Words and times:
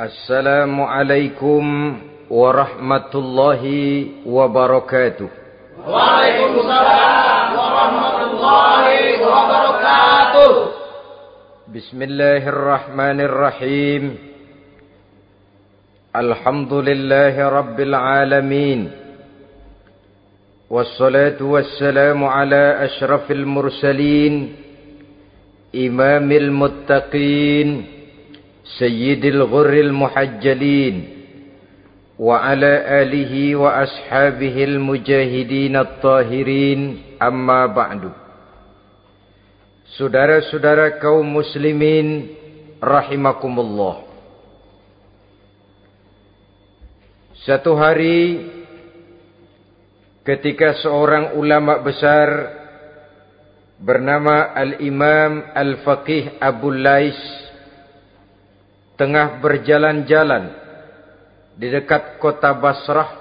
السلام 0.00 0.80
عليكم 0.80 1.64
ورحمة 2.32 3.12
الله 3.14 3.62
وبركاته. 4.26 5.28
وعليكم 5.84 6.52
السلام 6.56 7.48
ورحمة 7.52 8.18
الله 8.30 8.84
وبركاته. 9.28 10.52
بسم 11.68 11.98
الله 12.02 12.42
الرحمن 12.48 13.18
الرحيم. 13.20 14.02
الحمد 16.16 16.72
لله 16.72 17.34
رب 17.48 17.78
العالمين. 17.80 18.80
والصلاة 20.70 21.36
والسلام 21.44 22.24
على 22.24 22.88
أشرف 22.88 23.30
المرسلين 23.30 24.34
إمام 25.76 26.32
المتقين 26.32 27.68
المتقين 27.84 27.99
سيد 28.69 29.25
الغر 29.25 29.73
المحجلين 29.73 30.95
وعلى 32.19 32.73
آله 33.01 33.33
وأصحابه 33.55 34.55
المجاهدين 34.63 35.75
الطاهرين 35.75 36.79
أما 37.21 37.65
بعد 37.65 38.03
Saudara-saudara 39.95 40.99
kaum 40.99 41.23
muslimin 41.23 42.35
rahimakumullah. 42.83 44.03
Satu 47.47 47.79
hari 47.79 48.43
ketika 50.27 50.75
seorang 50.83 51.39
ulama 51.39 51.79
besar 51.79 52.27
bernama 53.79 54.51
Al-Imam 54.51 55.47
Al-Faqih 55.55 56.43
Abu 56.43 56.75
Lais 56.75 57.15
tengah 59.00 59.40
berjalan-jalan 59.40 60.52
di 61.56 61.72
dekat 61.72 62.20
kota 62.20 62.52
Basrah 62.52 63.16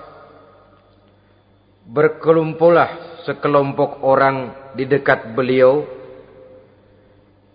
berkelumpulah 1.88 3.24
sekelompok 3.24 4.04
orang 4.04 4.52
di 4.76 4.84
dekat 4.84 5.32
beliau. 5.32 5.88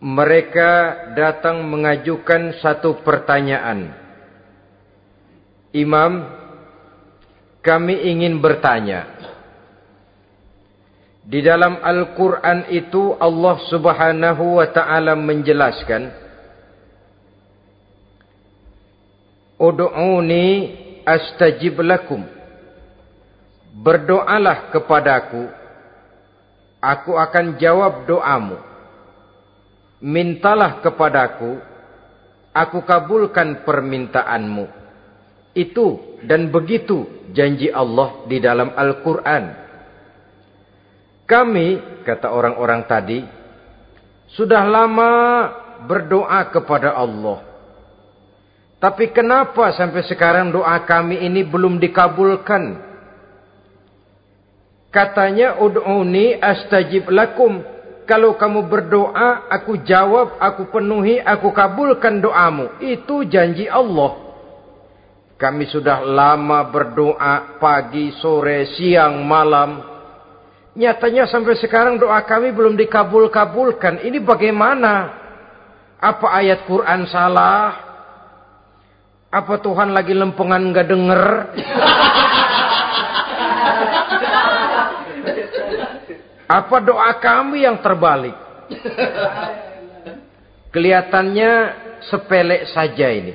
Mereka 0.00 0.70
datang 1.16 1.64
mengajukan 1.68 2.60
satu 2.60 3.04
pertanyaan. 3.04 3.92
Imam 5.72 6.28
kami 7.64 8.08
ingin 8.12 8.36
bertanya 8.40 9.08
di 11.24 11.40
dalam 11.40 11.80
Al-Quran 11.80 12.68
itu 12.68 13.16
Allah 13.16 13.56
subhanahu 13.72 14.60
wa 14.60 14.68
ta'ala 14.68 15.16
menjelaskan 15.16 16.23
Udu'uni 19.58 20.46
astajib 21.06 21.78
lakum. 21.84 22.24
Berdoalah 23.74 24.70
kepadaku. 24.70 25.50
Aku 26.82 27.16
akan 27.16 27.56
jawab 27.56 28.04
doamu. 28.04 28.58
Mintalah 30.04 30.84
kepadaku. 30.84 31.58
Aku 32.54 32.86
kabulkan 32.86 33.66
permintaanmu. 33.66 34.66
Itu 35.54 36.18
dan 36.22 36.50
begitu 36.50 37.26
janji 37.30 37.70
Allah 37.70 38.26
di 38.26 38.38
dalam 38.42 38.74
Al-Quran. 38.74 39.44
Kami, 41.24 41.68
kata 42.04 42.30
orang-orang 42.30 42.84
tadi, 42.84 43.24
sudah 44.34 44.60
lama 44.66 45.10
berdoa 45.88 46.52
kepada 46.52 46.94
Allah. 46.94 47.53
Tapi 48.84 49.16
kenapa 49.16 49.72
sampai 49.72 50.04
sekarang 50.04 50.52
doa 50.52 50.76
kami 50.84 51.24
ini 51.24 51.40
belum 51.40 51.80
dikabulkan? 51.80 52.76
Katanya 54.92 55.56
ud'uni 55.56 56.36
astajib 56.36 57.08
lakum. 57.08 57.64
Kalau 58.04 58.36
kamu 58.36 58.68
berdoa, 58.68 59.48
aku 59.48 59.80
jawab, 59.88 60.36
aku 60.36 60.68
penuhi, 60.68 61.16
aku 61.16 61.48
kabulkan 61.56 62.20
doamu. 62.20 62.76
Itu 62.84 63.24
janji 63.24 63.64
Allah. 63.64 64.20
Kami 65.40 65.64
sudah 65.64 66.04
lama 66.04 66.68
berdoa 66.68 67.56
pagi, 67.56 68.12
sore, 68.20 68.68
siang, 68.76 69.24
malam. 69.24 69.80
Nyatanya 70.76 71.24
sampai 71.24 71.56
sekarang 71.56 71.96
doa 71.96 72.20
kami 72.28 72.52
belum 72.52 72.76
dikabul-kabulkan. 72.76 74.04
Ini 74.04 74.20
bagaimana? 74.20 75.24
Apa 75.96 76.36
ayat 76.36 76.68
Quran 76.68 77.08
salah? 77.08 77.93
Apa 79.34 79.58
Tuhan 79.58 79.90
lagi 79.90 80.14
lempengan 80.14 80.62
nggak 80.70 80.86
denger? 80.94 81.22
Apa 86.46 86.76
doa 86.78 87.10
kami 87.18 87.66
yang 87.66 87.82
terbalik? 87.82 88.38
Kelihatannya 90.70 91.50
sepele 92.06 92.70
saja 92.70 93.10
ini. 93.10 93.34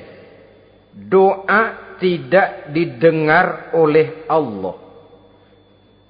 Doa 0.96 1.92
tidak 2.00 2.72
didengar 2.72 3.76
oleh 3.76 4.24
Allah. 4.24 4.80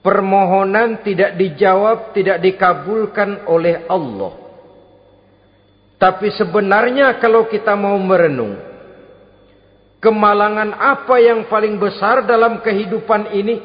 Permohonan 0.06 1.02
tidak 1.02 1.34
dijawab, 1.34 2.14
tidak 2.14 2.38
dikabulkan 2.38 3.42
oleh 3.50 3.90
Allah. 3.90 4.38
Tapi 5.98 6.30
sebenarnya 6.30 7.18
kalau 7.18 7.50
kita 7.50 7.74
mau 7.74 7.98
merenung, 7.98 8.69
Kemalangan 10.00 10.80
apa 10.80 11.20
yang 11.20 11.44
paling 11.52 11.76
besar 11.76 12.24
dalam 12.24 12.64
kehidupan 12.64 13.36
ini? 13.36 13.60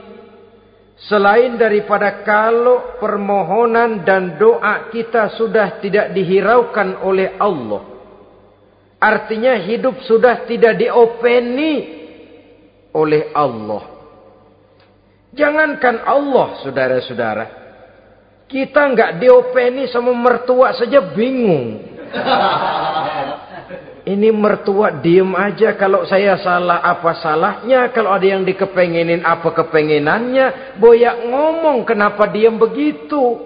Selain 1.07 1.55
daripada 1.55 2.23
kalau 2.27 2.99
permohonan 2.99 4.03
dan 4.03 4.35
doa 4.35 4.91
kita 4.91 5.31
sudah 5.39 5.79
tidak 5.79 6.11
dihiraukan 6.11 6.99
oleh 7.07 7.39
Allah. 7.39 7.83
Artinya 8.99 9.59
hidup 9.63 10.03
sudah 10.03 10.43
tidak 10.43 10.75
diopeni 10.75 11.73
oleh 12.95 13.31
Allah. 13.31 13.95
Jangankan 15.35 16.03
Allah, 16.03 16.47
saudara-saudara. 16.63 17.45
Kita 18.47 18.87
nggak 18.91 19.19
diopeni 19.19 19.87
sama 19.87 20.11
mertua 20.15 20.75
saja 20.75 20.99
bingung. 20.99 21.79
Ini 24.05 24.29
mertua 24.29 25.01
diem 25.01 25.33
aja 25.33 25.73
kalau 25.73 26.05
saya 26.05 26.37
salah 26.37 26.77
apa 26.85 27.17
salahnya. 27.17 27.89
Kalau 27.89 28.13
ada 28.13 28.21
yang 28.21 28.45
dikepengenin 28.45 29.25
apa 29.25 29.49
kepengenannya. 29.49 30.77
Boyak 30.77 31.25
ngomong 31.25 31.81
kenapa 31.89 32.29
diem 32.29 32.53
begitu. 32.53 33.41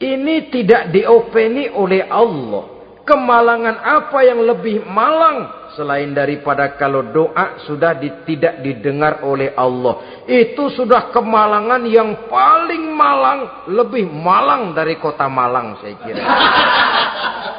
Ini 0.00 0.48
tidak 0.48 0.96
diopeni 0.96 1.68
oleh 1.76 2.08
Allah. 2.08 2.72
Kemalangan 3.04 3.84
apa 3.84 4.18
yang 4.24 4.48
lebih 4.48 4.88
malang. 4.88 5.60
Selain 5.76 6.08
daripada 6.16 6.72
kalau 6.80 7.04
doa 7.04 7.60
sudah 7.68 7.92
di, 8.00 8.08
tidak 8.24 8.64
didengar 8.64 9.20
oleh 9.28 9.52
Allah. 9.52 10.24
Itu 10.24 10.72
sudah 10.72 11.12
kemalangan 11.12 11.84
yang 11.84 12.32
paling 12.32 12.88
malang. 12.96 13.68
Lebih 13.68 14.08
malang 14.08 14.72
dari 14.72 14.96
kota 14.96 15.28
Malang 15.28 15.76
saya 15.84 16.00
kira. 16.00 16.22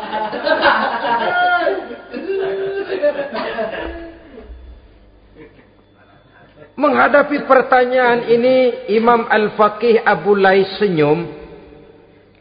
Menghadapi 6.74 7.46
pertanyaan 7.46 8.28
ini 8.28 8.90
Imam 8.98 9.30
Al-Faqih 9.30 10.02
Abu 10.02 10.34
Lais 10.34 10.68
senyum. 10.82 11.22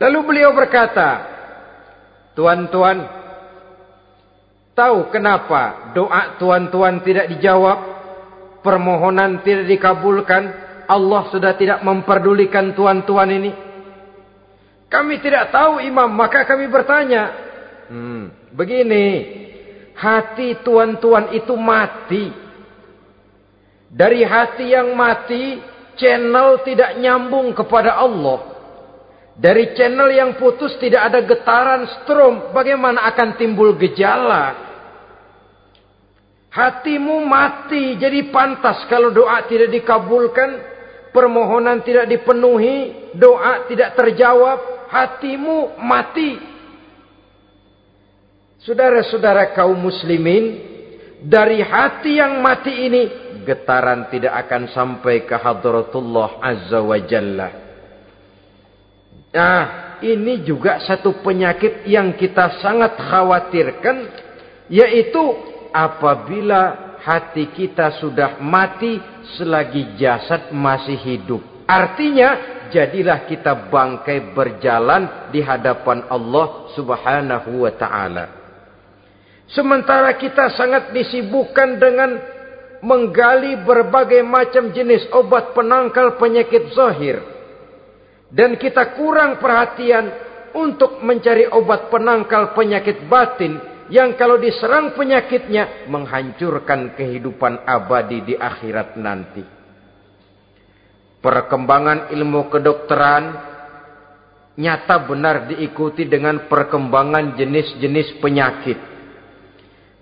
Lalu 0.00 0.18
beliau 0.24 0.50
berkata, 0.56 1.32
Tuan-tuan, 2.32 3.04
tahu 4.72 5.12
kenapa 5.12 5.92
doa 5.92 6.40
tuan-tuan 6.40 7.04
tidak 7.04 7.28
dijawab? 7.36 7.78
Permohonan 8.64 9.44
tidak 9.44 9.68
dikabulkan? 9.68 10.42
Allah 10.88 11.28
sudah 11.28 11.52
tidak 11.60 11.84
memperdulikan 11.84 12.72
tuan-tuan 12.72 13.28
ini? 13.36 13.52
Kami 14.88 15.20
tidak 15.20 15.52
tahu 15.52 15.84
imam, 15.84 16.08
maka 16.08 16.48
kami 16.48 16.72
bertanya. 16.72 17.51
Hmm, 17.92 18.32
begini, 18.56 19.08
hati 19.92 20.64
tuan-tuan 20.64 21.36
itu 21.36 21.52
mati. 21.60 22.32
Dari 23.92 24.24
hati 24.24 24.72
yang 24.72 24.96
mati, 24.96 25.60
channel 26.00 26.64
tidak 26.64 26.96
nyambung 26.96 27.52
kepada 27.52 28.00
Allah. 28.00 28.48
Dari 29.36 29.76
channel 29.76 30.08
yang 30.08 30.40
putus 30.40 30.72
tidak 30.80 31.12
ada 31.12 31.20
getaran 31.20 31.84
strom. 32.00 32.56
Bagaimana 32.56 33.04
akan 33.12 33.36
timbul 33.36 33.76
gejala? 33.76 34.72
Hatimu 36.48 37.28
mati. 37.28 37.96
Jadi 38.00 38.32
pantas 38.32 38.88
kalau 38.88 39.12
doa 39.12 39.44
tidak 39.48 39.72
dikabulkan. 39.72 40.72
Permohonan 41.12 41.84
tidak 41.84 42.08
dipenuhi. 42.08 43.08
Doa 43.16 43.68
tidak 43.68 43.96
terjawab. 43.96 44.88
Hatimu 44.88 45.80
mati. 45.80 46.51
Saudara-saudara 48.62 49.50
kaum 49.54 49.78
muslimin. 49.78 50.70
dari 51.22 51.62
hati 51.62 52.18
yang 52.18 52.42
mati 52.42 52.90
ini 52.90 53.02
getaran 53.46 54.10
tidak 54.10 54.42
akan 54.42 54.74
sampai 54.74 55.22
ke 55.22 55.38
hadratullah 55.38 56.42
azza 56.42 56.82
wa 56.82 56.98
jalla. 56.98 57.48
Nah, 59.30 59.64
ini 60.02 60.42
juga 60.42 60.82
satu 60.82 61.22
penyakit 61.22 61.86
yang 61.86 62.18
kita 62.18 62.58
sangat 62.58 62.98
khawatirkan 62.98 63.96
yaitu 64.66 65.22
apabila 65.70 66.98
hati 67.00 67.54
kita 67.54 68.02
sudah 68.02 68.42
mati 68.42 68.98
selagi 69.38 69.94
jasad 69.94 70.50
masih 70.50 70.98
hidup. 70.98 71.42
Artinya 71.70 72.66
jadilah 72.74 73.30
kita 73.30 73.70
bangkai 73.70 74.34
berjalan 74.34 75.30
di 75.30 75.38
hadapan 75.38 76.02
Allah 76.10 76.66
Subhanahu 76.74 77.62
wa 77.62 77.72
taala. 77.78 78.41
Sementara 79.50 80.14
kita 80.14 80.54
sangat 80.54 80.94
disibukkan 80.94 81.80
dengan 81.80 82.10
menggali 82.82 83.62
berbagai 83.62 84.22
macam 84.26 84.74
jenis 84.74 85.06
obat 85.14 85.54
penangkal 85.54 86.18
penyakit 86.18 86.74
zahir. 86.74 87.22
Dan 88.32 88.56
kita 88.56 88.96
kurang 88.96 89.38
perhatian 89.38 90.08
untuk 90.56 91.00
mencari 91.04 91.48
obat 91.48 91.88
penangkal 91.88 92.52
penyakit 92.56 93.04
batin 93.08 93.60
yang 93.92 94.16
kalau 94.16 94.40
diserang 94.40 94.96
penyakitnya 94.96 95.86
menghancurkan 95.88 96.96
kehidupan 96.96 97.68
abadi 97.68 98.24
di 98.24 98.34
akhirat 98.36 98.96
nanti. 98.96 99.44
Perkembangan 101.22 102.10
ilmu 102.10 102.50
kedokteran 102.50 103.24
nyata 104.58 104.96
benar 105.06 105.46
diikuti 105.48 106.08
dengan 106.08 106.50
perkembangan 106.50 107.36
jenis-jenis 107.36 108.18
penyakit. 108.18 108.91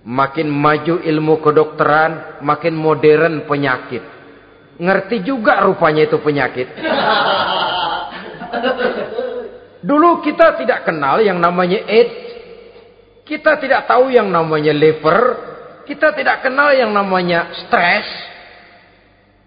Makin 0.01 0.49
maju 0.49 1.05
ilmu 1.05 1.35
kedokteran, 1.45 2.41
makin 2.41 2.73
modern 2.73 3.45
penyakit. 3.45 4.01
Ngerti 4.81 5.21
juga 5.21 5.61
rupanya 5.61 6.09
itu 6.09 6.17
penyakit. 6.21 6.73
Dulu 9.85 10.25
kita 10.25 10.57
tidak 10.57 10.89
kenal 10.89 11.21
yang 11.21 11.37
namanya 11.37 11.85
AIDS. 11.85 12.33
Kita 13.29 13.61
tidak 13.61 13.85
tahu 13.87 14.09
yang 14.09 14.33
namanya 14.33 14.73
liver. 14.73 15.21
Kita 15.85 16.17
tidak 16.17 16.41
kenal 16.45 16.73
yang 16.73 16.91
namanya 16.97 17.53
stres 17.67 18.31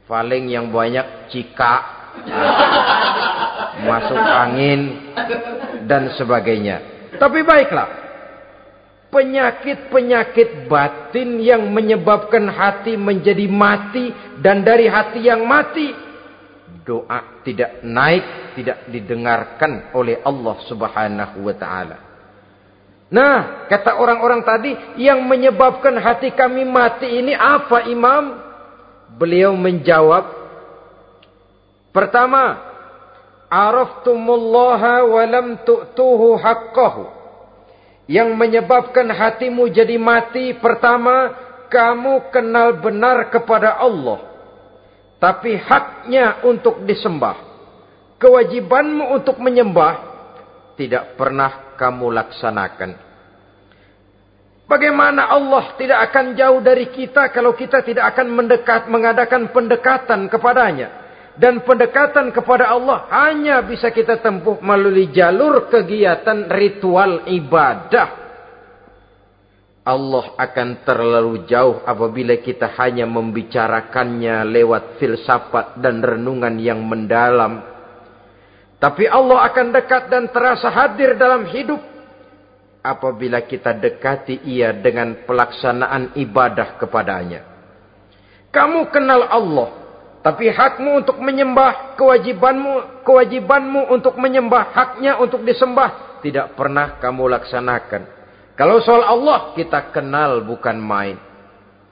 paling 0.03 0.51
yang 0.51 0.67
banyak 0.67 1.31
cika 1.31 1.75
masuk 3.88 4.19
angin 4.19 5.09
dan 5.88 6.11
sebagainya 6.19 7.09
tapi 7.15 7.41
baiklah 7.41 8.02
penyakit-penyakit 9.13 10.65
batin 10.65 11.38
yang 11.38 11.69
menyebabkan 11.69 12.50
hati 12.50 12.98
menjadi 12.98 13.45
mati 13.45 14.10
dan 14.42 14.65
dari 14.65 14.89
hati 14.89 15.21
yang 15.21 15.45
mati 15.45 15.94
doa 16.81 17.45
tidak 17.45 17.86
naik 17.86 18.57
tidak 18.57 18.89
didengarkan 18.89 19.94
oleh 19.94 20.19
Allah 20.25 20.56
Subhanahu 20.65 21.45
wa 21.45 21.56
taala 21.56 21.98
Nah, 23.13 23.69
kata 23.69 24.01
orang-orang 24.01 24.42
tadi 24.42 24.74
yang 24.98 25.21
menyebabkan 25.30 25.94
hati 26.01 26.33
kami 26.33 26.65
mati 26.65 27.06
ini 27.06 27.38
apa, 27.38 27.86
Imam? 27.86 28.42
beliau 29.13 29.54
menjawab 29.54 30.25
pertama 31.94 32.57
araftumullaha 33.45 35.06
wa 35.06 35.24
lam 35.30 35.48
tu'tuhu 35.62 36.42
haqqahu 36.42 37.04
yang 38.07 38.35
menyebabkan 38.35 39.07
hatimu 39.07 39.71
jadi 39.71 39.95
mati. 39.95 40.55
Pertama 40.57 41.31
kamu 41.71 42.29
kenal 42.29 42.77
benar 42.79 43.31
kepada 43.31 43.79
Allah. 43.79 44.19
Tapi 45.19 45.55
haknya 45.55 46.44
untuk 46.44 46.83
disembah. 46.83 47.51
Kewajibanmu 48.19 49.15
untuk 49.19 49.39
menyembah 49.39 50.00
tidak 50.79 51.15
pernah 51.19 51.75
kamu 51.75 52.07
laksanakan. 52.11 52.91
Bagaimana 54.63 55.27
Allah 55.27 55.75
tidak 55.75 56.00
akan 56.09 56.39
jauh 56.39 56.63
dari 56.63 56.88
kita 56.88 57.29
kalau 57.35 57.51
kita 57.51 57.83
tidak 57.83 58.15
akan 58.15 58.31
mendekat, 58.31 58.88
mengadakan 58.88 59.51
pendekatan 59.51 60.31
kepadanya. 60.31 61.02
Dan 61.33 61.65
pendekatan 61.65 62.30
kepada 62.30 62.69
Allah 62.69 63.09
hanya 63.09 63.65
bisa 63.65 63.89
kita 63.89 64.21
tempuh 64.21 64.62
melalui 64.62 65.09
jalur 65.09 65.65
kegiatan 65.65 66.45
ritual 66.45 67.25
ibadah. 67.25 68.21
Allah 69.83 70.25
akan 70.39 70.88
terlalu 70.88 71.44
jauh 71.44 71.83
apabila 71.83 72.39
kita 72.39 72.71
hanya 72.80 73.03
membicarakannya 73.03 74.47
lewat 74.47 74.95
filsafat 74.95 75.83
dan 75.83 76.00
renungan 76.00 76.56
yang 76.56 76.80
mendalam. 76.85 77.59
Tapi 78.79 79.09
Allah 79.12 79.44
akan 79.44 79.68
dekat 79.75 80.07
dan 80.07 80.31
terasa 80.31 80.71
hadir 80.71 81.19
dalam 81.19 81.44
hidup 81.51 81.81
apabila 82.79 83.44
kita 83.44 83.75
dekati 83.75 84.44
ia 84.47 84.71
dengan 84.71 85.24
pelaksanaan 85.27 86.15
ibadah 86.15 86.79
kepadanya. 86.79 87.41
Kamu 88.56 88.88
kenal 88.88 89.27
Allah, 89.27 89.82
tapi 90.23 90.47
hakmu 90.47 91.03
untuk 91.03 91.19
menyembah, 91.19 91.99
kewajibanmu, 91.99 93.03
kewajibanmu 93.03 93.91
untuk 93.91 94.15
menyembah, 94.15 94.71
haknya 94.71 95.19
untuk 95.19 95.43
disembah, 95.43 96.23
tidak 96.23 96.55
pernah 96.55 96.95
kamu 97.03 97.27
laksanakan. 97.27 98.07
Kalau 98.55 98.79
soal 98.79 99.03
Allah, 99.03 99.51
kita 99.51 99.91
kenal 99.91 100.47
bukan 100.47 100.79
main. 100.79 101.19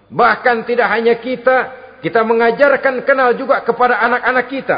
Bahkan 0.08 0.64
tidak 0.64 0.88
hanya 0.88 1.20
kita, 1.20 1.58
kita 2.00 2.24
mengajarkan 2.24 3.04
kenal 3.04 3.36
juga 3.36 3.60
kepada 3.68 4.00
anak-anak 4.00 4.46
kita. 4.48 4.78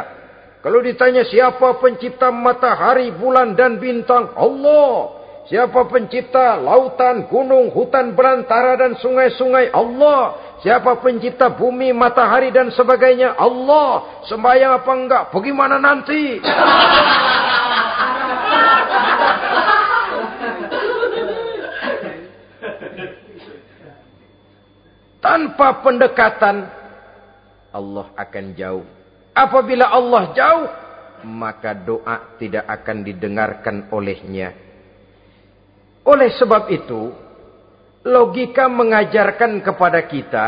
Kalau 0.66 0.82
ditanya 0.82 1.22
siapa 1.22 1.78
pencipta 1.78 2.34
matahari, 2.34 3.14
bulan 3.14 3.54
dan 3.54 3.78
bintang, 3.78 4.34
Allah. 4.34 5.23
Siapa 5.44 5.92
pencipta 5.92 6.56
lautan, 6.56 7.28
gunung, 7.28 7.68
hutan 7.76 8.16
belantara 8.16 8.80
dan 8.80 8.96
sungai-sungai? 8.96 9.76
Allah. 9.76 10.40
Siapa 10.64 11.04
pencipta 11.04 11.52
bumi, 11.52 11.92
matahari 11.92 12.48
dan 12.48 12.72
sebagainya? 12.72 13.36
Allah. 13.36 14.24
Sembahyang 14.32 14.80
apa 14.80 14.92
enggak? 14.96 15.24
Bagaimana 15.36 15.76
nanti? 15.84 16.40
Tanpa 25.20 25.84
pendekatan, 25.84 26.68
Allah 27.76 28.08
akan 28.16 28.46
jauh. 28.56 28.88
Apabila 29.36 29.92
Allah 29.92 30.24
jauh, 30.32 30.68
maka 31.28 31.76
doa 31.76 32.40
tidak 32.40 32.64
akan 32.64 33.04
didengarkan 33.04 33.92
olehnya. 33.92 34.63
Oleh 36.04 36.36
sebab 36.36 36.68
itu, 36.68 37.16
logika 38.04 38.68
mengajarkan 38.68 39.64
kepada 39.64 40.04
kita, 40.04 40.46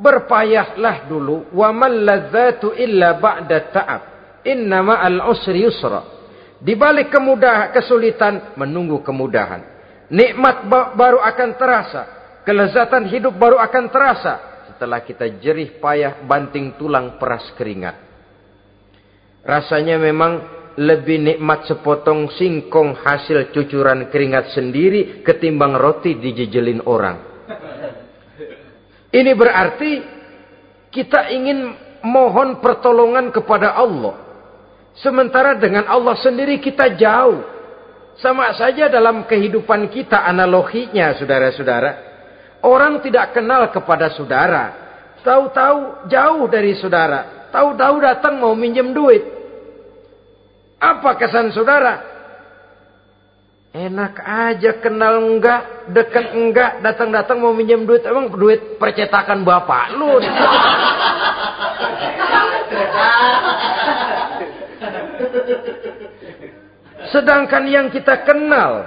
berpayahlah 0.00 1.04
dulu, 1.04 1.52
wa 1.52 1.68
man 1.76 1.92
ladzatu 2.00 2.72
illa 2.72 3.20
ba'da 3.20 3.56
ta'ab. 3.68 4.02
Innama 4.48 5.04
al-usri 5.04 5.68
yusra. 5.68 6.00
Di 6.60 6.72
balik 6.76 7.12
kemudahan, 7.12 7.76
kesulitan, 7.76 8.56
menunggu 8.56 9.04
kemudahan. 9.04 9.60
Nikmat 10.08 10.64
baru 10.96 11.20
akan 11.20 11.50
terasa. 11.60 12.02
Kelezatan 12.44 13.04
hidup 13.12 13.36
baru 13.36 13.60
akan 13.60 13.84
terasa. 13.92 14.34
Setelah 14.72 15.04
kita 15.04 15.28
jerih 15.40 15.76
payah 15.76 16.24
banting 16.24 16.80
tulang 16.80 17.20
peras 17.20 17.52
keringat. 17.56 17.96
Rasanya 19.44 19.96
memang 20.00 20.59
lebih 20.78 21.18
nikmat 21.18 21.66
sepotong 21.66 22.30
singkong 22.38 22.94
hasil 23.02 23.50
cucuran 23.50 24.06
keringat 24.12 24.54
sendiri 24.54 25.24
ketimbang 25.26 25.74
roti 25.74 26.14
dijejelin 26.14 26.86
orang. 26.86 27.16
Ini 29.10 29.32
berarti 29.34 29.90
kita 30.94 31.34
ingin 31.34 31.74
mohon 32.06 32.62
pertolongan 32.62 33.34
kepada 33.34 33.74
Allah. 33.74 34.14
Sementara 34.98 35.58
dengan 35.58 35.86
Allah 35.90 36.14
sendiri 36.18 36.62
kita 36.62 36.94
jauh. 36.94 37.58
Sama 38.20 38.52
saja 38.52 38.92
dalam 38.92 39.24
kehidupan 39.24 39.88
kita 39.88 40.20
analoginya 40.28 41.16
saudara-saudara. 41.16 41.90
Orang 42.60 43.00
tidak 43.00 43.32
kenal 43.32 43.72
kepada 43.72 44.12
saudara. 44.12 44.64
Tahu-tahu 45.24 46.06
jauh 46.12 46.44
dari 46.52 46.76
saudara. 46.76 47.48
Tahu-tahu 47.48 47.96
datang 48.04 48.36
mau 48.36 48.52
minjem 48.52 48.92
duit. 48.92 49.39
Apa 50.80 51.20
kesan 51.20 51.52
saudara? 51.52 52.08
Enak 53.70 54.18
aja 54.18 54.82
kenal 54.82 55.22
enggak, 55.22 55.86
dekat 55.94 56.34
enggak, 56.34 56.82
datang-datang 56.82 57.38
mau 57.38 57.54
minjem 57.54 57.86
duit. 57.86 58.02
Emang 58.02 58.26
duit 58.34 58.80
percetakan 58.82 59.46
bapak 59.46 59.94
lu. 59.94 60.18
Sedangkan 67.10 67.66
yang 67.66 67.90
kita 67.90 68.22
kenal, 68.22 68.86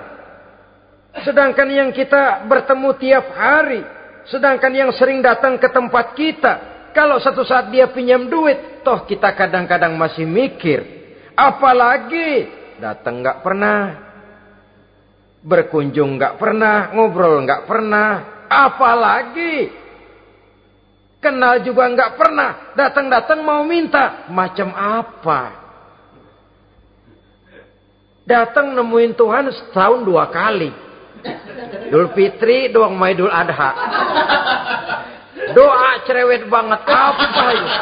sedangkan 1.28 1.68
yang 1.68 1.92
kita 1.92 2.48
bertemu 2.48 2.96
tiap 2.96 3.36
hari, 3.36 3.84
Sedangkan 4.28 4.72
yang 4.72 4.92
sering 4.96 5.20
datang 5.20 5.60
ke 5.60 5.68
tempat 5.68 6.16
kita. 6.16 6.54
Kalau 6.96 7.20
satu 7.20 7.44
saat 7.44 7.74
dia 7.74 7.92
pinjam 7.92 8.30
duit. 8.32 8.86
Toh 8.86 9.04
kita 9.04 9.36
kadang-kadang 9.36 10.00
masih 10.00 10.24
mikir. 10.24 11.03
Apalagi 11.34 12.50
datang 12.78 13.22
nggak 13.26 13.42
pernah. 13.42 13.80
Berkunjung 15.44 16.16
nggak 16.18 16.38
pernah. 16.38 16.94
Ngobrol 16.94 17.44
nggak 17.44 17.64
pernah. 17.66 18.10
Apalagi 18.48 19.70
kenal 21.18 21.64
juga 21.66 21.90
nggak 21.90 22.12
pernah. 22.16 22.50
Datang-datang 22.78 23.42
mau 23.42 23.66
minta. 23.66 24.30
Macam 24.30 24.72
apa? 24.76 25.42
Datang 28.24 28.72
nemuin 28.72 29.14
Tuhan 29.20 29.46
setahun 29.52 30.02
dua 30.08 30.32
kali. 30.32 30.72
Idul 31.94 32.10
Fitri 32.16 32.72
doang 32.72 32.96
mau 32.96 33.08
Idul 33.08 33.32
Adha. 33.32 33.72
Doa 35.54 36.02
cerewet 36.08 36.48
banget 36.48 36.82
apa 36.88 37.26
aja. 37.52 37.78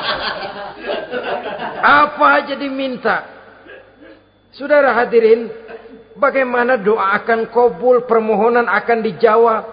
Apa 1.82 2.26
aja 2.42 2.54
diminta. 2.58 3.41
Saudara 4.52 4.92
hadirin, 5.00 5.48
bagaimana 6.20 6.76
doa 6.76 7.16
akan 7.24 7.48
kabul, 7.48 8.04
permohonan 8.04 8.68
akan 8.68 9.00
dijawab. 9.00 9.64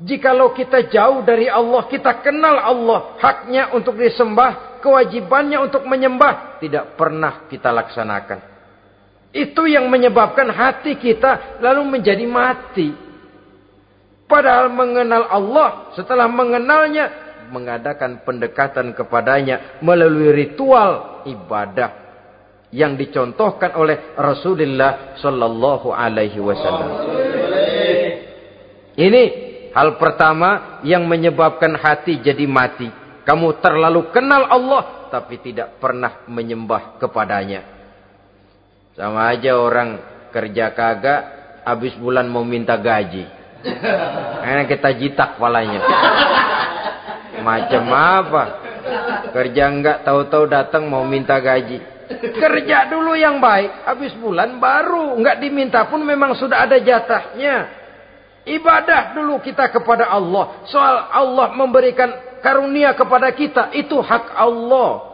Jikalau 0.00 0.52
kita 0.56 0.88
jauh 0.88 1.24
dari 1.24 1.48
Allah, 1.48 1.84
kita 1.88 2.20
kenal 2.24 2.56
Allah, 2.60 3.16
haknya 3.20 3.72
untuk 3.72 3.96
disembah, 3.96 4.80
kewajibannya 4.80 5.60
untuk 5.60 5.84
menyembah, 5.84 6.60
tidak 6.60 6.96
pernah 6.96 7.48
kita 7.48 7.68
laksanakan. 7.68 8.38
Itu 9.32 9.68
yang 9.68 9.88
menyebabkan 9.88 10.48
hati 10.52 10.96
kita 10.96 11.60
lalu 11.60 12.00
menjadi 12.00 12.24
mati. 12.24 12.88
Padahal 14.24 14.72
mengenal 14.72 15.24
Allah, 15.28 15.92
setelah 15.96 16.28
mengenalnya, 16.28 17.28
mengadakan 17.48 18.24
pendekatan 18.24 18.94
kepadanya 18.94 19.82
melalui 19.82 20.32
ritual 20.32 21.24
ibadah 21.26 22.09
yang 22.70 22.94
dicontohkan 22.94 23.74
oleh 23.74 24.14
Rasulullah 24.14 25.18
sallallahu 25.18 25.90
alaihi 25.90 26.38
wasallam. 26.38 26.90
Ini 28.94 29.22
hal 29.74 29.98
pertama 29.98 30.82
yang 30.86 31.06
menyebabkan 31.06 31.74
hati 31.78 32.22
jadi 32.22 32.46
mati. 32.46 32.90
Kamu 33.26 33.62
terlalu 33.62 34.10
kenal 34.10 34.46
Allah 34.46 35.10
tapi 35.10 35.42
tidak 35.42 35.82
pernah 35.82 36.22
menyembah 36.30 36.98
kepadanya. 37.02 37.66
Sama 38.94 39.30
aja 39.30 39.58
orang 39.58 39.98
kerja 40.30 40.70
kagak, 40.74 41.20
habis 41.66 41.94
bulan 41.98 42.30
mau 42.30 42.46
minta 42.46 42.78
gaji. 42.78 43.26
Enak 44.46 44.66
kita 44.70 44.90
jitak 44.96 45.30
palanya. 45.36 45.82
Macam 47.42 47.84
apa? 47.92 48.44
Kerja 49.30 49.68
enggak 49.68 49.98
tahu-tahu 50.06 50.44
datang 50.48 50.88
mau 50.88 51.02
minta 51.04 51.38
gaji. 51.38 51.80
Kerja 52.10 52.90
dulu 52.90 53.14
yang 53.14 53.38
baik, 53.38 53.86
habis 53.86 54.10
bulan 54.18 54.58
baru 54.58 55.14
enggak 55.14 55.38
diminta 55.38 55.86
pun 55.86 56.02
memang 56.02 56.34
sudah 56.34 56.66
ada 56.66 56.74
jatahnya. 56.82 57.70
Ibadah 58.42 59.14
dulu 59.14 59.38
kita 59.38 59.70
kepada 59.70 60.10
Allah. 60.10 60.66
Soal 60.66 61.06
Allah 61.06 61.54
memberikan 61.54 62.10
karunia 62.42 62.98
kepada 62.98 63.30
kita, 63.30 63.70
itu 63.78 63.94
hak 64.02 64.34
Allah. 64.34 65.06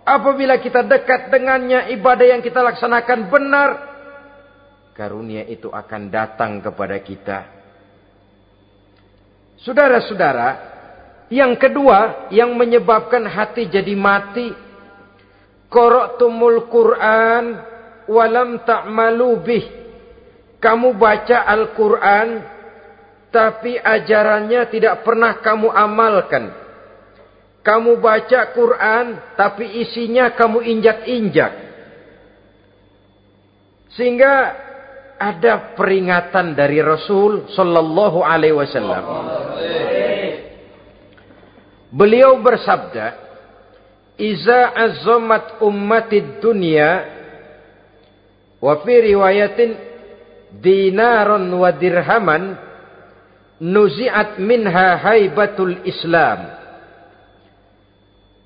Apabila 0.00 0.56
kita 0.56 0.80
dekat 0.80 1.28
dengannya, 1.28 1.92
ibadah 1.92 2.24
yang 2.24 2.40
kita 2.40 2.64
laksanakan 2.64 3.28
benar, 3.28 3.68
karunia 4.96 5.44
itu 5.44 5.68
akan 5.68 6.08
datang 6.08 6.64
kepada 6.64 6.96
kita. 7.04 7.38
Saudara-saudara, 9.60 10.48
yang 11.28 11.52
kedua 11.60 12.32
yang 12.32 12.56
menyebabkan 12.56 13.28
hati 13.28 13.68
jadi 13.68 13.92
mati, 13.92 14.69
qara'tumul 15.70 16.66
Qur'an 16.68 17.44
walam 18.10 18.60
ta'malu 18.66 19.30
bih. 19.40 19.66
Kamu 20.60 20.92
baca 20.98 21.48
Al-Qur'an 21.48 22.28
tapi 23.30 23.78
ajarannya 23.78 24.66
tidak 24.68 25.06
pernah 25.06 25.38
kamu 25.38 25.70
amalkan. 25.70 26.44
Kamu 27.60 28.00
baca 28.00 28.56
Quran, 28.56 29.36
tapi 29.36 29.84
isinya 29.84 30.32
kamu 30.32 30.64
injak-injak. 30.64 31.52
Sehingga 33.94 34.34
ada 35.20 35.76
peringatan 35.76 36.56
dari 36.56 36.80
Rasul 36.80 37.52
Sallallahu 37.52 38.24
Alaihi 38.24 38.56
Wasallam. 38.56 39.04
Beliau 41.92 42.40
bersabda, 42.40 43.29
"Iza 44.20 44.76
azamat 44.76 45.64
ummatid 45.64 46.44
dunya, 46.44 47.08
wa 48.60 48.84
fi 48.84 48.94
riwayatin 49.00 49.72
dinaron 50.60 51.48
wa 51.56 51.72
dirhaman, 51.72 52.52
nuzi'at 53.64 54.36
minha 54.36 55.00
haibatul 55.00 55.80
Islam." 55.88 56.60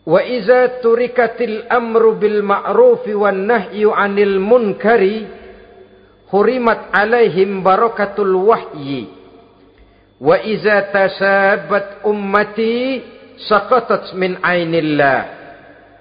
Wa 0.05 0.21
iza 0.21 0.85
turikatil 0.85 1.65
amru 1.67 2.21
bil 2.21 2.45
ma'rufi 2.45 3.17
wan 3.17 3.49
nahyu 3.49 3.89
'anil 3.89 4.37
munkari 4.37 5.25
hurimat 6.29 6.93
'alaihim 6.93 7.65
barakatul 7.65 8.37
wahyi. 8.47 9.09
Wa 10.21 10.39
iza 10.45 10.93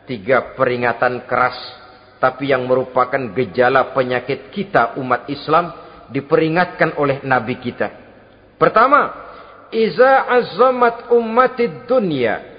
Tiga 0.03 0.55
peringatan 0.59 1.23
keras 1.23 1.55
tapi 2.19 2.55
yang 2.55 2.63
merupakan 2.67 3.19
gejala 3.35 3.91
penyakit 3.91 4.51
kita 4.51 4.95
umat 4.99 5.27
Islam 5.27 5.75
diperingatkan 6.07 6.95
oleh 6.95 7.19
nabi 7.23 7.59
kita. 7.59 7.91
Pertama, 8.55 9.11
iza 9.71 10.23
azamat 10.27 11.11
ummatid 11.11 11.83
dunya 11.83 12.53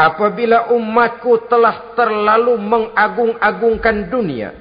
Apabila 0.00 0.72
umatku 0.72 1.44
telah 1.44 1.92
terlalu 1.92 2.56
mengagung-agungkan 2.56 4.08
dunia. 4.08 4.56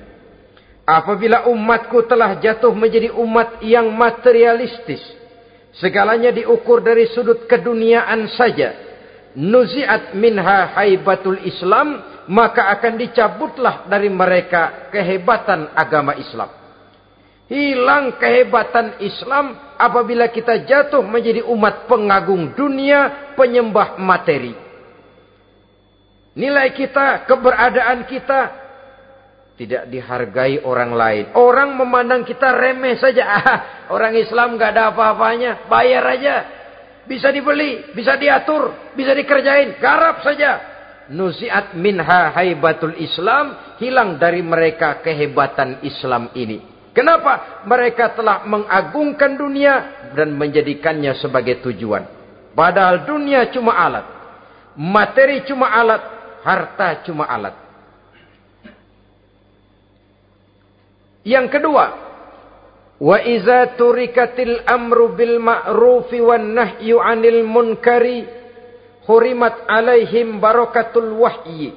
Apabila 0.83 1.47
umatku 1.47 2.03
telah 2.11 2.35
jatuh 2.43 2.75
menjadi 2.75 3.15
umat 3.15 3.63
yang 3.63 3.87
materialistis. 3.95 4.99
Segalanya 5.79 6.35
diukur 6.35 6.83
dari 6.83 7.07
sudut 7.15 7.47
keduniaan 7.47 8.27
saja. 8.35 8.88
Nuziat 9.37 10.17
minha 10.17 10.73
haibatul 10.73 11.41
Islam. 11.45 12.17
Maka 12.29 12.69
akan 12.77 12.93
dicabutlah 13.01 13.89
dari 13.89 14.05
mereka 14.05 14.93
kehebatan 14.93 15.73
agama 15.73 16.13
Islam. 16.13 16.53
Hilang 17.49 18.21
kehebatan 18.21 19.01
Islam 19.01 19.57
apabila 19.73 20.29
kita 20.29 20.61
jatuh 20.61 21.01
menjadi 21.01 21.41
umat 21.49 21.89
pengagung 21.89 22.53
dunia, 22.53 23.33
penyembah 23.33 23.97
materi. 23.97 24.53
Nilai 26.37 26.69
kita, 26.77 27.25
keberadaan 27.25 28.05
kita 28.05 28.39
tidak 29.59 29.91
dihargai 29.91 30.63
orang 30.63 30.95
lain. 30.95 31.23
Orang 31.35 31.75
memandang 31.75 32.23
kita 32.23 32.55
remeh 32.55 32.95
saja. 32.95 33.23
Ah, 33.27 33.57
orang 33.95 34.15
Islam 34.15 34.55
gak 34.55 34.71
ada 34.71 34.95
apa-apanya. 34.95 35.67
Bayar 35.67 36.05
aja. 36.15 36.35
Bisa 37.09 37.33
dibeli, 37.33 37.89
bisa 37.97 38.13
diatur, 38.21 38.93
bisa 38.93 39.17
dikerjain. 39.17 39.81
Garap 39.81 40.21
saja. 40.21 40.61
Nusiat 41.09 41.73
minha 41.73 42.29
haibatul 42.37 42.93
Islam. 43.01 43.75
Hilang 43.81 44.21
dari 44.21 44.45
mereka 44.45 45.01
kehebatan 45.01 45.81
Islam 45.81 46.29
ini. 46.37 46.61
Kenapa? 46.93 47.65
Mereka 47.65 48.13
telah 48.13 48.45
mengagungkan 48.45 49.33
dunia 49.33 49.73
dan 50.13 50.37
menjadikannya 50.37 51.17
sebagai 51.17 51.65
tujuan. 51.65 52.05
Padahal 52.53 53.09
dunia 53.09 53.49
cuma 53.49 53.73
alat. 53.73 54.05
Materi 54.77 55.41
cuma 55.49 55.73
alat 55.73 56.19
harta 56.43 57.03
cuma 57.03 57.27
alat. 57.27 57.55
Yang 61.27 61.59
kedua, 61.59 62.08
wa 62.99 63.17
iza 63.23 63.79
turikatil 63.79 64.63
amru 64.67 65.15
bil 65.15 65.39
ma'rufi 65.39 66.19
wan 66.19 66.53
nahyu 66.53 66.99
'anil 66.99 67.47
munkari 67.47 68.27
hurimat 69.09 69.65
alaihim 69.65 70.37
barakatul 70.37 71.17
wahyi. 71.17 71.73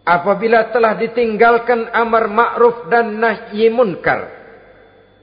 Apabila 0.00 0.72
telah 0.72 0.96
ditinggalkan 0.96 1.92
amar 1.92 2.24
ma'ruf 2.26 2.88
dan 2.88 3.20
nahi 3.20 3.68
munkar, 3.68 4.32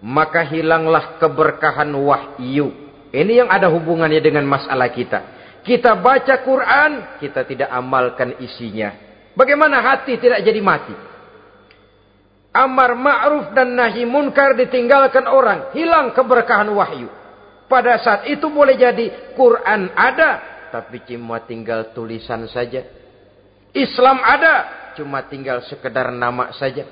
maka 0.05 0.45
hilanglah 0.45 1.17
keberkahan 1.17 1.89
wahyu. 1.97 2.69
Ini 3.09 3.43
yang 3.43 3.49
ada 3.49 3.73
hubungannya 3.73 4.21
dengan 4.21 4.45
masalah 4.45 4.93
kita. 4.93 5.19
Kita 5.65 5.97
baca 5.97 6.45
Quran, 6.45 7.19
kita 7.19 7.43
tidak 7.43 7.69
amalkan 7.73 8.37
isinya. 8.39 8.93
Bagaimana 9.33 9.81
hati 9.81 10.15
tidak 10.21 10.45
jadi 10.45 10.61
mati? 10.61 11.06
Amar 12.57 12.97
ma'ruf 12.97 13.53
dan 13.53 13.77
nahi 13.77 14.01
munkar 14.09 14.57
ditinggalkan 14.57 15.29
orang. 15.29 15.69
Hilang 15.77 16.17
keberkahan 16.17 16.73
wahyu. 16.73 17.05
Pada 17.69 18.01
saat 18.01 18.25
itu 18.25 18.49
boleh 18.49 18.73
jadi 18.73 19.35
Quran 19.37 19.93
ada, 19.93 20.41
tapi 20.73 21.05
cuma 21.05 21.43
tinggal 21.45 21.93
tulisan 21.93 22.49
saja. 22.49 22.81
Islam 23.75 24.17
ada, 24.23 24.55
cuma 24.97 25.21
tinggal 25.29 25.61
sekedar 25.69 26.09
nama 26.09 26.49
saja. 26.57 26.87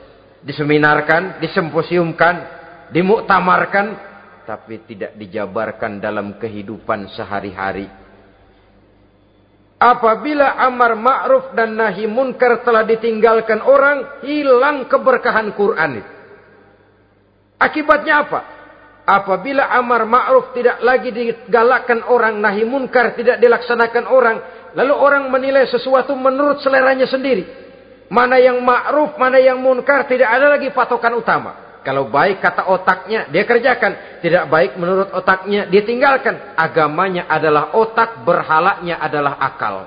Diseminarkan, 0.46 1.42
disemposiumkan, 1.42 2.36
dimuktamarkan, 2.94 3.98
tapi 4.46 4.86
tidak 4.86 5.18
dijabarkan 5.18 5.98
dalam 5.98 6.38
kehidupan 6.38 7.10
sehari-hari. 7.18 8.05
Apabila 9.86 10.58
amar 10.66 10.98
ma'ruf 10.98 11.54
dan 11.54 11.78
nahi 11.78 12.10
munkar 12.10 12.66
telah 12.66 12.82
ditinggalkan 12.90 13.62
orang, 13.62 14.26
hilang 14.26 14.90
keberkahan 14.90 15.54
Quran 15.54 16.02
itu. 16.02 16.12
Akibatnya 17.62 18.26
apa? 18.26 18.40
Apabila 19.06 19.70
amar 19.78 20.10
ma'ruf 20.10 20.58
tidak 20.58 20.82
lagi 20.82 21.14
digalakkan 21.14 22.02
orang, 22.10 22.42
nahi 22.42 22.66
munkar 22.66 23.14
tidak 23.14 23.38
dilaksanakan 23.38 24.10
orang, 24.10 24.38
lalu 24.74 24.94
orang 24.98 25.30
menilai 25.30 25.70
sesuatu 25.70 26.18
menurut 26.18 26.66
seleranya 26.66 27.06
sendiri. 27.06 27.46
Mana 28.10 28.42
yang 28.42 28.58
ma'ruf, 28.66 29.14
mana 29.22 29.38
yang 29.38 29.62
munkar, 29.62 30.10
tidak 30.10 30.34
ada 30.34 30.58
lagi 30.58 30.74
patokan 30.74 31.14
utama. 31.14 31.65
Kalau 31.86 32.10
baik 32.10 32.42
kata 32.42 32.66
otaknya, 32.66 33.30
dia 33.30 33.46
kerjakan. 33.46 34.18
Tidak 34.26 34.50
baik 34.50 34.74
menurut 34.82 35.14
otaknya, 35.14 35.70
dia 35.70 35.86
tinggalkan. 35.86 36.58
Agamanya 36.58 37.30
adalah 37.30 37.78
otak, 37.78 38.26
berhalanya 38.26 38.98
adalah 38.98 39.38
akal. 39.38 39.86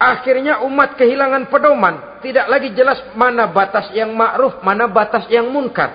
Akhirnya 0.00 0.64
umat 0.64 0.96
kehilangan 0.96 1.52
pedoman. 1.52 2.24
Tidak 2.24 2.48
lagi 2.48 2.72
jelas 2.72 3.12
mana 3.12 3.44
batas 3.52 3.92
yang 3.92 4.16
ma'ruf, 4.16 4.64
mana 4.64 4.88
batas 4.88 5.28
yang 5.28 5.52
munkar. 5.52 5.92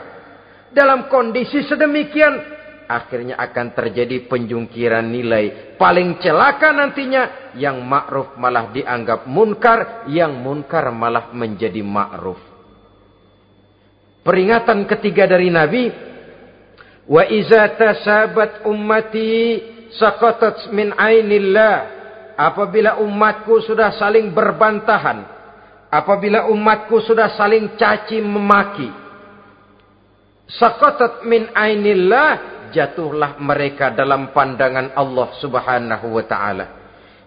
Dalam 0.69 1.10
kondisi 1.10 1.65
sedemikian, 1.65 2.38
akhirnya 2.86 3.41
akan 3.41 3.74
terjadi 3.74 4.29
penjungkiran 4.29 5.01
nilai. 5.01 5.74
Paling 5.81 6.21
celaka 6.21 6.69
nantinya, 6.77 7.57
yang 7.57 7.81
ma'ruf 7.81 8.38
malah 8.38 8.69
dianggap 8.69 9.25
munkar, 9.25 10.05
yang 10.13 10.38
munkar 10.38 10.93
malah 10.93 11.33
menjadi 11.33 11.81
ma'ruf. 11.81 12.50
Peringatan 14.21 14.85
ketiga 14.85 15.25
dari 15.25 15.49
Nabi, 15.49 15.89
wa 17.09 17.25
iza 17.25 17.65
tasabat 17.73 18.69
ummati 18.69 19.57
saqatat 19.97 20.69
min 20.69 20.93
ainillah. 20.93 21.99
Apabila 22.37 22.97
umatku 23.01 23.61
sudah 23.65 23.97
saling 23.97 24.33
berbantahan, 24.33 25.25
apabila 25.89 26.49
umatku 26.49 27.01
sudah 27.05 27.33
saling 27.37 27.77
caci 27.77 28.21
memaki, 28.21 28.89
saqatat 30.49 31.25
min 31.25 31.49
ainillah, 31.53 32.29
jatuhlah 32.73 33.37
mereka 33.41 33.91
dalam 33.93 34.31
pandangan 34.33 34.95
Allah 34.95 35.29
Subhanahu 35.37 36.07
wa 36.17 36.23
taala. 36.25 36.65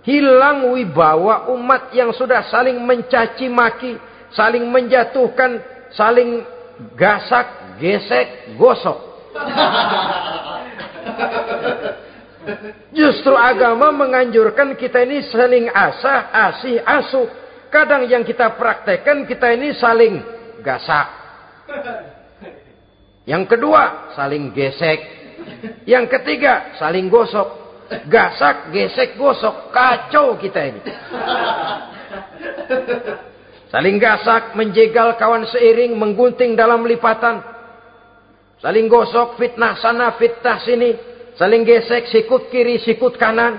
Hilang 0.04 0.72
wibawa 0.76 1.48
umat 1.52 1.90
yang 1.96 2.12
sudah 2.12 2.46
saling 2.48 2.76
mencaci 2.80 3.46
maki, 3.48 3.96
saling 4.34 4.66
menjatuhkan, 4.68 5.62
saling 5.94 6.53
gasak, 6.94 7.78
gesek, 7.80 8.56
gosok. 8.58 8.98
Justru 12.94 13.34
agama 13.34 13.90
menganjurkan 13.90 14.76
kita 14.76 15.02
ini 15.02 15.24
saling 15.32 15.66
asah, 15.72 16.20
asih, 16.50 16.76
asuh. 16.84 17.28
Kadang 17.72 18.06
yang 18.06 18.22
kita 18.22 18.54
praktekkan 18.54 19.26
kita 19.26 19.50
ini 19.56 19.74
saling 19.74 20.22
gasak. 20.62 21.06
Yang 23.24 23.56
kedua, 23.56 24.14
saling 24.14 24.52
gesek. 24.52 25.00
Yang 25.88 26.06
ketiga, 26.20 26.76
saling 26.78 27.08
gosok. 27.08 27.64
Gasak, 28.06 28.70
gesek, 28.70 29.16
gosok. 29.16 29.72
Kacau 29.72 30.36
kita 30.38 30.60
ini. 30.70 30.80
Saling 33.74 33.98
gasak, 33.98 34.54
menjegal 34.54 35.18
kawan 35.18 35.50
seiring, 35.50 35.98
menggunting 35.98 36.54
dalam 36.54 36.86
lipatan. 36.86 37.42
Saling 38.62 38.86
gosok, 38.86 39.34
fitnah 39.34 39.74
sana, 39.82 40.14
fitnah 40.14 40.62
sini. 40.62 40.94
Saling 41.34 41.66
gesek, 41.66 42.06
sikut 42.06 42.54
kiri, 42.54 42.78
sikut 42.78 43.18
kanan. 43.18 43.58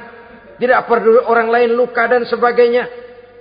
Tidak 0.56 0.88
perlu 0.88 1.28
orang 1.28 1.52
lain 1.52 1.76
luka 1.76 2.08
dan 2.08 2.24
sebagainya. 2.24 2.88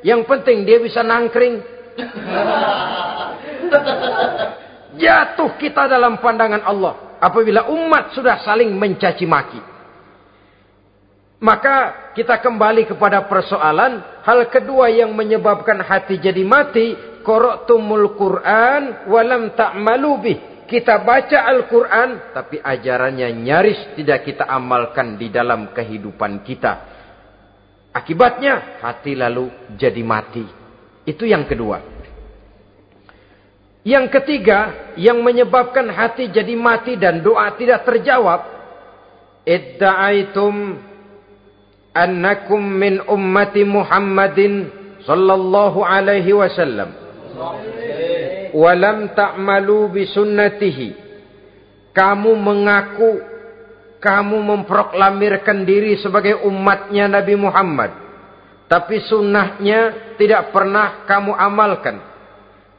Yang 0.02 0.26
penting 0.26 0.66
dia 0.66 0.82
bisa 0.82 1.06
nangkring. 1.06 1.62
Jatuh 4.98 5.54
kita 5.62 5.86
dalam 5.86 6.18
pandangan 6.18 6.66
Allah. 6.66 7.22
Apabila 7.22 7.70
umat 7.70 8.18
sudah 8.18 8.42
saling 8.42 8.74
mencaci 8.74 9.30
maki. 9.30 9.73
Maka 11.44 12.08
kita 12.16 12.40
kembali 12.40 12.88
kepada 12.88 13.28
persoalan. 13.28 14.24
Hal 14.24 14.48
kedua 14.48 14.88
yang 14.88 15.12
menyebabkan 15.12 15.76
hati 15.84 16.16
jadi 16.16 16.40
mati. 16.40 16.96
Koroktumul 17.20 18.16
Quran 18.16 19.04
walam 19.12 19.52
ta'malu 19.52 20.12
bih. 20.24 20.38
Kita 20.64 21.04
baca 21.04 21.44
Al-Quran. 21.44 22.32
Tapi 22.32 22.56
ajarannya 22.64 23.28
nyaris 23.36 23.92
tidak 23.92 24.24
kita 24.24 24.48
amalkan 24.48 25.20
di 25.20 25.28
dalam 25.28 25.68
kehidupan 25.76 26.40
kita. 26.48 26.72
Akibatnya 27.92 28.80
hati 28.80 29.12
lalu 29.12 29.52
jadi 29.76 30.00
mati. 30.00 30.48
Itu 31.04 31.28
yang 31.28 31.44
kedua. 31.44 31.84
Yang 33.84 34.16
ketiga 34.16 34.88
yang 34.96 35.20
menyebabkan 35.20 35.92
hati 35.92 36.32
jadi 36.32 36.56
mati 36.56 36.96
dan 36.96 37.20
doa 37.20 37.52
tidak 37.52 37.84
terjawab. 37.84 38.40
Idda'aitum 39.44 40.56
annakum 41.94 42.60
min 42.60 42.98
ummati 43.06 43.62
Muhammadin 43.62 44.68
sallallahu 45.06 45.80
alaihi 45.86 46.34
wasallam. 46.34 46.90
Wa 48.54 48.72
lam 48.74 49.14
ta'malu 49.14 49.94
bi 49.94 50.02
sunnatihi. 50.10 50.88
Kamu 51.94 52.34
mengaku 52.34 53.22
kamu 54.02 54.36
memproklamirkan 54.36 55.64
diri 55.64 55.96
sebagai 55.96 56.44
umatnya 56.44 57.08
Nabi 57.08 57.34
Muhammad. 57.38 57.90
Tapi 58.68 59.00
sunnahnya 59.06 60.12
tidak 60.18 60.50
pernah 60.50 61.06
kamu 61.06 61.32
amalkan. 61.32 61.96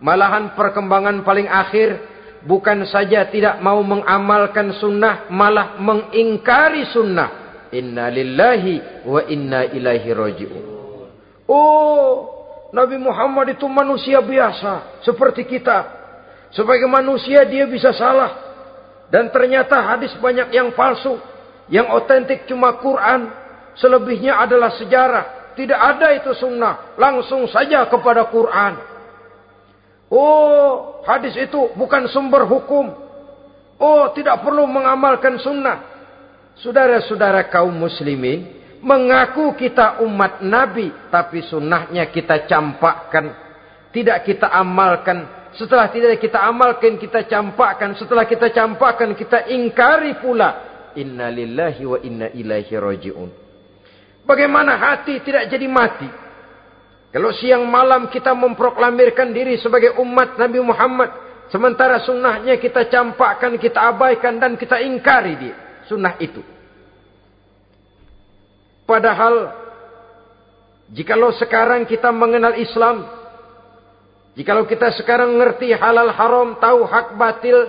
Malahan 0.03 0.53
perkembangan 0.53 1.23
paling 1.23 1.47
akhir 1.47 1.97
bukan 2.45 2.85
saja 2.85 3.25
tidak 3.31 3.57
mau 3.63 3.81
mengamalkan 3.81 4.75
sunnah 4.77 5.31
malah 5.33 5.81
mengingkari 5.81 6.85
sunnah 6.93 7.44
Inna 7.75 8.07
lillahi 8.07 9.03
wa 9.03 9.19
inna 9.27 9.67
ilaihi 9.67 10.09
raji'un. 10.15 10.63
Oh, 11.51 12.35
Nabi 12.71 12.95
Muhammad 12.95 13.59
itu 13.59 13.67
manusia 13.67 14.23
biasa 14.23 15.03
seperti 15.03 15.43
kita. 15.43 15.91
Sebagai 16.55 16.87
manusia 16.87 17.43
dia 17.43 17.67
bisa 17.67 17.91
salah. 17.91 18.31
Dan 19.11 19.29
ternyata 19.29 19.79
hadis 19.83 20.15
banyak 20.17 20.55
yang 20.55 20.71
palsu. 20.71 21.19
Yang 21.67 21.87
otentik 21.91 22.47
cuma 22.47 22.79
Quran. 22.79 23.31
Selebihnya 23.75 24.39
adalah 24.39 24.71
sejarah. 24.79 25.53
Tidak 25.55 25.75
ada 25.75 26.15
itu 26.15 26.31
sunnah. 26.35 26.95
Langsung 26.99 27.47
saja 27.51 27.87
kepada 27.91 28.27
Quran. 28.31 28.73
Oh, 30.11 31.03
hadis 31.07 31.35
itu 31.35 31.75
bukan 31.75 32.07
sumber 32.11 32.47
hukum. 32.47 32.91
Oh, 33.75 34.11
tidak 34.15 34.43
perlu 34.43 34.63
mengamalkan 34.67 35.39
sunnah. 35.43 35.94
Saudara-saudara 36.55 37.51
kaum 37.51 37.75
muslimin, 37.75 38.47
mengaku 38.79 39.57
kita 39.59 39.99
umat 40.07 40.39
Nabi, 40.39 40.87
tapi 41.11 41.43
sunnahnya 41.43 42.07
kita 42.07 42.47
campakkan. 42.47 43.33
Tidak 43.91 44.23
kita 44.23 44.47
amalkan. 44.53 45.51
Setelah 45.55 45.91
tidak 45.91 46.19
kita 46.19 46.39
amalkan, 46.39 46.95
kita 46.95 47.27
campakkan. 47.27 47.95
Setelah 47.99 48.23
kita 48.23 48.51
campakkan, 48.55 49.11
kita 49.17 49.51
ingkari 49.51 50.19
pula. 50.23 50.63
Inna 50.95 51.27
lillahi 51.27 51.83
wa 51.83 51.99
inna 51.99 52.27
ilaihi 52.31 52.75
raji'un. 52.75 53.29
Bagaimana 54.23 54.79
hati 54.79 55.19
tidak 55.27 55.51
jadi 55.51 55.67
mati? 55.67 56.07
Kalau 57.11 57.31
siang 57.35 57.67
malam 57.67 58.11
kita 58.11 58.31
memproklamirkan 58.35 59.31
diri 59.31 59.59
sebagai 59.59 59.99
umat 59.99 60.39
Nabi 60.39 60.59
Muhammad. 60.63 61.09
Sementara 61.51 62.03
sunnahnya 62.03 62.59
kita 62.59 62.87
campakkan, 62.91 63.55
kita 63.59 63.79
abaikan 63.91 64.39
dan 64.39 64.59
kita 64.59 64.81
ingkari 64.81 65.35
dia 65.39 65.64
sunnah 65.87 66.17
itu. 66.21 66.41
Padahal, 68.85 69.49
jikalau 70.93 71.33
sekarang 71.33 71.89
kita 71.89 72.13
mengenal 72.13 72.53
Islam, 72.61 73.09
jikalau 74.37 74.69
kita 74.69 74.93
sekarang 75.01 75.33
mengerti 75.33 75.73
halal 75.73 76.13
haram, 76.13 76.53
tahu 76.61 76.85
hak 76.85 77.17
batil, 77.17 77.65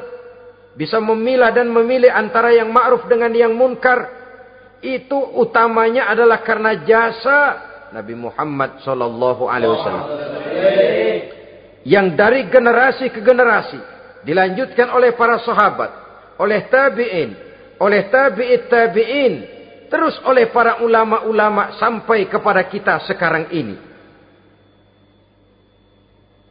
bisa 0.76 1.00
memilah 1.00 1.56
dan 1.56 1.72
memilih 1.72 2.12
antara 2.12 2.52
yang 2.52 2.68
ma'ruf 2.68 3.08
dengan 3.08 3.32
yang 3.32 3.56
munkar, 3.56 4.12
itu 4.84 5.16
utamanya 5.40 6.12
adalah 6.12 6.44
karena 6.44 6.84
jasa 6.84 7.40
Nabi 7.96 8.12
Muhammad 8.12 8.84
sallallahu 8.84 9.48
alaihi 9.48 9.72
wasallam. 9.72 10.06
Yang 11.86 12.06
dari 12.18 12.40
generasi 12.50 13.08
ke 13.08 13.24
generasi 13.24 13.78
dilanjutkan 14.26 14.90
oleh 14.92 15.16
para 15.16 15.40
sahabat, 15.40 15.90
oleh 16.36 16.66
tabi'in, 16.68 17.45
oleh 17.80 18.08
tabi'it 18.08 18.68
tabi'in, 18.68 19.34
terus 19.92 20.16
oleh 20.24 20.48
para 20.50 20.80
ulama-ulama 20.82 21.76
sampai 21.76 22.26
kepada 22.26 22.64
kita 22.66 23.04
sekarang 23.04 23.52
ini. 23.52 23.76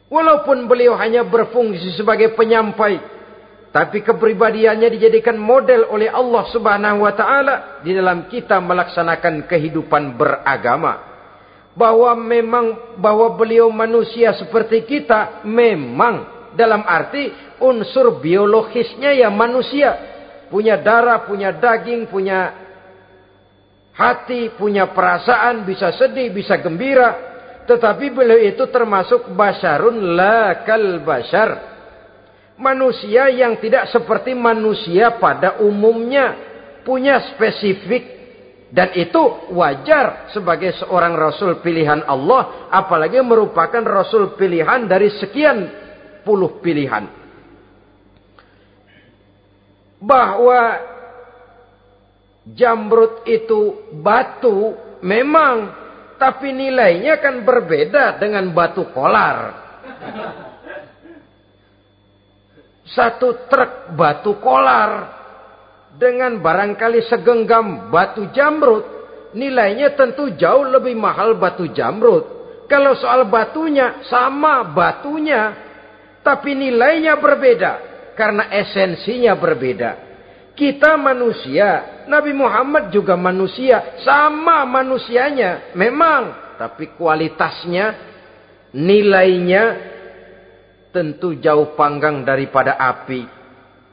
Walaupun 0.06 0.70
beliau 0.70 0.94
hanya 0.94 1.26
berfungsi 1.26 1.98
sebagai 1.98 2.30
penyampai, 2.38 3.02
tapi 3.74 4.00
kepribadiannya 4.06 4.88
dijadikan 4.88 5.34
model 5.34 5.90
oleh 5.90 6.08
Allah 6.08 6.46
Subhanahu 6.48 7.02
wa 7.04 7.12
taala 7.12 7.82
di 7.82 7.90
dalam 7.92 8.30
kita 8.30 8.62
melaksanakan 8.62 9.44
kehidupan 9.50 10.14
beragama. 10.14 11.18
Bahwa 11.76 12.16
memang 12.16 12.96
bahwa 12.96 13.36
beliau 13.36 13.68
manusia 13.68 14.32
seperti 14.32 14.88
kita 14.88 15.44
memang 15.44 16.48
dalam 16.56 16.80
arti 16.88 17.28
unsur 17.60 18.16
biologisnya 18.16 19.12
ya 19.12 19.28
manusia, 19.28 20.15
punya 20.48 20.78
darah, 20.80 21.26
punya 21.26 21.54
daging, 21.54 22.06
punya 22.10 22.54
hati, 23.96 24.52
punya 24.54 24.92
perasaan, 24.92 25.64
bisa 25.64 25.90
sedih, 25.96 26.28
bisa 26.30 26.60
gembira, 26.60 27.16
tetapi 27.66 28.14
beliau 28.14 28.38
itu 28.38 28.62
termasuk 28.70 29.32
basyarun 29.34 30.14
lakal 30.14 31.02
basyar. 31.02 31.74
Manusia 32.56 33.28
yang 33.28 33.60
tidak 33.60 33.92
seperti 33.92 34.32
manusia 34.32 35.20
pada 35.20 35.60
umumnya. 35.60 36.32
Punya 36.88 37.20
spesifik. 37.34 38.16
Dan 38.72 38.96
itu 38.96 39.52
wajar 39.52 40.32
sebagai 40.32 40.72
seorang 40.80 41.12
Rasul 41.18 41.60
pilihan 41.60 42.06
Allah. 42.08 42.70
Apalagi 42.72 43.20
merupakan 43.20 43.84
Rasul 43.84 44.38
pilihan 44.40 44.88
dari 44.88 45.12
sekian 45.20 45.68
puluh 46.24 46.56
pilihan. 46.64 47.25
Bahwa 50.06 50.62
jamrut 52.54 53.26
itu 53.26 53.90
batu 53.98 54.78
memang 55.02 55.74
tapi 56.16 56.54
nilainya 56.54 57.18
kan 57.18 57.42
berbeda 57.42 58.16
dengan 58.22 58.48
batu 58.54 58.88
kolar. 58.94 59.66
Satu 62.86 63.50
truk 63.50 63.98
batu 63.98 64.38
kolar 64.38 64.90
dengan 65.98 66.38
barangkali 66.38 67.04
segenggam 67.10 67.90
batu 67.90 68.30
jamrut, 68.30 68.84
nilainya 69.34 69.92
tentu 69.98 70.32
jauh 70.38 70.64
lebih 70.64 70.94
mahal 70.96 71.36
batu 71.36 71.68
jamrut. 71.74 72.36
Kalau 72.70 72.94
soal 72.98 73.26
batunya 73.26 74.06
sama 74.06 74.66
batunya, 74.70 75.54
tapi 76.22 76.54
nilainya 76.54 77.18
berbeda 77.18 77.95
karena 78.16 78.48
esensinya 78.50 79.36
berbeda. 79.36 80.08
Kita 80.56 80.96
manusia, 80.96 82.04
Nabi 82.08 82.32
Muhammad 82.32 82.88
juga 82.88 83.12
manusia, 83.12 84.00
sama 84.00 84.64
manusianya, 84.64 85.76
memang, 85.76 86.56
tapi 86.56 86.96
kualitasnya, 86.96 87.92
nilainya 88.72 89.64
tentu 90.96 91.36
jauh 91.36 91.76
panggang 91.76 92.24
daripada 92.24 92.80
api. 92.80 93.36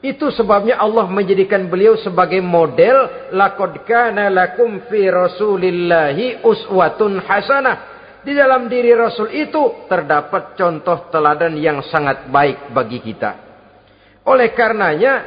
Itu 0.00 0.32
sebabnya 0.32 0.80
Allah 0.80 1.04
menjadikan 1.08 1.68
beliau 1.68 2.00
sebagai 2.00 2.40
model 2.40 3.28
laqad 3.32 3.84
kana 3.84 4.32
lakum 4.32 4.88
fi 4.88 5.08
rasulillahi 5.08 6.40
uswatun 6.44 7.20
hasanah. 7.24 7.92
Di 8.24 8.32
dalam 8.32 8.72
diri 8.72 8.88
Rasul 8.96 9.36
itu 9.36 9.84
terdapat 9.84 10.56
contoh 10.56 11.12
teladan 11.12 11.60
yang 11.60 11.84
sangat 11.92 12.24
baik 12.32 12.72
bagi 12.72 13.04
kita. 13.04 13.43
Oleh 14.24 14.56
karenanya 14.56 15.24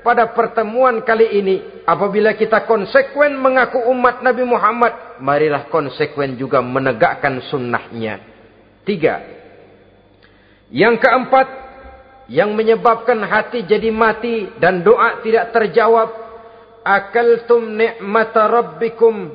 pada 0.00 0.32
pertemuan 0.32 1.04
kali 1.04 1.36
ini 1.36 1.56
apabila 1.84 2.32
kita 2.32 2.64
konsekuen 2.64 3.36
mengaku 3.36 3.76
umat 3.92 4.24
Nabi 4.24 4.40
Muhammad 4.48 5.20
marilah 5.20 5.68
konsekuen 5.68 6.38
juga 6.40 6.64
menegakkan 6.64 7.44
sunnahnya. 7.52 8.24
Tiga. 8.88 9.20
Yang 10.72 11.04
keempat 11.04 11.48
yang 12.28 12.56
menyebabkan 12.56 13.20
hati 13.24 13.64
jadi 13.64 13.92
mati 13.92 14.48
dan 14.60 14.84
doa 14.84 15.20
tidak 15.24 15.52
terjawab 15.52 16.08
akaltum 16.84 17.76
ni'mata 17.76 18.48
rabbikum 18.48 19.32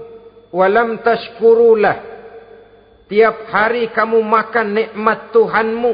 walam 0.54 1.02
tashkurulah. 1.06 2.14
Tiap 3.10 3.50
hari 3.54 3.94
kamu 3.94 4.26
makan 4.26 4.68
nikmat 4.74 5.30
Tuhanmu 5.30 5.94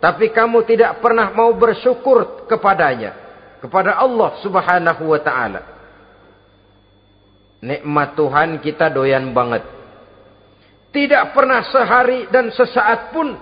tapi 0.00 0.32
kamu 0.32 0.64
tidak 0.64 1.04
pernah 1.04 1.28
mau 1.36 1.52
bersyukur 1.52 2.48
kepadanya 2.48 3.12
kepada 3.60 4.00
Allah 4.00 4.40
Subhanahu 4.40 5.04
wa 5.12 5.20
taala. 5.20 5.60
Nikmat 7.60 8.16
Tuhan 8.16 8.64
kita 8.64 8.88
doyan 8.88 9.36
banget. 9.36 9.60
Tidak 10.90 11.36
pernah 11.36 11.60
sehari 11.68 12.26
dan 12.32 12.48
sesaat 12.48 13.12
pun 13.12 13.36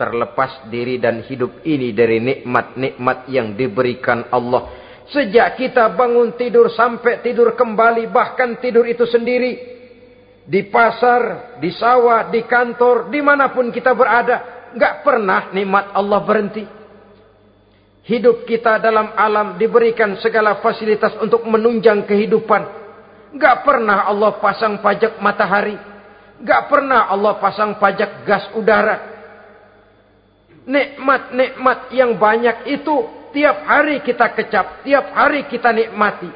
terlepas 0.00 0.66
diri 0.72 0.96
dan 0.96 1.20
hidup 1.28 1.60
ini 1.62 1.92
dari 1.92 2.18
nikmat-nikmat 2.18 3.28
yang 3.28 3.52
diberikan 3.52 4.32
Allah. 4.32 4.72
Sejak 5.12 5.60
kita 5.60 5.92
bangun 5.92 6.32
tidur 6.40 6.72
sampai 6.72 7.20
tidur 7.20 7.52
kembali 7.52 8.08
bahkan 8.08 8.56
tidur 8.58 8.88
itu 8.88 9.04
sendiri. 9.04 9.70
Di 10.42 10.66
pasar, 10.72 11.54
di 11.60 11.70
sawah, 11.70 12.32
di 12.32 12.42
kantor, 12.48 13.12
di 13.12 13.20
mana 13.20 13.52
pun 13.52 13.70
kita 13.70 13.94
berada. 13.94 14.61
Enggak 14.72 15.04
pernah 15.04 15.52
nikmat 15.52 15.92
Allah 15.92 16.20
berhenti. 16.24 16.64
Hidup 18.02 18.42
kita 18.50 18.82
dalam 18.82 19.14
alam 19.14 19.54
diberikan 19.62 20.18
segala 20.18 20.58
fasilitas 20.58 21.14
untuk 21.22 21.46
menunjang 21.46 22.02
kehidupan. 22.02 22.82
Gak 23.38 23.62
pernah 23.62 24.10
Allah 24.10 24.42
pasang 24.42 24.82
pajak 24.82 25.22
matahari. 25.22 25.78
Gak 26.42 26.66
pernah 26.66 27.06
Allah 27.06 27.38
pasang 27.38 27.78
pajak 27.78 28.26
gas 28.26 28.50
udara. 28.58 29.06
Nikmat-nikmat 30.66 31.94
yang 31.94 32.18
banyak 32.18 32.66
itu 32.74 33.06
tiap 33.30 33.70
hari 33.70 34.02
kita 34.02 34.34
kecap, 34.34 34.82
tiap 34.82 35.14
hari 35.14 35.46
kita 35.46 35.70
nikmati. 35.70 36.30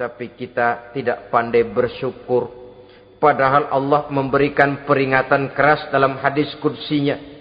Tapi 0.00 0.32
kita 0.32 0.96
tidak 0.96 1.28
pandai 1.28 1.64
bersyukur. 1.64 2.52
Padahal 3.20 3.68
Allah 3.68 4.08
memberikan 4.08 4.84
peringatan 4.88 5.52
keras 5.52 5.88
dalam 5.92 6.16
hadis 6.20 6.52
kudsinya. 6.60 7.35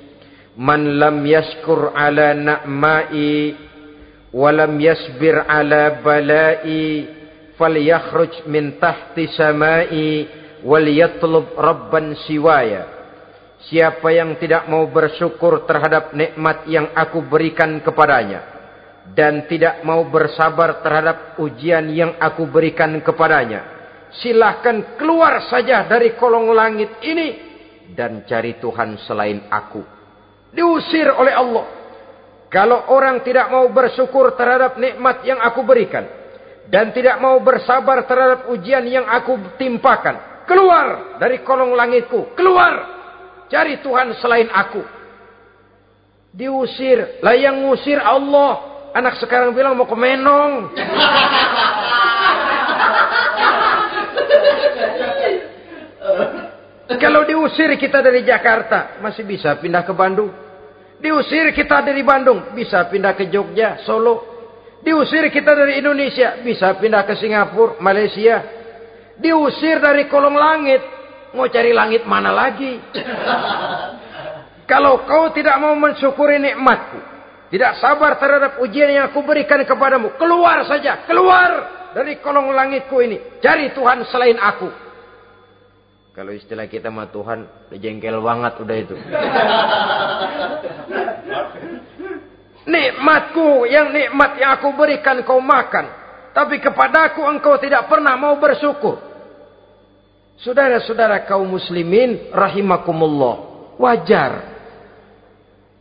Man 0.55 0.99
lam 0.99 1.23
yashkur 1.27 1.91
ala 1.91 2.31
na'mai 2.35 3.55
Walam 4.35 4.79
yasbir 4.79 5.35
ala 5.47 5.99
balai 6.03 7.07
Falyakhruj 7.55 8.47
min 8.47 8.79
tahti 8.79 9.31
samai 9.35 10.27
Wal 10.63 10.87
yatlub 10.91 11.55
rabban 11.55 12.15
siwaya 12.27 12.87
Siapa 13.65 14.11
yang 14.11 14.37
tidak 14.39 14.67
mau 14.67 14.85
bersyukur 14.91 15.63
terhadap 15.65 16.13
nikmat 16.13 16.69
yang 16.69 16.91
aku 16.93 17.23
berikan 17.25 17.81
kepadanya 17.81 18.55
dan 19.13 19.45
tidak 19.45 19.85
mau 19.85 20.01
bersabar 20.09 20.81
terhadap 20.81 21.37
ujian 21.37 21.93
yang 21.93 22.17
aku 22.17 22.49
berikan 22.49 22.97
kepadanya. 23.05 23.61
Silahkan 24.17 24.97
keluar 24.97 25.45
saja 25.45 25.85
dari 25.85 26.17
kolong 26.17 26.49
langit 26.55 26.97
ini 27.05 27.29
dan 27.93 28.25
cari 28.25 28.57
Tuhan 28.57 28.97
selain 29.05 29.45
aku. 29.51 29.94
Diusir 30.55 31.11
oleh 31.11 31.35
Allah. 31.35 31.65
Kalau 32.47 32.87
orang 32.95 33.19
tidak 33.27 33.51
mau 33.51 33.67
bersyukur 33.67 34.31
terhadap 34.39 34.79
nikmat 34.79 35.27
yang 35.27 35.43
aku 35.43 35.67
berikan. 35.67 36.07
Dan 36.71 36.95
tidak 36.95 37.19
mau 37.19 37.37
bersabar 37.43 38.07
terhadap 38.07 38.47
ujian 38.49 38.87
yang 38.87 39.03
aku 39.05 39.37
timpakan. 39.59 40.47
Keluar 40.47 41.19
dari 41.19 41.43
kolong 41.43 41.75
langitku. 41.75 42.31
Keluar. 42.33 42.95
Cari 43.51 43.83
Tuhan 43.83 44.15
selain 44.17 44.47
aku. 44.47 44.81
Diusir. 46.31 47.19
Lah 47.19 47.35
yang 47.35 47.59
ngusir 47.67 47.99
Allah. 47.99 48.73
Anak 48.95 49.19
sekarang 49.19 49.51
bilang 49.51 49.75
mau 49.75 49.83
ke 49.83 49.97
Menong. 49.99 50.71
Kalau 56.85 57.25
diusir 57.25 57.73
kita 57.81 57.99
dari 57.99 58.21
Jakarta, 58.21 59.01
masih 59.01 59.25
bisa 59.25 59.57
pindah 59.57 59.83
ke 59.83 59.91
Bandung. 59.91 60.44
Diusir 60.99 61.51
kita 61.51 61.84
dari 61.84 62.01
Bandung, 62.01 62.55
bisa 62.55 62.88
pindah 62.88 63.13
ke 63.13 63.27
Jogja, 63.27 63.84
Solo. 63.84 64.36
Diusir 64.86 65.27
kita 65.34 65.51
dari 65.58 65.81
Indonesia, 65.81 66.39
bisa 66.45 66.77
pindah 66.77 67.03
ke 67.03 67.17
Singapura, 67.17 67.81
Malaysia. 67.81 68.45
Diusir 69.17 69.81
dari 69.81 70.05
kolong 70.08 70.38
langit, 70.38 70.81
mau 71.34 71.47
cari 71.49 71.71
langit 71.73 72.03
mana 72.08 72.31
lagi? 72.31 72.79
Kalau 74.69 75.05
kau 75.05 75.29
tidak 75.34 75.58
mau 75.62 75.73
mensyukuri 75.77 76.41
nikmatku, 76.41 76.99
tidak 77.53 77.77
sabar 77.77 78.17
terhadap 78.17 78.58
ujian 78.62 78.89
yang 78.89 79.05
aku 79.13 79.21
berikan 79.21 79.62
kepadamu, 79.62 80.17
keluar 80.17 80.65
saja, 80.65 81.05
keluar 81.05 81.51
dari 81.93 82.17
kolong 82.19 82.51
langitku 82.51 82.97
ini. 82.99 83.39
Cari 83.39 83.71
Tuhan 83.71 84.03
selain 84.10 84.36
aku. 84.41 84.85
Kalau 86.15 86.32
istilah 86.32 86.71
kita 86.71 86.88
mah 86.88 87.12
Tuhan, 87.12 87.43
jengkel 87.75 88.23
banget 88.23 88.54
udah 88.63 88.78
itu. 88.80 88.95
Nikmatku 92.65 93.69
yang 93.69 93.93
nikmat 93.93 94.41
yang 94.41 94.58
aku 94.58 94.73
berikan 94.73 95.21
kau 95.28 95.43
makan. 95.43 95.86
Tapi 96.32 96.63
kepadaku 96.63 97.21
engkau 97.28 97.60
tidak 97.60 97.91
pernah 97.91 98.15
mau 98.15 98.39
bersyukur. 98.41 98.97
Saudara-saudara 100.41 101.23
kaum 101.28 101.47
muslimin 101.47 102.32
rahimakumullah. 102.34 103.36
Wajar. 103.80 104.56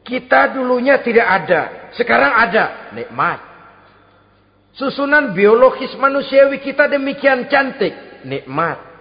Kita 0.04 0.52
dulunya 0.52 1.00
tidak 1.00 1.26
ada. 1.26 1.62
Sekarang 1.96 2.36
ada. 2.36 2.92
Nikmat. 2.92 3.40
Susunan 4.74 5.32
biologis 5.32 5.94
manusiawi 5.96 6.60
kita 6.60 6.90
demikian 6.90 7.48
cantik. 7.48 7.94
Nikmat. 8.26 8.93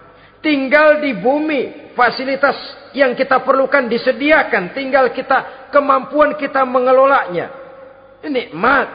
Tinggal 0.44 1.00
di 1.00 1.16
bumi. 1.16 1.96
Fasilitas 1.96 2.54
yang 2.92 3.16
kita 3.16 3.40
perlukan 3.40 3.88
disediakan. 3.88 4.76
Tinggal 4.76 5.08
kita 5.16 5.70
kemampuan 5.72 6.36
kita 6.36 6.68
mengelolanya. 6.68 7.48
Nikmat. 8.20 8.88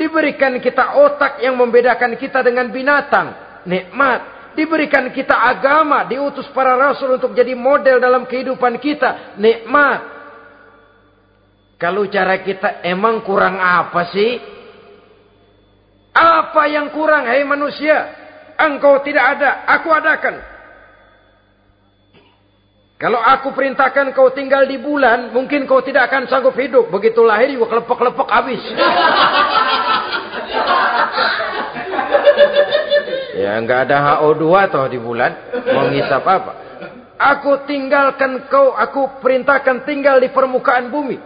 Diberikan 0.00 0.56
kita 0.56 0.96
otak 0.96 1.44
yang 1.44 1.60
membedakan 1.60 2.16
kita 2.16 2.40
dengan 2.40 2.72
binatang. 2.72 3.60
Nikmat. 3.68 4.54
Diberikan 4.56 5.12
kita 5.12 5.36
agama. 5.36 6.08
Diutus 6.08 6.48
para 6.56 6.72
rasul 6.72 7.20
untuk 7.20 7.36
jadi 7.36 7.52
model 7.52 8.00
dalam 8.00 8.24
kehidupan 8.24 8.80
kita. 8.80 9.36
Nikmat. 9.36 10.00
Kalau 11.76 12.08
cara 12.08 12.40
kita 12.40 12.80
emang 12.80 13.20
kurang 13.22 13.60
apa 13.60 14.08
sih? 14.08 14.40
Apa 16.16 16.64
yang 16.66 16.90
kurang 16.90 17.28
hai 17.28 17.44
manusia? 17.44 18.08
Engkau 18.58 19.04
tidak 19.04 19.38
ada. 19.38 19.68
Aku 19.78 19.92
adakan. 19.94 20.57
Kalau 22.98 23.22
aku 23.22 23.54
perintahkan 23.54 24.10
kau 24.10 24.34
tinggal 24.34 24.66
di 24.66 24.74
bulan, 24.74 25.30
mungkin 25.30 25.70
kau 25.70 25.78
tidak 25.86 26.10
akan 26.10 26.26
sanggup 26.26 26.58
hidup. 26.58 26.90
Begitu 26.90 27.22
lahir 27.22 27.46
juga 27.54 27.78
kelepek-kelepek 27.78 28.26
habis. 28.26 28.58
ya 33.38 33.54
nggak 33.62 33.86
ada 33.86 34.18
HO2 34.18 34.46
toh 34.74 34.90
di 34.90 34.98
bulan. 34.98 35.30
Mau 35.70 35.94
ngisap 35.94 36.26
apa? 36.26 36.52
Aku 37.18 37.62
tinggalkan 37.70 38.50
kau, 38.50 38.74
aku 38.74 39.22
perintahkan 39.22 39.86
tinggal 39.86 40.18
di 40.18 40.34
permukaan 40.34 40.90
bumi. 40.90 41.22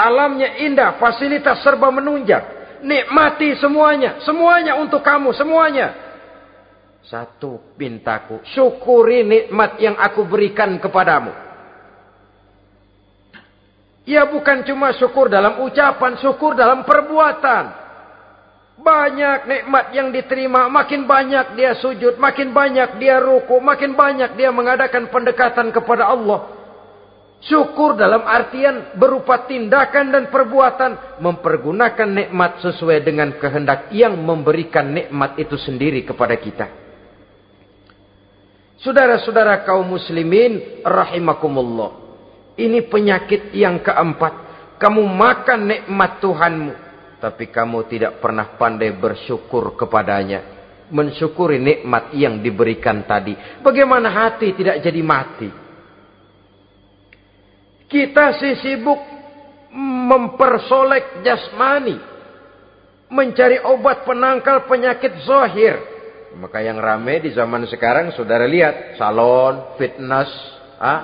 Alamnya 0.00 0.56
indah, 0.64 0.96
fasilitas 0.96 1.60
serba 1.60 1.92
menunjang. 1.92 2.44
Nikmati 2.80 3.60
semuanya, 3.60 4.24
semuanya 4.24 4.80
untuk 4.80 5.04
kamu, 5.04 5.36
semuanya. 5.36 6.09
Satu 7.06 7.76
pintaku. 7.80 8.44
Syukuri 8.52 9.24
nikmat 9.24 9.80
yang 9.80 9.96
aku 9.96 10.28
berikan 10.28 10.76
kepadamu. 10.76 11.32
Ya 14.08 14.26
bukan 14.26 14.66
cuma 14.66 14.90
syukur 14.96 15.30
dalam 15.30 15.62
ucapan, 15.62 16.18
syukur 16.18 16.58
dalam 16.58 16.82
perbuatan. 16.82 17.78
Banyak 18.80 19.38
nikmat 19.44 19.92
yang 19.92 20.08
diterima, 20.08 20.66
makin 20.72 21.04
banyak 21.04 21.52
dia 21.52 21.76
sujud, 21.76 22.16
makin 22.16 22.56
banyak 22.56 22.96
dia 22.96 23.20
ruku, 23.20 23.60
makin 23.60 23.92
banyak 23.92 24.40
dia 24.40 24.48
mengadakan 24.48 25.12
pendekatan 25.12 25.68
kepada 25.68 26.08
Allah. 26.08 26.48
Syukur 27.44 27.96
dalam 27.96 28.24
artian 28.24 28.96
berupa 28.96 29.44
tindakan 29.44 30.12
dan 30.12 30.24
perbuatan 30.32 31.20
mempergunakan 31.20 32.08
nikmat 32.08 32.60
sesuai 32.64 33.04
dengan 33.04 33.36
kehendak 33.36 33.92
yang 33.92 34.16
memberikan 34.16 34.92
nikmat 34.92 35.36
itu 35.36 35.60
sendiri 35.60 36.04
kepada 36.04 36.36
kita. 36.40 36.79
Saudara-saudara 38.80 39.60
kaum 39.68 39.92
muslimin 39.92 40.80
rahimakumullah. 40.80 42.00
Ini 42.56 42.88
penyakit 42.88 43.52
yang 43.52 43.84
keempat. 43.84 44.48
Kamu 44.80 45.04
makan 45.04 45.60
nikmat 45.68 46.12
Tuhanmu. 46.24 46.72
Tapi 47.20 47.52
kamu 47.52 47.84
tidak 47.92 48.24
pernah 48.24 48.56
pandai 48.56 48.96
bersyukur 48.96 49.76
kepadanya. 49.76 50.56
Mensyukuri 50.88 51.60
nikmat 51.60 52.16
yang 52.16 52.40
diberikan 52.40 53.04
tadi. 53.04 53.36
Bagaimana 53.60 54.08
hati 54.08 54.56
tidak 54.56 54.80
jadi 54.80 55.02
mati. 55.04 55.50
Kita 57.84 58.40
si 58.40 58.64
sibuk 58.64 59.00
mempersolek 60.08 61.20
jasmani. 61.20 62.00
Mencari 63.12 63.60
obat 63.60 64.08
penangkal 64.08 64.64
penyakit 64.64 65.20
zohir. 65.28 65.89
Maka 66.38 66.62
yang 66.62 66.78
rame 66.78 67.26
di 67.26 67.34
zaman 67.34 67.66
sekarang 67.66 68.14
saudara 68.14 68.46
lihat 68.46 68.94
salon, 68.94 69.74
fitness, 69.74 70.30
ah, 70.78 71.00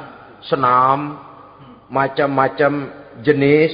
senam, 0.47 1.19
macam-macam 1.91 2.73
jenis. 3.27 3.73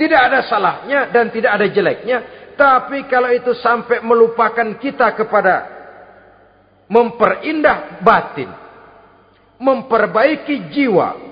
Tidak 0.00 0.16
ada 0.16 0.40
salahnya 0.48 1.12
dan 1.12 1.28
tidak 1.28 1.60
ada 1.60 1.66
jeleknya. 1.68 2.18
Tapi 2.56 3.04
kalau 3.12 3.28
itu 3.28 3.52
sampai 3.60 4.00
melupakan 4.00 4.80
kita 4.80 5.12
kepada 5.12 5.68
memperindah 6.88 8.00
batin. 8.00 8.48
Memperbaiki 9.60 10.72
jiwa. 10.72 11.28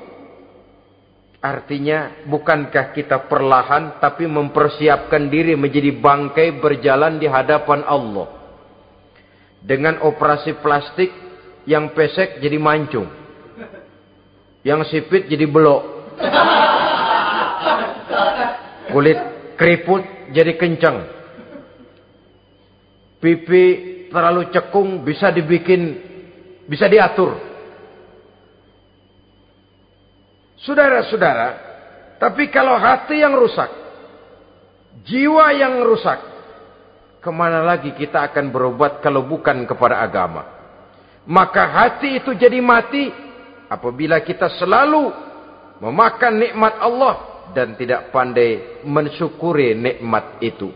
Artinya 1.40 2.28
bukankah 2.28 2.92
kita 2.92 3.24
perlahan 3.24 3.96
tapi 3.96 4.28
mempersiapkan 4.28 5.32
diri 5.32 5.56
menjadi 5.56 5.96
bangkai 5.96 6.60
berjalan 6.60 7.16
di 7.16 7.24
hadapan 7.24 7.86
Allah 7.88 8.37
dengan 9.62 10.02
operasi 10.06 10.58
plastik 10.62 11.10
yang 11.68 11.92
pesek 11.92 12.40
jadi 12.40 12.56
mancung. 12.56 13.08
Yang 14.62 14.80
sipit 14.90 15.28
jadi 15.28 15.46
belok. 15.46 15.82
Kulit 18.88 19.18
keriput 19.60 20.02
jadi 20.32 20.56
kencang. 20.56 20.98
Pipi 23.18 23.64
terlalu 24.08 24.48
cekung 24.54 25.02
bisa 25.04 25.28
dibikin 25.34 26.00
bisa 26.68 26.86
diatur. 26.86 27.34
Saudara-saudara, 30.58 31.48
tapi 32.18 32.50
kalau 32.50 32.74
hati 32.76 33.22
yang 33.22 33.32
rusak, 33.38 33.70
jiwa 35.06 35.54
yang 35.54 35.80
rusak, 35.86 36.18
Ke 37.28 37.36
mana 37.36 37.60
lagi 37.60 37.92
kita 37.92 38.24
akan 38.24 38.48
berobat 38.48 39.04
kalau 39.04 39.20
bukan 39.20 39.68
kepada 39.68 40.00
agama? 40.00 40.48
Maka 41.28 41.60
hati 41.60 42.24
itu 42.24 42.32
jadi 42.32 42.56
mati 42.56 43.12
apabila 43.68 44.16
kita 44.24 44.48
selalu 44.56 45.12
memakan 45.76 46.40
nikmat 46.40 46.80
Allah 46.80 47.44
dan 47.52 47.76
tidak 47.76 48.08
pandai 48.16 48.80
mensyukuri 48.80 49.76
nikmat 49.76 50.40
itu. 50.40 50.72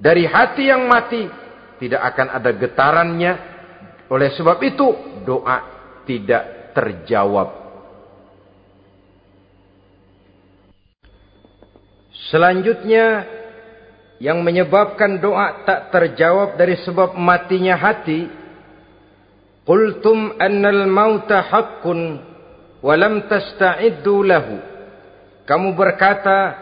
Dari 0.00 0.24
hati 0.24 0.72
yang 0.72 0.88
mati 0.88 1.28
tidak 1.84 2.00
akan 2.00 2.32
ada 2.32 2.50
getarannya. 2.56 3.32
Oleh 4.08 4.32
sebab 4.32 4.56
itu 4.64 4.88
doa 5.20 5.68
tidak 6.08 6.72
terjawab. 6.72 7.60
Selanjutnya 12.32 13.04
yang 14.22 14.38
menyebabkan 14.46 15.18
doa 15.18 15.66
tak 15.66 15.90
terjawab 15.90 16.54
dari 16.54 16.78
sebab 16.86 17.18
matinya 17.18 17.74
hati 17.74 18.30
qultum 19.66 20.38
annal 20.38 20.86
mauta 20.86 21.42
haqqun 21.42 22.22
wa 22.78 22.94
lam 22.94 23.26
tasta'iddu 23.26 24.22
lahu. 24.22 24.62
Kamu 25.42 25.74
berkata 25.74 26.54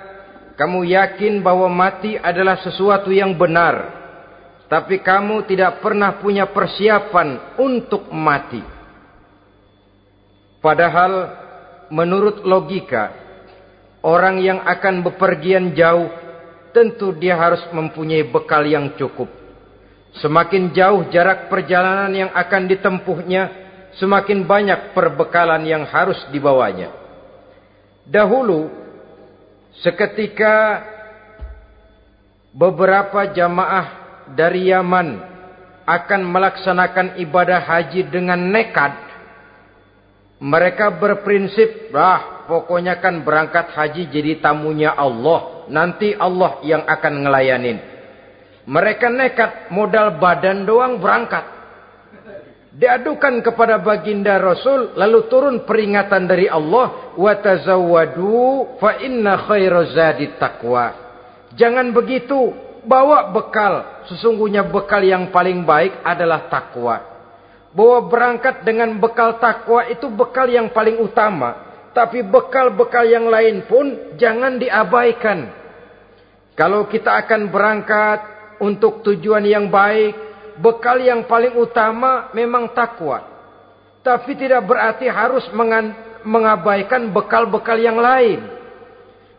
kamu 0.57 0.89
yakin 0.89 1.45
bahwa 1.45 1.69
mati 1.69 2.17
adalah 2.17 2.65
sesuatu 2.65 3.13
yang 3.13 3.37
benar 3.37 4.01
tapi 4.73 5.05
kamu 5.05 5.45
tidak 5.45 5.85
pernah 5.85 6.17
punya 6.17 6.49
persiapan 6.49 7.61
untuk 7.61 8.09
mati. 8.09 8.65
Padahal 10.65 11.13
menurut 11.93 12.41
logika 12.41 13.13
orang 14.01 14.41
yang 14.41 14.65
akan 14.65 15.05
bepergian 15.05 15.77
jauh 15.77 16.30
tentu 16.71 17.15
dia 17.15 17.39
harus 17.39 17.63
mempunyai 17.71 18.27
bekal 18.27 18.67
yang 18.67 18.95
cukup. 18.99 19.29
Semakin 20.19 20.75
jauh 20.75 21.07
jarak 21.15 21.47
perjalanan 21.47 22.11
yang 22.11 22.31
akan 22.35 22.67
ditempuhnya, 22.67 23.43
semakin 23.99 24.43
banyak 24.43 24.91
perbekalan 24.91 25.63
yang 25.63 25.87
harus 25.87 26.19
dibawanya. 26.35 26.91
Dahulu, 28.11 28.67
seketika 29.79 30.83
beberapa 32.51 33.31
jamaah 33.31 33.87
dari 34.35 34.75
Yaman 34.75 35.31
akan 35.87 36.21
melaksanakan 36.27 37.07
ibadah 37.23 37.63
haji 37.63 38.11
dengan 38.11 38.51
nekat, 38.51 38.99
mereka 40.43 40.91
berprinsip, 40.91 41.95
ah 41.95 42.47
pokoknya 42.51 42.99
kan 42.99 43.23
berangkat 43.23 43.71
haji 43.71 44.11
jadi 44.11 44.43
tamunya 44.43 44.91
Allah 44.91 45.60
nanti 45.71 46.13
Allah 46.13 46.59
yang 46.67 46.83
akan 46.85 47.15
ngelayanin. 47.25 47.79
Mereka 48.67 49.07
nekat 49.09 49.51
modal 49.73 50.21
badan 50.21 50.69
doang 50.69 51.01
berangkat. 51.01 51.59
Diadukan 52.71 53.43
kepada 53.43 53.83
baginda 53.83 54.39
Rasul 54.39 54.95
lalu 54.95 55.27
turun 55.27 55.57
peringatan 55.67 56.31
dari 56.31 56.47
Allah 56.47 57.15
wa 57.19 57.33
tazawwadu 57.35 58.79
fa 58.79 59.03
inna 59.03 59.43
khairaz 59.49 59.91
zadi 59.97 60.39
taqwa. 60.39 60.95
Jangan 61.59 61.91
begitu, 61.91 62.55
bawa 62.87 63.35
bekal. 63.35 64.07
Sesungguhnya 64.09 64.65
bekal 64.67 65.03
yang 65.05 65.29
paling 65.35 65.67
baik 65.67 66.01
adalah 66.07 66.47
takwa. 66.47 67.03
Bawa 67.71 68.07
berangkat 68.11 68.67
dengan 68.67 68.99
bekal 68.99 69.39
takwa 69.39 69.87
itu 69.87 70.11
bekal 70.11 70.51
yang 70.51 70.71
paling 70.75 70.99
utama. 70.99 71.71
Tapi 71.91 72.23
bekal-bekal 72.23 73.03
yang 73.07 73.27
lain 73.27 73.67
pun 73.67 74.15
jangan 74.15 74.59
diabaikan. 74.63 75.60
Kalau 76.61 76.85
kita 76.93 77.25
akan 77.25 77.49
berangkat 77.49 78.21
untuk 78.61 79.01
tujuan 79.01 79.49
yang 79.49 79.73
baik, 79.73 80.13
bekal 80.61 81.01
yang 81.01 81.25
paling 81.25 81.57
utama 81.57 82.29
memang 82.37 82.77
takwa. 82.77 83.25
Tapi 84.05 84.37
tidak 84.37 84.69
berarti 84.69 85.09
harus 85.09 85.49
mengabaikan 86.21 87.09
bekal-bekal 87.17 87.81
yang 87.81 87.97
lain. 87.97 88.45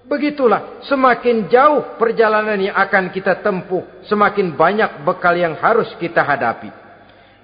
Begitulah, 0.09 0.81
semakin 0.89 1.45
jauh 1.45 1.93
perjalanan 2.01 2.57
yang 2.57 2.73
akan 2.73 3.13
kita 3.13 3.37
tempuh, 3.45 3.85
semakin 4.09 4.57
banyak 4.57 5.05
bekal 5.05 5.37
yang 5.37 5.53
harus 5.61 5.93
kita 6.01 6.25
hadapi. 6.25 6.73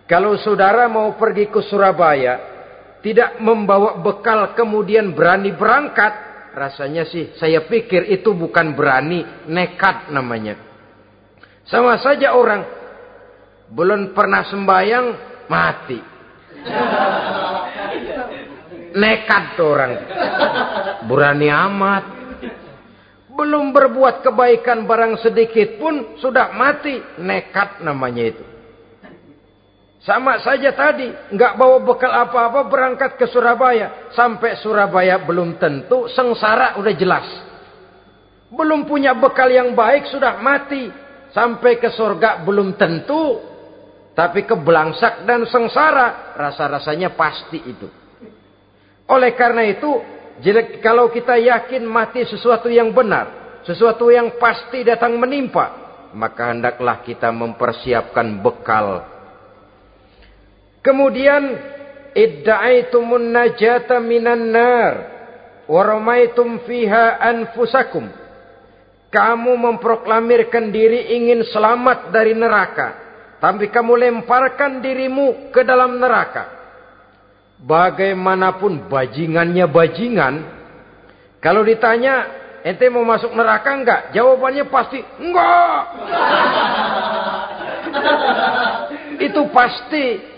Kalau 0.10 0.42
saudara 0.42 0.90
mau 0.90 1.14
pergi 1.22 1.54
ke 1.54 1.62
Surabaya, 1.70 2.42
tidak 3.06 3.38
membawa 3.38 3.94
bekal 4.02 4.58
kemudian 4.58 5.14
berani 5.14 5.54
berangkat, 5.54 6.27
rasanya 6.58 7.06
sih 7.06 7.38
saya 7.38 7.70
pikir 7.70 8.10
itu 8.10 8.34
bukan 8.34 8.74
berani, 8.74 9.22
nekat 9.46 10.10
namanya. 10.10 10.58
Sama 11.70 12.02
saja 12.02 12.34
orang 12.34 12.66
belum 13.70 14.18
pernah 14.18 14.42
sembahyang 14.50 15.08
mati. 15.46 16.00
Nekat 18.98 19.46
orang. 19.62 19.92
Berani 21.06 21.50
amat. 21.52 22.06
Belum 23.38 23.70
berbuat 23.70 24.26
kebaikan 24.26 24.90
barang 24.90 25.22
sedikit 25.22 25.78
pun 25.78 26.18
sudah 26.18 26.56
mati. 26.58 26.98
Nekat 27.22 27.86
namanya 27.86 28.24
itu. 28.34 28.47
Sama 30.08 30.40
saja 30.40 30.72
tadi. 30.72 31.12
nggak 31.36 31.60
bawa 31.60 31.84
bekal 31.84 32.08
apa-apa 32.08 32.72
berangkat 32.72 33.20
ke 33.20 33.28
Surabaya. 33.28 34.08
Sampai 34.16 34.56
Surabaya 34.64 35.20
belum 35.20 35.60
tentu. 35.60 36.08
Sengsara 36.08 36.80
udah 36.80 36.94
jelas. 36.96 37.28
Belum 38.48 38.88
punya 38.88 39.12
bekal 39.12 39.52
yang 39.52 39.76
baik 39.76 40.08
sudah 40.08 40.40
mati. 40.40 40.88
Sampai 41.36 41.76
ke 41.76 41.92
surga 41.92 42.48
belum 42.48 42.80
tentu. 42.80 43.44
Tapi 44.16 44.48
kebelangsak 44.48 45.28
dan 45.28 45.44
sengsara. 45.44 46.40
Rasa-rasanya 46.40 47.12
pasti 47.12 47.60
itu. 47.68 47.92
Oleh 49.12 49.36
karena 49.36 49.68
itu 49.68 49.92
kalau 50.80 51.12
kita 51.12 51.36
yakin 51.36 51.84
mati 51.84 52.24
sesuatu 52.24 52.72
yang 52.72 52.96
benar, 52.96 53.60
sesuatu 53.68 54.08
yang 54.08 54.40
pasti 54.40 54.88
datang 54.88 55.20
menimpa, 55.20 55.68
maka 56.16 56.56
hendaklah 56.56 57.04
kita 57.04 57.28
mempersiapkan 57.28 58.40
bekal. 58.40 59.17
Kemudian 60.88 61.44
idda'aitumun 62.16 63.36
najata 63.36 64.00
minan 64.00 64.56
nar 64.56 64.94
wa 65.68 65.82
ramaitum 65.84 66.64
fiha 66.64 67.20
anfusakum. 67.20 68.08
Kamu 69.12 69.52
memproklamirkan 69.60 70.72
diri 70.72 71.12
ingin 71.20 71.44
selamat 71.52 72.16
dari 72.16 72.32
neraka, 72.32 72.88
tapi 73.44 73.68
kamu 73.68 74.00
lemparkan 74.00 74.80
dirimu 74.80 75.52
ke 75.52 75.68
dalam 75.68 76.00
neraka 76.00 76.56
bagaimanapun 77.60 78.88
bajingannya 78.88 79.66
bajingan, 79.68 80.36
kalau 81.42 81.68
ditanya, 81.68 82.28
ente 82.62 82.86
mau 82.88 83.04
masuk 83.04 83.34
neraka 83.34 83.70
enggak? 83.76 84.02
Jawabannya 84.14 84.66
pasti 84.72 85.00
enggak. 85.00 85.82
Itu 89.28 89.42
pasti 89.50 90.37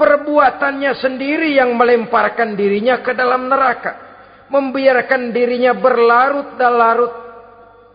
perbuatannya 0.00 0.96
sendiri 0.96 1.60
yang 1.60 1.76
melemparkan 1.76 2.56
dirinya 2.56 3.04
ke 3.04 3.12
dalam 3.12 3.44
neraka. 3.52 4.08
Membiarkan 4.48 5.30
dirinya 5.30 5.76
berlarut 5.76 6.56
dan 6.56 6.72
larut. 6.80 7.12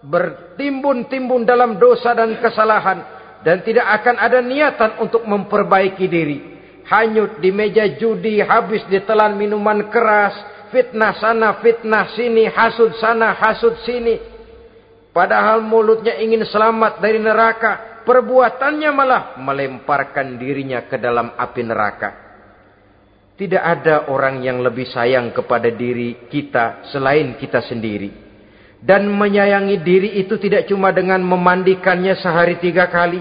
Bertimbun-timbun 0.05 1.41
dalam 1.49 1.81
dosa 1.81 2.13
dan 2.13 2.37
kesalahan. 2.37 3.17
Dan 3.41 3.65
tidak 3.65 3.89
akan 4.01 4.15
ada 4.21 4.39
niatan 4.41 5.01
untuk 5.01 5.25
memperbaiki 5.25 6.05
diri 6.05 6.55
hanyut 6.85 7.41
di 7.41 7.49
meja 7.49 7.85
judi, 7.97 8.37
habis 8.41 8.85
ditelan 8.87 9.33
minuman 9.37 9.89
keras, 9.89 10.33
fitnah 10.69 11.17
sana, 11.17 11.59
fitnah 11.59 12.13
sini, 12.13 12.45
hasud 12.49 12.93
sana, 13.01 13.33
hasud 13.33 13.75
sini. 13.83 14.21
Padahal 15.09 15.63
mulutnya 15.63 16.19
ingin 16.19 16.43
selamat 16.45 16.99
dari 16.99 17.17
neraka, 17.17 17.94
perbuatannya 18.05 18.89
malah 18.93 19.23
melemparkan 19.41 20.37
dirinya 20.37 20.85
ke 20.85 21.01
dalam 21.01 21.33
api 21.35 21.61
neraka. 21.65 22.09
Tidak 23.35 23.59
ada 23.59 24.07
orang 24.07 24.39
yang 24.39 24.63
lebih 24.63 24.87
sayang 24.87 25.35
kepada 25.35 25.67
diri 25.67 26.31
kita 26.31 26.87
selain 26.93 27.35
kita 27.35 27.59
sendiri. 27.67 28.23
Dan 28.79 29.11
menyayangi 29.11 29.81
diri 29.83 30.09
itu 30.21 30.39
tidak 30.39 30.69
cuma 30.71 30.95
dengan 30.95 31.19
memandikannya 31.19 32.15
sehari 32.21 32.61
tiga 32.63 32.87
kali. 32.87 33.19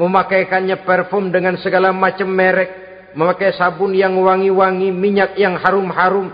Memakaikannya 0.00 0.86
parfum 0.86 1.28
dengan 1.28 1.60
segala 1.60 1.92
macam 1.92 2.30
merek 2.30 2.84
memakai 3.14 3.54
sabun 3.54 3.94
yang 3.94 4.18
wangi-wangi, 4.18 4.90
minyak 4.90 5.38
yang 5.38 5.56
harum-harum. 5.56 6.30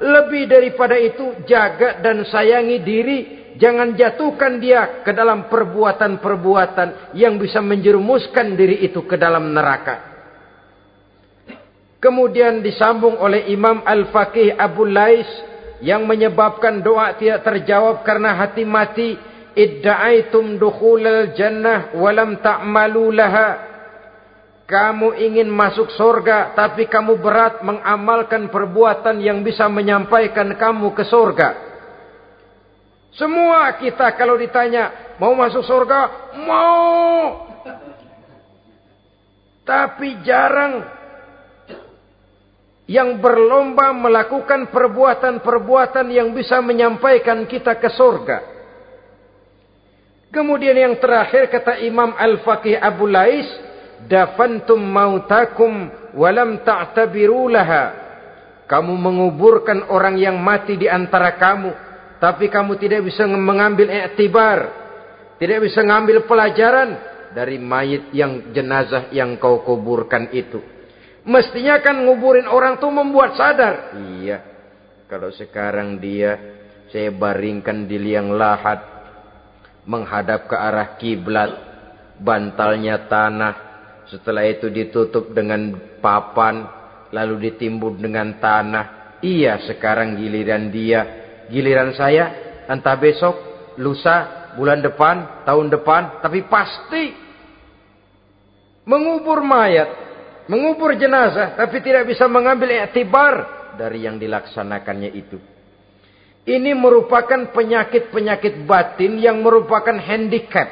Lebih 0.00 0.48
daripada 0.48 0.96
itu, 0.96 1.44
jaga 1.44 2.00
dan 2.00 2.24
sayangi 2.24 2.80
diri. 2.80 3.18
Jangan 3.60 3.92
jatuhkan 3.92 4.56
dia 4.56 5.04
ke 5.04 5.12
dalam 5.12 5.52
perbuatan-perbuatan 5.52 7.12
yang 7.12 7.36
bisa 7.36 7.60
menjerumuskan 7.60 8.56
diri 8.56 8.80
itu 8.80 9.04
ke 9.04 9.20
dalam 9.20 9.52
neraka. 9.52 10.10
Kemudian 12.00 12.64
disambung 12.64 13.20
oleh 13.20 13.52
Imam 13.52 13.84
Al-Faqih 13.84 14.56
Abu 14.56 14.88
Lais 14.88 15.28
yang 15.84 16.08
menyebabkan 16.08 16.80
doa 16.80 17.12
tidak 17.20 17.44
terjawab 17.44 18.00
karena 18.00 18.32
hati 18.40 18.64
mati. 18.64 19.10
Idda'aitum 19.50 20.56
dukhulal 20.56 21.36
jannah 21.36 21.92
walam 22.00 22.40
ta'malu 22.40 23.12
laha. 23.12 23.69
Kamu 24.70 25.18
ingin 25.18 25.50
masuk 25.50 25.90
surga, 25.90 26.54
tapi 26.54 26.86
kamu 26.86 27.18
berat 27.18 27.58
mengamalkan 27.66 28.46
perbuatan 28.54 29.18
yang 29.18 29.42
bisa 29.42 29.66
menyampaikan 29.66 30.54
kamu 30.54 30.94
ke 30.94 31.02
surga. 31.10 31.48
Semua 33.10 33.74
kita 33.82 34.14
kalau 34.14 34.38
ditanya, 34.38 35.18
mau 35.18 35.34
masuk 35.34 35.66
surga? 35.66 36.30
Mau. 36.38 37.50
Tapi 39.66 40.22
jarang 40.22 40.86
yang 42.86 43.18
berlomba 43.18 43.90
melakukan 43.90 44.70
perbuatan-perbuatan 44.70 46.14
yang 46.14 46.30
bisa 46.30 46.62
menyampaikan 46.62 47.42
kita 47.46 47.74
ke 47.74 47.90
surga. 47.90 48.38
Kemudian 50.30 50.78
yang 50.78 50.94
terakhir 51.02 51.50
kata 51.50 51.82
Imam 51.82 52.14
Al-Faqih 52.14 52.78
Abu 52.78 53.10
Lais, 53.10 53.46
dafantum 54.06 54.80
mautakum 54.80 55.90
walam 56.14 56.62
ta'tabiru 56.62 57.50
laha. 57.50 57.84
Kamu 58.70 58.94
menguburkan 58.94 59.90
orang 59.90 60.14
yang 60.14 60.38
mati 60.38 60.78
di 60.78 60.86
antara 60.86 61.34
kamu, 61.34 61.70
tapi 62.22 62.46
kamu 62.46 62.78
tidak 62.78 63.02
bisa 63.02 63.26
mengambil 63.26 63.90
iktibar, 63.90 64.58
tidak 65.42 65.66
bisa 65.66 65.82
mengambil 65.82 66.22
pelajaran 66.22 66.94
dari 67.34 67.58
mayit 67.58 68.14
yang 68.14 68.54
jenazah 68.54 69.10
yang 69.10 69.34
kau 69.42 69.66
kuburkan 69.66 70.30
itu. 70.30 70.62
Mestinya 71.26 71.82
kan 71.82 72.06
nguburin 72.06 72.46
orang 72.46 72.78
tuh 72.78 72.94
membuat 72.94 73.34
sadar. 73.34 73.92
Iya. 73.98 74.38
Kalau 75.10 75.34
sekarang 75.34 75.98
dia 75.98 76.38
saya 76.94 77.10
baringkan 77.10 77.90
di 77.90 77.98
liang 77.98 78.30
lahat 78.34 78.78
menghadap 79.86 80.46
ke 80.46 80.54
arah 80.54 80.94
kiblat, 80.98 81.50
bantalnya 82.22 83.10
tanah, 83.10 83.69
setelah 84.10 84.42
itu 84.42 84.66
ditutup 84.66 85.30
dengan 85.30 85.78
papan, 86.02 86.66
lalu 87.14 87.50
ditimbun 87.50 88.02
dengan 88.02 88.42
tanah. 88.42 89.16
Iya, 89.22 89.70
sekarang 89.70 90.18
giliran 90.18 90.74
dia, 90.74 91.00
giliran 91.46 91.94
saya, 91.94 92.34
entah 92.66 92.98
besok, 92.98 93.38
lusa, 93.78 94.50
bulan 94.58 94.82
depan, 94.82 95.46
tahun 95.46 95.70
depan, 95.70 96.18
tapi 96.26 96.42
pasti 96.50 97.14
mengubur 98.82 99.46
mayat, 99.46 99.88
mengubur 100.50 100.98
jenazah, 100.98 101.54
tapi 101.54 101.78
tidak 101.78 102.10
bisa 102.10 102.26
mengambil 102.26 102.74
iktibar 102.74 103.34
dari 103.78 104.02
yang 104.02 104.18
dilaksanakannya 104.18 105.10
itu. 105.14 105.38
Ini 106.50 106.74
merupakan 106.74 107.52
penyakit-penyakit 107.52 108.66
batin 108.66 109.20
yang 109.22 109.38
merupakan 109.44 109.94
handicap 109.94 110.66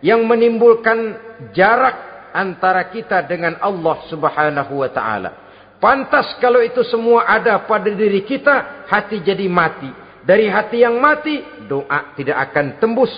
yang 0.00 0.24
menimbulkan 0.24 1.16
jarak 1.56 2.13
antara 2.34 2.90
kita 2.90 3.22
dengan 3.22 3.62
Allah 3.62 4.02
Subhanahu 4.10 4.82
wa 4.82 4.90
taala. 4.90 5.30
Pantas 5.78 6.34
kalau 6.42 6.58
itu 6.58 6.82
semua 6.82 7.30
ada 7.30 7.62
pada 7.62 7.86
diri 7.86 8.26
kita, 8.26 8.84
hati 8.90 9.22
jadi 9.22 9.46
mati. 9.46 9.86
Dari 10.24 10.50
hati 10.50 10.82
yang 10.82 10.98
mati, 10.98 11.38
doa 11.70 12.16
tidak 12.18 12.50
akan 12.50 12.66
tembus. 12.82 13.12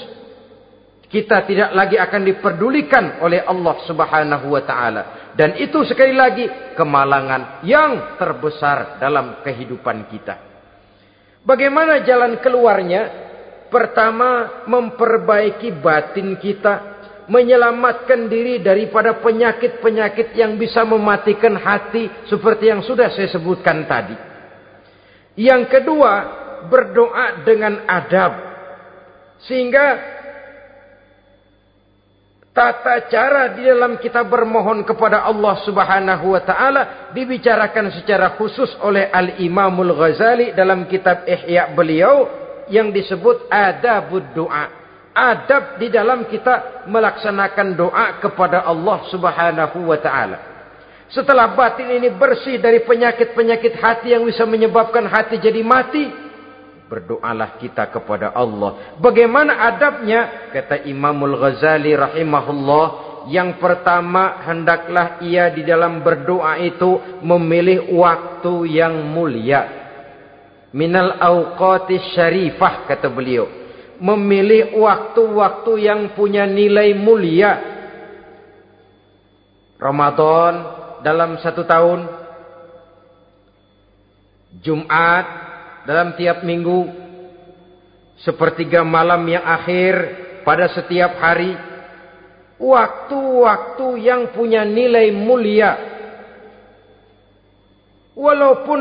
Kita 1.06 1.46
tidak 1.46 1.70
lagi 1.70 1.96
akan 1.96 2.22
diperdulikan 2.26 3.22
oleh 3.22 3.40
Allah 3.46 3.76
Subhanahu 3.88 4.46
wa 4.52 4.62
taala. 4.66 5.02
Dan 5.32 5.56
itu 5.62 5.80
sekali 5.86 6.12
lagi 6.12 6.74
kemalangan 6.74 7.62
yang 7.62 8.18
terbesar 8.18 8.98
dalam 8.98 9.40
kehidupan 9.46 10.10
kita. 10.10 10.34
Bagaimana 11.46 12.02
jalan 12.02 12.42
keluarnya? 12.42 13.24
Pertama, 13.70 14.62
memperbaiki 14.66 15.78
batin 15.78 16.34
kita 16.38 16.95
menyelamatkan 17.26 18.30
diri 18.30 18.62
daripada 18.62 19.18
penyakit-penyakit 19.18 20.38
yang 20.38 20.54
bisa 20.54 20.86
mematikan 20.86 21.58
hati 21.58 22.06
seperti 22.30 22.70
yang 22.70 22.82
sudah 22.86 23.10
saya 23.10 23.30
sebutkan 23.34 23.82
tadi. 23.86 24.14
Yang 25.36 25.68
kedua, 25.68 26.12
berdoa 26.70 27.44
dengan 27.44 27.82
adab. 27.84 28.32
Sehingga 29.44 30.16
tata 32.56 33.04
cara 33.12 33.52
di 33.52 33.68
dalam 33.68 34.00
kita 34.00 34.24
bermohon 34.24 34.80
kepada 34.88 35.28
Allah 35.28 35.60
Subhanahu 35.60 36.32
wa 36.32 36.40
taala 36.40 37.12
dibicarakan 37.12 37.92
secara 38.00 38.32
khusus 38.40 38.72
oleh 38.80 39.12
Al-Imamul 39.12 39.92
Ghazali 39.92 40.56
dalam 40.56 40.88
kitab 40.88 41.28
Ihya 41.28 41.76
beliau 41.76 42.24
yang 42.72 42.88
disebut 42.96 43.52
Adabud 43.52 44.24
Doa 44.32 44.85
adab 45.16 45.80
di 45.80 45.88
dalam 45.88 46.28
kita 46.28 46.84
melaksanakan 46.84 47.68
doa 47.72 48.20
kepada 48.20 48.68
Allah 48.68 49.08
Subhanahu 49.08 49.88
wa 49.88 49.96
taala. 49.96 50.38
Setelah 51.08 51.56
batin 51.56 51.88
ini 51.88 52.12
bersih 52.12 52.60
dari 52.60 52.84
penyakit-penyakit 52.84 53.80
hati 53.80 54.12
yang 54.12 54.28
bisa 54.28 54.44
menyebabkan 54.44 55.08
hati 55.08 55.40
jadi 55.40 55.64
mati, 55.64 56.12
berdoalah 56.92 57.56
kita 57.56 57.88
kepada 57.88 58.36
Allah. 58.36 58.98
Bagaimana 59.00 59.64
adabnya? 59.72 60.52
Kata 60.52 60.84
Imamul 60.84 61.38
Ghazali 61.38 61.94
rahimahullah, 61.94 62.86
yang 63.32 63.56
pertama 63.56 64.44
hendaklah 64.44 65.22
ia 65.24 65.48
di 65.48 65.64
dalam 65.64 66.04
berdoa 66.04 66.58
itu 66.60 67.22
memilih 67.22 67.88
waktu 67.96 68.76
yang 68.76 69.00
mulia. 69.08 69.86
Minal 70.74 71.16
awqatis 71.22 72.12
syarifah 72.12 72.84
kata 72.84 73.08
beliau 73.08 73.65
memilih 74.00 74.76
waktu-waktu 74.76 75.72
yang 75.80 76.00
punya 76.12 76.44
nilai 76.44 76.92
mulia. 76.96 77.52
Ramadan 79.76 80.54
dalam 81.04 81.36
satu 81.40 81.62
tahun. 81.64 82.00
Jumat 84.60 85.26
dalam 85.84 86.16
tiap 86.16 86.42
minggu. 86.44 87.04
Sepertiga 88.24 88.80
malam 88.80 89.22
yang 89.28 89.44
akhir 89.44 89.94
pada 90.44 90.72
setiap 90.72 91.20
hari. 91.20 91.52
Waktu-waktu 92.56 93.86
yang 94.00 94.32
punya 94.32 94.64
nilai 94.64 95.12
mulia. 95.12 95.76
Walaupun 98.16 98.80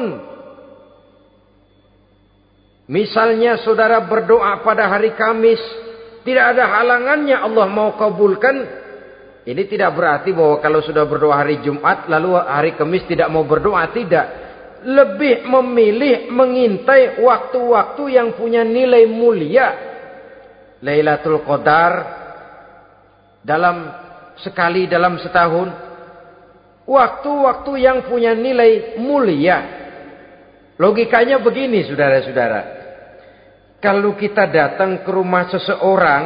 Misalnya 2.85 3.57
saudara 3.65 3.97
berdoa 4.05 4.61
pada 4.61 4.85
hari 4.85 5.17
Kamis, 5.17 5.57
tidak 6.21 6.53
ada 6.53 6.69
halangannya 6.69 7.37
Allah 7.37 7.65
mau 7.65 7.97
kabulkan. 7.97 8.85
Ini 9.45 9.61
tidak 9.69 9.93
berarti 9.93 10.33
bahwa 10.33 10.57
kalau 10.57 10.81
sudah 10.81 11.05
berdoa 11.05 11.37
hari 11.37 11.61
Jumat 11.61 12.09
lalu 12.09 12.33
hari 12.37 12.73
Kamis 12.77 13.05
tidak 13.09 13.29
mau 13.29 13.45
berdoa, 13.45 13.89
tidak. 13.93 14.45
Lebih 14.85 15.49
memilih 15.49 16.29
mengintai 16.29 17.21
waktu-waktu 17.21 18.03
yang 18.21 18.37
punya 18.37 18.61
nilai 18.61 19.09
mulia. 19.09 19.67
Lailatul 20.85 21.41
Qadar 21.41 21.93
dalam 23.41 23.89
sekali 24.41 24.85
dalam 24.85 25.17
setahun. 25.17 25.69
Waktu-waktu 26.85 27.71
yang 27.81 28.05
punya 28.05 28.37
nilai 28.37 28.97
mulia. 29.01 29.84
Logikanya 30.75 31.39
begini 31.39 31.87
saudara-saudara. 31.87 32.61
Kalau 33.79 34.17
kita 34.19 34.49
datang 34.51 35.07
ke 35.07 35.09
rumah 35.13 35.47
seseorang, 35.47 36.23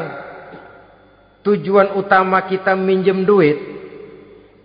tujuan 1.45 1.93
utama 2.01 2.49
kita 2.49 2.73
minjem 2.73 3.27
duit, 3.27 3.57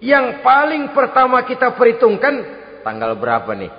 yang 0.01 0.41
paling 0.41 0.93
pertama 0.97 1.45
kita 1.45 1.77
perhitungkan 1.77 2.35
tanggal 2.81 3.13
berapa 3.17 3.51
nih? 3.57 3.73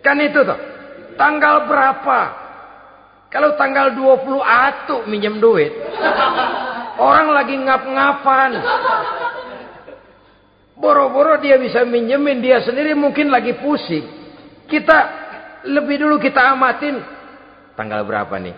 Kan 0.00 0.20
itu 0.24 0.40
tuh. 0.40 0.60
Tanggal 1.20 1.68
berapa? 1.68 2.20
Kalau 3.28 3.60
tanggal 3.60 3.92
20 3.92 4.40
atu 4.40 4.96
minjem 5.04 5.36
duit. 5.36 5.74
Orang 6.96 7.36
lagi 7.36 7.60
ngap-ngapan. 7.60 8.50
Boro-boro 10.78 11.36
dia 11.42 11.58
bisa 11.58 11.82
minjemin 11.84 12.38
dia 12.40 12.62
sendiri 12.62 12.94
mungkin 12.94 13.28
lagi 13.28 13.58
pusing. 13.58 14.17
Kita 14.68 14.98
lebih 15.64 15.96
dulu 16.04 16.20
kita 16.20 16.54
amatin 16.54 17.18
Tanggal 17.78 18.02
berapa 18.02 18.42
nih? 18.42 18.56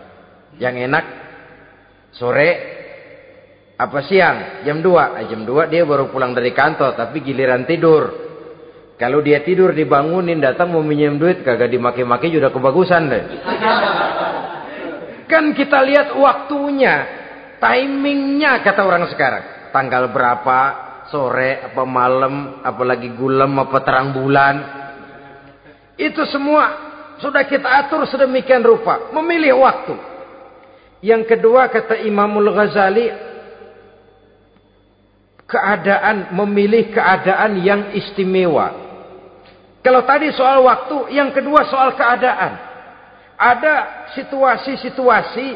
Yang 0.57 0.89
enak 0.89 1.05
sore 2.17 2.51
apa 3.77 4.01
siang? 4.09 4.65
Jam 4.65 4.81
2. 4.81 5.21
Eh, 5.21 5.27
jam 5.29 5.45
2 5.45 5.69
dia 5.69 5.85
baru 5.85 6.09
pulang 6.09 6.33
dari 6.33 6.57
kantor 6.57 6.97
tapi 6.97 7.21
giliran 7.21 7.69
tidur. 7.69 8.33
Kalau 8.97 9.21
dia 9.21 9.45
tidur 9.45 9.77
dibangunin 9.77 10.41
datang 10.41 10.73
mau 10.73 10.81
minjem 10.81 11.21
duit 11.21 11.45
kagak 11.45 11.69
dimaki-maki 11.69 12.33
sudah 12.33 12.49
kebagusan 12.49 13.13
deh. 13.13 13.25
Kan 15.29 15.53
kita 15.53 15.85
lihat 15.85 16.17
waktunya, 16.17 16.95
timingnya 17.61 18.65
kata 18.65 18.81
orang 18.89 19.05
sekarang. 19.13 19.73
Tanggal 19.73 20.09
berapa, 20.17 20.59
sore, 21.13 21.61
apa 21.73 21.85
malam, 21.85 22.65
apalagi 22.65 23.13
gulam, 23.13 23.53
apa 23.61 23.85
terang 23.85 24.17
bulan. 24.17 24.80
Itu 26.01 26.25
semua 26.33 26.65
sudah 27.21 27.45
kita 27.45 27.69
atur 27.69 28.09
sedemikian 28.09 28.65
rupa. 28.65 29.13
Memilih 29.13 29.61
waktu. 29.61 29.95
Yang 31.05 31.37
kedua 31.37 31.69
kata 31.69 32.01
Imamul 32.09 32.49
Ghazali. 32.57 33.29
Keadaan, 35.45 36.31
memilih 36.33 36.95
keadaan 36.95 37.59
yang 37.61 37.91
istimewa. 37.93 38.71
Kalau 39.83 40.07
tadi 40.07 40.31
soal 40.31 40.63
waktu, 40.63 41.11
yang 41.11 41.35
kedua 41.35 41.67
soal 41.67 41.99
keadaan. 41.99 42.55
Ada 43.35 43.75
situasi-situasi 44.15 45.49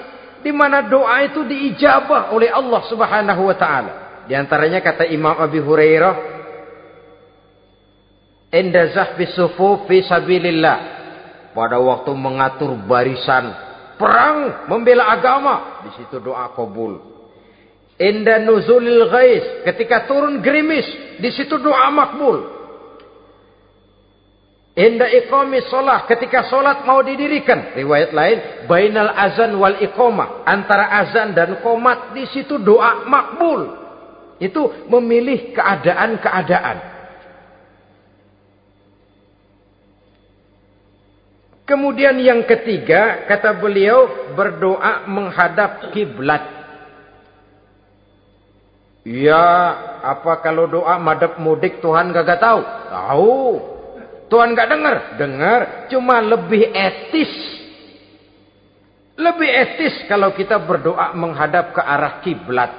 di 0.43 0.51
mana 0.51 0.83
doa 0.83 1.23
itu 1.23 1.47
diijabah 1.47 2.35
oleh 2.35 2.51
Allah 2.51 2.83
Subhanahu 2.91 3.43
wa 3.47 3.57
taala. 3.57 3.93
Di 4.27 4.35
antaranya 4.35 4.83
kata 4.83 5.07
Imam 5.07 5.37
Abi 5.39 5.63
Hurairah, 5.63 6.34
"Inda 8.55 8.95
zahfi 8.95 9.27
fi 9.91 9.97
sabilillah." 10.07 10.95
pada 11.55 11.79
waktu 11.79 12.11
mengatur 12.13 12.75
barisan 12.85 13.55
perang 13.95 14.67
membela 14.67 15.15
agama 15.15 15.87
di 15.87 15.91
situ 15.95 16.19
doa 16.19 16.51
kabul. 16.53 16.99
Inda 17.95 18.43
nuzulil 18.43 19.07
ghais 19.07 19.63
ketika 19.63 20.11
turun 20.11 20.43
gerimis 20.43 20.85
di 21.23 21.31
situ 21.31 21.55
doa 21.63 21.95
makbul. 21.95 22.51
Inda 24.75 25.07
iqami 25.07 25.63
solah 25.71 26.03
ketika 26.11 26.51
solat 26.51 26.83
mau 26.83 26.99
didirikan. 27.07 27.79
Riwayat 27.79 28.11
lain 28.11 28.39
bainal 28.67 29.15
azan 29.15 29.55
wal 29.55 29.79
iqamah 29.79 30.43
antara 30.43 30.91
azan 31.07 31.31
dan 31.31 31.63
komat 31.63 32.11
di 32.11 32.27
situ 32.35 32.59
doa 32.59 33.07
makbul. 33.07 33.87
Itu 34.43 34.91
memilih 34.91 35.55
keadaan-keadaan 35.55 36.94
Kemudian 41.65 42.21
yang 42.21 42.45
ketiga, 42.45 43.25
kata 43.25 43.57
beliau, 43.57 44.33
berdoa 44.37 45.09
menghadap 45.09 45.97
kiblat. 45.97 46.45
Ya, 49.05 49.45
apa 50.01 50.45
kalau 50.45 50.69
doa 50.69 50.97
madep 51.01 51.41
mudik 51.41 51.81
Tuhan 51.81 52.13
gak 52.13 52.41
tahu? 52.41 52.61
Tahu. 52.89 53.37
Tuhan 54.29 54.53
gak 54.53 54.69
dengar? 54.69 54.97
Dengar. 55.17 55.61
Cuma 55.89 56.21
lebih 56.21 56.69
etis. 56.69 57.33
Lebih 59.17 59.49
etis 59.49 60.05
kalau 60.05 60.37
kita 60.37 60.61
berdoa 60.61 61.17
menghadap 61.17 61.73
ke 61.73 61.81
arah 61.81 62.21
kiblat. 62.21 62.73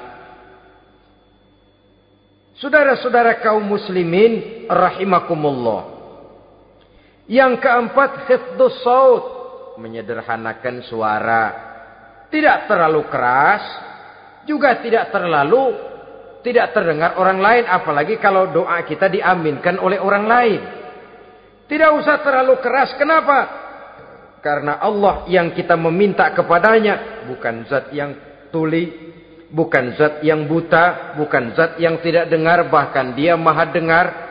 Saudara-saudara 2.62 3.42
kaum 3.42 3.66
muslimin 3.66 4.66
rahimakumullah. 4.70 5.95
Yang 7.26 7.62
keempat, 7.62 8.30
hifdus 8.30 8.86
saut. 8.86 9.24
Menyederhanakan 9.82 10.86
suara. 10.86 11.44
Tidak 12.30 12.70
terlalu 12.70 13.02
keras. 13.10 13.64
Juga 14.46 14.78
tidak 14.78 15.10
terlalu 15.10 15.74
tidak 16.46 16.78
terdengar 16.78 17.18
orang 17.18 17.42
lain. 17.42 17.64
Apalagi 17.66 18.22
kalau 18.22 18.54
doa 18.54 18.78
kita 18.86 19.10
diaminkan 19.10 19.82
oleh 19.82 19.98
orang 19.98 20.26
lain. 20.30 20.62
Tidak 21.66 21.90
usah 21.98 22.22
terlalu 22.22 22.62
keras. 22.62 22.94
Kenapa? 22.94 23.66
Karena 24.46 24.78
Allah 24.78 25.26
yang 25.26 25.50
kita 25.58 25.74
meminta 25.74 26.30
kepadanya. 26.30 27.26
Bukan 27.26 27.66
zat 27.66 27.90
yang 27.90 28.14
tuli. 28.54 29.18
bukan 29.46 29.96
zat 29.96 30.20
yang 30.20 30.52
buta, 30.52 31.16
bukan 31.16 31.56
zat 31.56 31.80
yang 31.80 32.02
tidak 32.04 32.28
dengar, 32.28 32.68
bahkan 32.68 33.16
dia 33.16 33.40
maha 33.40 33.64
dengar. 33.72 34.25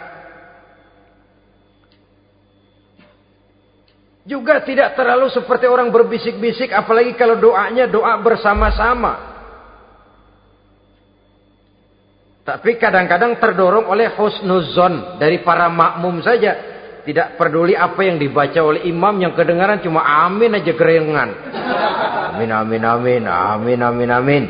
Juga 4.25 4.65
tidak 4.65 4.97
terlalu 4.97 5.29
seperti 5.29 5.69
orang 5.69 5.93
berbisik-bisik, 5.93 6.73
apalagi 6.73 7.13
kalau 7.13 7.37
doanya 7.37 7.85
doa 7.85 8.17
bersama-sama. 8.25 9.37
Tapi 12.45 12.77
kadang-kadang 12.81 13.37
terdorong 13.37 13.89
oleh 13.89 14.13
husnuzon 14.17 15.21
dari 15.21 15.45
para 15.45 15.69
makmum 15.69 16.25
saja. 16.25 16.73
Tidak 17.05 17.37
peduli 17.37 17.77
apa 17.77 18.01
yang 18.01 18.17
dibaca 18.17 18.65
oleh 18.65 18.89
imam 18.89 19.13
yang 19.21 19.37
kedengaran 19.37 19.85
cuma 19.85 20.01
amin 20.25 20.57
aja 20.57 20.73
gerengan. 20.73 21.31
Amin 22.33 22.49
amin 22.49 22.81
amin 22.81 23.23
amin 23.29 23.81
amin 23.81 24.09
amin. 24.09 24.45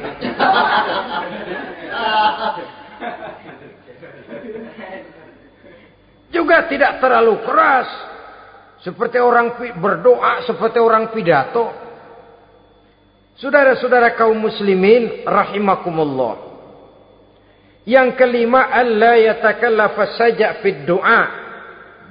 Juga 6.31 6.67
tidak 6.71 7.03
terlalu 7.03 7.43
keras. 7.43 8.14
Seperti 8.85 9.17
orang 9.17 9.57
berdoa, 9.81 10.45
seperti 10.45 10.77
orang 10.77 11.09
pidato. 11.09 11.73
Saudara-saudara 13.41 14.13
kaum 14.13 14.37
muslimin 14.37 15.25
rahimakumullah. 15.25 16.53
Yang 17.89 18.21
kelima, 18.21 18.69
alla 18.69 19.17
yatakallafa 19.17 20.21
saja 20.21 20.61
fid 20.61 20.85
doa 20.85 21.21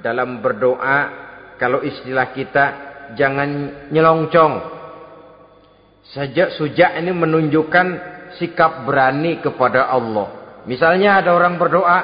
dalam 0.02 0.42
berdoa 0.42 0.98
kalau 1.62 1.80
istilah 1.80 2.34
kita 2.34 2.64
jangan 3.14 3.50
nyelongcong. 3.94 4.54
Sejak 6.10 6.58
sujak 6.58 6.98
ini 6.98 7.14
menunjukkan 7.14 7.86
sikap 8.36 8.82
berani 8.82 9.38
kepada 9.38 9.88
Allah. 9.88 10.60
Misalnya 10.66 11.22
ada 11.22 11.32
orang 11.32 11.54
berdoa, 11.56 11.98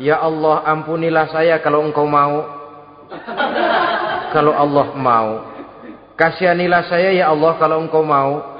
Ya 0.00 0.16
Allah 0.24 0.64
ampunilah 0.64 1.28
saya 1.28 1.60
kalau 1.60 1.84
engkau 1.84 2.08
mau. 2.08 2.62
Kalau 4.32 4.56
Allah 4.56 4.86
mau. 4.96 5.30
Kasihanilah 6.16 6.88
saya 6.88 7.12
ya 7.12 7.28
Allah 7.28 7.52
kalau 7.60 7.84
engkau 7.84 8.00
mau. 8.00 8.56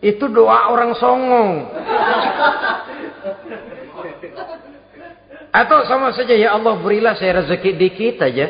Itu 0.00 0.32
doa 0.32 0.72
orang 0.72 0.96
songong. 0.96 1.68
Atau 5.50 5.82
sama 5.84 6.14
saja 6.16 6.32
ya 6.32 6.56
Allah 6.56 6.78
berilah 6.80 7.18
saya 7.18 7.44
rezeki 7.44 7.70
dikit 7.76 8.16
aja. 8.24 8.46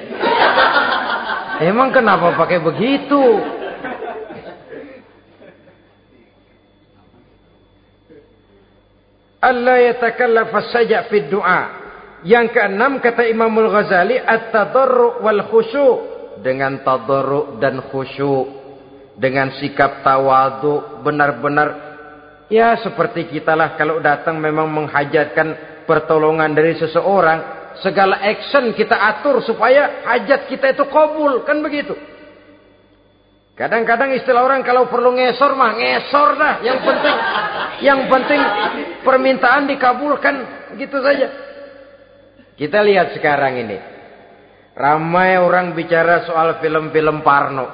Emang 1.61 1.91
kenapa 1.91 2.33
pakai 2.39 2.63
begitu? 2.63 3.21
Allah 9.41 9.77
yatakallafa 9.89 10.69
saja 10.69 11.09
fi 11.09 11.25
doa. 11.25 11.80
Yang 12.21 12.53
keenam 12.53 13.01
kata 13.01 13.25
Imamul 13.33 13.73
Ghazali 13.73 14.21
at-tadarru 14.21 15.25
wal 15.25 15.49
khusyu 15.49 15.89
dengan 16.45 16.85
tadarru 16.85 17.57
dan 17.57 17.81
khusyu 17.89 18.61
dengan 19.17 19.53
sikap 19.57 20.05
tawadu 20.05 21.05
benar-benar 21.05 21.69
ya 22.53 22.77
seperti 22.81 23.29
kita 23.29 23.57
lah 23.57 23.77
kalau 23.77 24.01
datang 24.05 24.37
memang 24.37 24.69
menghajatkan 24.69 25.71
pertolongan 25.91 26.55
dari 26.55 26.79
seseorang, 26.79 27.73
segala 27.83 28.23
action 28.23 28.71
kita 28.79 28.95
atur 28.95 29.43
supaya 29.43 30.07
hajat 30.07 30.47
kita 30.47 30.71
itu 30.79 30.87
kabul, 30.87 31.43
kan 31.43 31.59
begitu. 31.59 31.99
Kadang-kadang 33.59 34.15
istilah 34.15 34.47
orang 34.47 34.63
kalau 34.63 34.87
perlu 34.87 35.13
ngesor 35.19 35.53
mah 35.59 35.75
ngesor 35.75 36.29
dah, 36.39 36.55
yang 36.63 36.79
penting 36.81 37.17
yang 37.83 38.01
penting 38.07 38.41
permintaan 39.03 39.67
dikabulkan, 39.67 40.35
gitu 40.79 41.03
saja. 41.03 41.50
Kita 42.61 42.85
lihat 42.85 43.17
sekarang 43.17 43.57
ini. 43.57 43.79
Ramai 44.77 45.41
orang 45.41 45.73
bicara 45.73 46.29
soal 46.29 46.61
film-film 46.61 47.25
Parno. 47.25 47.73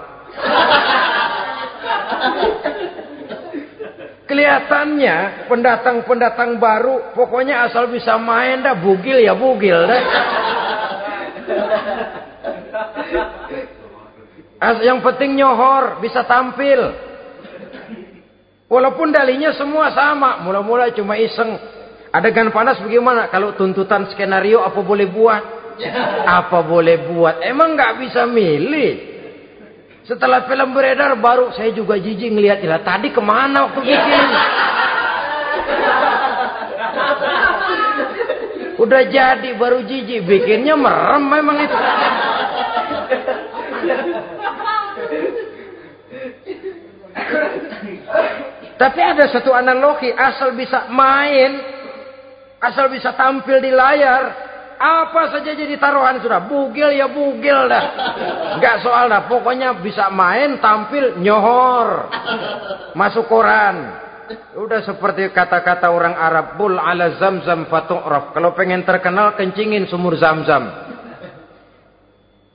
Kelihatannya 4.31 5.47
pendatang-pendatang 5.51 6.63
baru 6.63 7.19
pokoknya 7.19 7.67
asal 7.67 7.91
bisa 7.91 8.15
main 8.15 8.63
dah 8.63 8.79
bugil 8.79 9.27
ya 9.27 9.35
bugil 9.35 9.75
dah. 9.91 10.03
As 14.63 14.79
yang 14.87 15.03
penting 15.03 15.35
nyohor, 15.35 15.99
bisa 15.99 16.23
tampil. 16.31 16.95
Walaupun 18.71 19.11
dalinya 19.11 19.51
semua 19.51 19.91
sama, 19.91 20.43
mula-mula 20.47 20.95
cuma 20.95 21.19
iseng. 21.19 21.76
Adegan 22.17 22.49
panas 22.49 22.81
bagaimana? 22.81 23.29
Kalau 23.29 23.53
tuntutan 23.53 24.09
skenario 24.09 24.65
apa 24.65 24.81
boleh 24.81 25.05
buat? 25.05 25.43
Apa 26.25 26.65
boleh 26.65 27.13
buat? 27.13 27.45
Emang 27.45 27.77
nggak 27.77 28.01
bisa 28.01 28.25
milih. 28.25 29.17
Setelah 30.09 30.49
film 30.49 30.73
beredar 30.73 31.13
baru 31.21 31.53
saya 31.53 31.77
juga 31.77 32.01
jijik 32.01 32.33
ngeliat 32.33 32.65
lah 32.65 32.81
tadi 32.81 33.13
ke 33.13 33.21
mana 33.21 33.69
waktu 33.69 33.85
bikin. 33.85 34.25
Udah 38.81 39.03
jadi 39.13 39.51
baru 39.61 39.85
jijik 39.85 40.25
bikinnya 40.25 40.73
merem 40.73 41.21
memang 41.21 41.69
itu. 41.69 41.79
Tapi 48.77 49.01
ada 49.05 49.25
satu 49.29 49.53
analogi 49.53 50.13
asal 50.13 50.57
bisa 50.57 50.89
main, 50.93 51.76
asal 52.73 52.91
bisa 52.91 53.15
tampil 53.15 53.63
di 53.63 53.71
layar, 53.71 54.47
apa 54.77 55.33
saja 55.33 55.57
jadi 55.57 55.81
taruhan 55.81 56.21
sudah. 56.21 56.45
Bugil 56.45 56.93
ya 56.93 57.09
bugil 57.09 57.65
dah. 57.65 57.85
Enggak 58.61 58.85
soal 58.85 59.09
dah. 59.09 59.25
Pokoknya 59.25 59.81
bisa 59.81 60.13
main, 60.13 60.61
tampil, 60.61 61.17
nyohor. 61.17 62.13
Masuk 62.93 63.25
koran. 63.25 64.05
Udah 64.59 64.85
seperti 64.85 65.33
kata-kata 65.33 65.89
orang 65.89 66.13
Arab. 66.13 66.61
Bul 66.61 66.77
ala 66.77 67.17
zamzam 67.17 67.65
fatu'raf. 67.73 68.37
Kalau 68.37 68.53
pengen 68.53 68.85
terkenal, 68.85 69.33
kencingin 69.33 69.89
sumur 69.89 70.21
zamzam. 70.21 70.69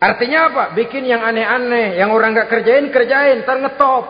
Artinya 0.02 0.40
apa? 0.50 0.64
Bikin 0.78 1.10
yang 1.10 1.26
aneh-aneh. 1.26 1.98
Yang 1.98 2.10
orang 2.14 2.38
gak 2.38 2.50
kerjain, 2.54 2.90
kerjain. 2.94 3.42
Ntar 3.46 3.66
ngetop. 3.66 4.06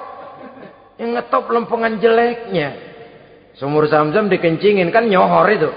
Yang 1.00 1.10
ngetop 1.16 1.48
lempengan 1.48 1.96
jeleknya. 2.00 2.70
Sumur 3.56 3.88
zamzam 3.88 4.28
dikencingin. 4.28 4.92
Kan 4.92 5.08
nyohor 5.08 5.48
itu. 5.48 5.72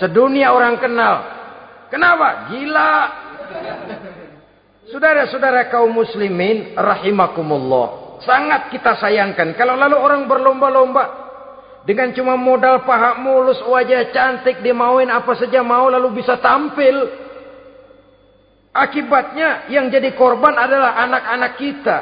Sedunia 0.00 0.52
orang 0.54 0.76
kenal. 0.80 1.14
Kenapa? 1.92 2.48
Gila. 2.52 2.92
Saudara-saudara 4.88 5.68
kaum 5.72 5.92
muslimin 5.92 6.76
rahimakumullah. 6.76 8.18
Sangat 8.22 8.70
kita 8.70 8.96
sayangkan 8.96 9.56
kalau 9.58 9.74
lalu 9.74 9.98
orang 9.98 10.30
berlomba-lomba 10.30 11.04
dengan 11.82 12.14
cuma 12.14 12.38
modal 12.38 12.86
paha 12.86 13.18
mulus, 13.18 13.58
wajah 13.66 14.14
cantik, 14.14 14.62
dimauin 14.62 15.10
apa 15.10 15.34
saja 15.34 15.66
mau 15.66 15.90
lalu 15.90 16.22
bisa 16.22 16.38
tampil. 16.38 17.10
Akibatnya 18.72 19.68
yang 19.68 19.90
jadi 19.92 20.14
korban 20.16 20.56
adalah 20.56 20.96
anak-anak 21.04 21.52
kita. 21.60 21.98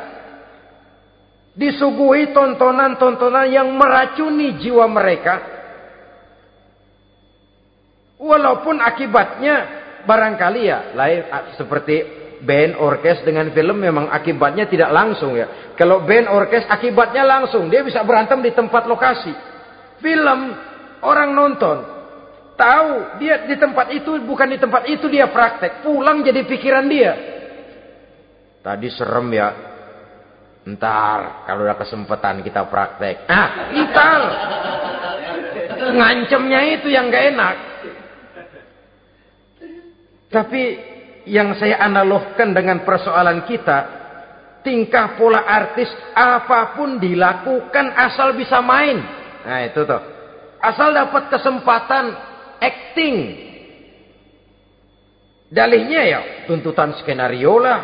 Disuguhi 1.56 2.30
tontonan-tontonan 2.30 3.50
yang 3.50 3.74
meracuni 3.74 4.54
jiwa 4.60 4.86
mereka. 4.86 5.59
Walaupun 8.20 8.84
akibatnya 8.84 9.80
barangkali 10.04 10.60
ya 10.68 10.92
lain 10.92 11.20
seperti 11.56 12.20
band 12.40 12.76
orkes 12.80 13.24
dengan 13.24 13.52
film 13.52 13.80
memang 13.80 14.08
akibatnya 14.12 14.68
tidak 14.68 14.92
langsung 14.92 15.36
ya. 15.36 15.72
Kalau 15.76 16.04
band 16.04 16.28
orkes 16.28 16.68
akibatnya 16.68 17.24
langsung, 17.24 17.68
dia 17.72 17.80
bisa 17.80 18.04
berantem 18.04 18.40
di 18.44 18.52
tempat 18.52 18.84
lokasi. 18.84 19.32
Film 20.00 20.40
orang 21.00 21.32
nonton 21.32 21.76
tahu 22.60 23.16
dia 23.20 23.48
di 23.48 23.56
tempat 23.56 23.88
itu 23.92 24.20
bukan 24.24 24.48
di 24.52 24.58
tempat 24.60 24.84
itu 24.88 25.08
dia 25.08 25.28
praktek, 25.32 25.80
pulang 25.80 26.20
jadi 26.20 26.44
pikiran 26.44 26.84
dia. 26.88 27.12
Tadi 28.60 28.88
serem 28.92 29.28
ya. 29.32 29.48
Ntar 30.60 31.48
kalau 31.48 31.64
udah 31.64 31.76
kesempatan 31.80 32.44
kita 32.44 32.68
praktek. 32.68 33.24
Ah, 33.32 33.72
ntar. 33.72 34.20
Ngancemnya 35.80 36.60
itu 36.76 36.92
yang 36.92 37.08
gak 37.08 37.24
enak. 37.32 37.69
Tapi 40.30 40.62
yang 41.26 41.58
saya 41.58 41.82
analogkan 41.82 42.54
dengan 42.54 42.86
persoalan 42.86 43.44
kita, 43.44 43.78
tingkah 44.62 45.18
pola 45.18 45.42
artis 45.44 45.90
apa 46.14 46.78
pun 46.78 47.02
dilakukan 47.02 47.86
asal 47.98 48.32
bisa 48.38 48.62
main. 48.62 49.00
Nah 49.44 49.60
itu 49.66 49.82
tuh. 49.84 50.02
Asal 50.60 50.92
dapat 50.92 51.32
kesempatan 51.32 52.04
acting. 52.60 53.16
Dalihnya 55.50 56.02
ya 56.06 56.20
tuntutan 56.46 56.94
skenario 57.00 57.58
lah. 57.58 57.80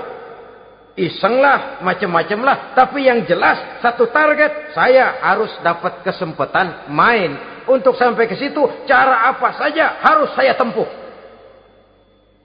isenglah, 0.96 1.84
macam-macam 1.84 2.40
lah. 2.40 2.56
Tapi 2.72 3.04
yang 3.04 3.28
jelas 3.28 3.84
satu 3.84 4.08
target, 4.08 4.72
saya 4.72 5.20
harus 5.20 5.52
dapat 5.60 6.00
kesempatan 6.00 6.88
main. 6.88 7.36
Untuk 7.66 7.98
sampai 7.98 8.30
ke 8.30 8.38
situ, 8.38 8.62
cara 8.86 9.26
apa 9.26 9.58
saja 9.58 9.98
harus 9.98 10.30
saya 10.38 10.54
tempuh. 10.54 10.86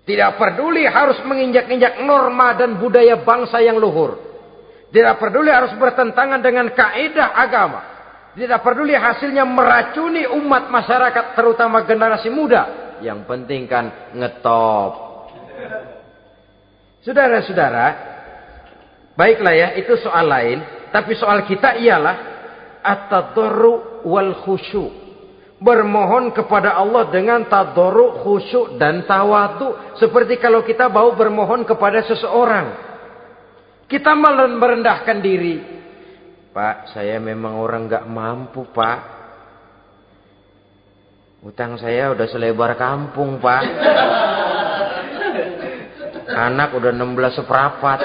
Tidak 0.02 0.32
peduli 0.34 0.82
harus 0.90 1.22
menginjak-injak 1.22 2.02
norma 2.02 2.58
dan 2.58 2.82
budaya 2.82 3.22
bangsa 3.22 3.62
yang 3.62 3.78
luhur. 3.78 4.18
Tidak 4.90 5.16
peduli 5.22 5.54
harus 5.54 5.78
bertentangan 5.78 6.42
dengan 6.42 6.74
kaedah 6.74 7.38
agama. 7.38 7.82
Tidak 8.34 8.60
peduli 8.66 8.98
hasilnya 8.98 9.46
meracuni 9.46 10.26
umat 10.26 10.74
masyarakat 10.74 11.38
terutama 11.38 11.86
generasi 11.86 12.34
muda. 12.34 12.98
Yang 13.06 13.30
penting 13.30 13.70
kan 13.70 14.14
ngetop. 14.18 14.94
Saudara-saudara, 17.06 17.86
baiklah 19.14 19.54
ya 19.54 19.68
itu 19.78 20.02
soal 20.02 20.26
lain. 20.26 20.66
Tapi 20.90 21.14
soal 21.14 21.46
kita 21.46 21.78
ialah 21.78 22.16
at-tadarru 22.82 24.04
wal 24.10 24.34
khusyuk 24.44 25.01
bermohon 25.62 26.34
kepada 26.34 26.74
Allah 26.74 27.14
dengan 27.14 27.45
tadarruk, 27.45 28.26
khusyuk 28.26 28.82
dan 28.82 29.05
tawadu 29.05 29.93
seperti 30.01 30.41
kalau 30.41 30.66
kita 30.66 30.89
mau 30.89 31.14
bermohon 31.14 31.62
kepada 31.62 32.01
seseorang. 32.01 32.89
Kita 33.86 34.18
malah 34.18 34.49
merendahkan 34.49 35.22
diri. 35.22 35.62
Pak, 36.51 36.91
saya 36.91 37.22
memang 37.22 37.62
orang 37.62 37.88
gak 37.88 38.09
mampu, 38.09 38.66
Pak. 38.74 38.99
Utang 41.45 41.78
saya 41.78 42.12
udah 42.12 42.28
selebar 42.28 42.76
kampung, 42.76 43.38
Pak. 43.39 43.64
Anak 46.51 46.74
udah 46.76 46.91
16 46.95 47.39
seperempat. 47.43 47.99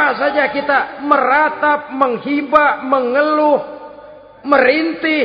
Apa 0.00 0.16
saja 0.16 0.48
kita 0.48 1.04
meratap, 1.04 1.92
menghibah, 1.92 2.80
mengeluh, 2.88 3.60
merintih. 4.48 5.24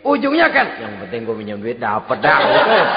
Ujungnya 0.00 0.48
kan, 0.48 0.80
yang 0.80 1.04
penting 1.04 1.28
gue 1.28 1.36
minjem 1.36 1.60
duit 1.60 1.76
dapat 1.76 2.16
dah. 2.24 2.40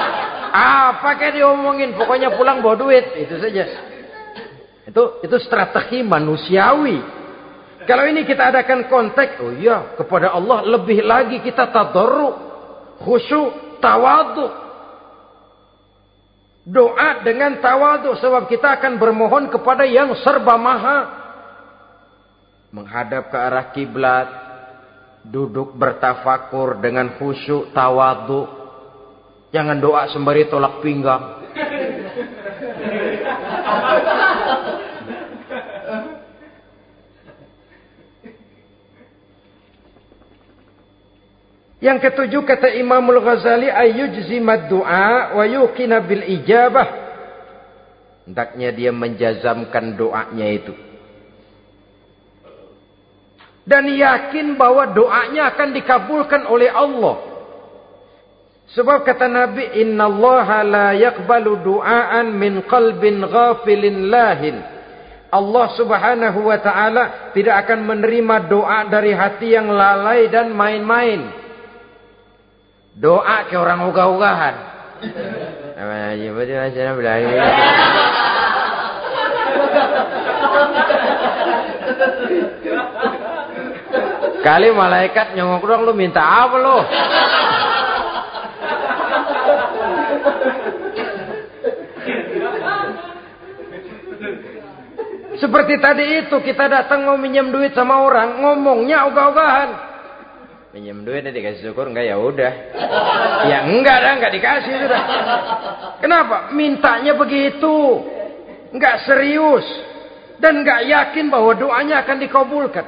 Apa 0.88 1.20
kayak 1.20 1.36
diomongin, 1.36 1.92
pokoknya 1.92 2.32
pulang 2.32 2.64
bawa 2.64 2.80
duit, 2.80 3.20
itu 3.20 3.36
saja. 3.36 3.68
Itu 4.88 5.20
itu 5.20 5.36
strategi 5.44 6.00
manusiawi. 6.00 6.96
Kalau 7.84 8.08
ini 8.08 8.24
kita 8.24 8.48
adakan 8.48 8.88
konteks, 8.88 9.44
oh 9.44 9.52
iya, 9.52 9.92
kepada 10.00 10.32
Allah 10.32 10.64
lebih 10.64 11.04
lagi 11.04 11.44
kita 11.44 11.68
tadarruk, 11.68 12.34
khusyuk, 13.04 13.76
tawaduk. 13.84 14.63
Doa 16.64 17.20
dengan 17.20 17.60
tawadu 17.60 18.16
sebab 18.16 18.48
kita 18.48 18.80
akan 18.80 18.96
bermohon 18.96 19.52
kepada 19.52 19.84
yang 19.84 20.16
serba 20.24 20.56
maha. 20.56 20.98
Menghadap 22.72 23.28
ke 23.28 23.36
arah 23.36 23.68
kiblat, 23.70 24.28
duduk 25.28 25.76
bertafakur 25.76 26.80
dengan 26.80 27.20
khusyuk 27.20 27.70
tawadu. 27.76 28.48
Jangan 29.52 29.78
doa 29.78 30.08
sembari 30.10 30.48
tolak 30.48 30.80
pinggang. 30.80 31.44
Yang 41.84 42.08
ketujuh 42.08 42.48
kata 42.48 42.80
Imamul 42.80 43.20
Ghazali 43.20 43.68
ayyujzimad 43.68 44.72
du'a 44.72 45.36
wa 45.36 45.44
yuqina 45.44 46.00
bil 46.00 46.24
ijabah. 46.24 46.88
Hendaknya 48.24 48.72
dia 48.72 48.88
menjazamkan 48.88 49.92
doanya 49.92 50.48
itu. 50.48 50.72
Dan 53.68 53.92
yakin 53.92 54.56
bahwa 54.56 54.96
doanya 54.96 55.52
akan 55.52 55.76
dikabulkan 55.76 56.48
oleh 56.48 56.72
Allah. 56.72 57.20
Sebab 58.72 59.04
kata 59.04 59.28
Nabi, 59.28 59.76
Inna 59.84 60.08
Allah 60.08 60.48
la 60.64 60.88
yakbalu 60.96 61.60
du'aan 61.60 62.32
min 62.32 62.64
qalbin 62.64 63.28
ghafilin 63.28 64.08
lahin. 64.08 64.56
Allah 65.28 65.66
subhanahu 65.76 66.48
wa 66.48 66.56
ta'ala 66.56 67.36
tidak 67.36 67.68
akan 67.68 67.92
menerima 67.92 68.48
doa 68.48 68.88
dari 68.88 69.12
hati 69.12 69.52
yang 69.52 69.68
lalai 69.68 70.32
dan 70.32 70.48
main-main. 70.56 71.43
Doa 72.94 73.50
ke 73.50 73.58
orang 73.58 73.90
ugah-ugahan. 73.90 74.54
Apa 75.74 75.94
aja 76.14 76.28
betul 76.30 76.58
aja 76.62 76.94
belajar. 76.94 77.50
Kali 84.46 84.68
malaikat 84.70 85.34
nyongok 85.34 85.64
dong 85.66 85.82
lu 85.90 85.92
minta 85.96 86.22
apa 86.22 86.56
lu? 86.60 86.78
Seperti 95.34 95.74
tadi 95.82 96.24
itu 96.24 96.36
kita 96.46 96.70
datang 96.70 97.04
mau 97.10 97.18
minjem 97.18 97.50
duit 97.50 97.74
sama 97.74 98.06
orang, 98.06 98.38
ngomongnya 98.38 99.10
ogah-ogahan. 99.10 99.93
Pinjam 100.74 101.06
duit 101.06 101.22
dikasih 101.22 101.70
syukur 101.70 101.86
enggak 101.86 102.10
ya 102.10 102.18
udah. 102.18 102.52
Ya 103.46 103.62
enggak 103.62 103.94
dah 103.94 104.12
enggak 104.18 104.32
dikasih 104.34 104.74
sudah. 104.82 105.02
Kenapa? 106.02 106.50
Mintanya 106.50 107.14
begitu. 107.14 108.02
Enggak 108.74 109.06
serius 109.06 109.62
dan 110.42 110.66
enggak 110.66 110.82
yakin 110.82 111.30
bahwa 111.30 111.54
doanya 111.54 112.02
akan 112.02 112.18
dikabulkan. 112.18 112.86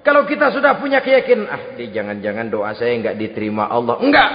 Kalau 0.00 0.24
kita 0.24 0.48
sudah 0.48 0.80
punya 0.80 1.04
keyakinan, 1.04 1.44
ah, 1.44 1.62
di 1.76 1.92
jangan-jangan 1.92 2.48
doa 2.48 2.72
saya 2.72 2.96
enggak 2.96 3.20
diterima 3.20 3.68
Allah. 3.68 4.00
Enggak. 4.00 4.30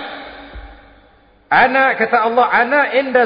Ana 1.50 1.98
kata 1.98 2.22
Allah, 2.22 2.54
ana 2.54 2.94
inda 2.94 3.26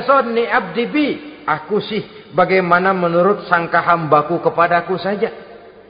abdi 0.55 0.85
bi. 0.87 1.07
Aku 1.43 1.83
sih 1.83 2.31
bagaimana 2.31 2.95
menurut 2.95 3.43
sangka 3.51 3.83
hambaku 3.83 4.39
kepadaku 4.39 4.95
saja. 4.95 5.48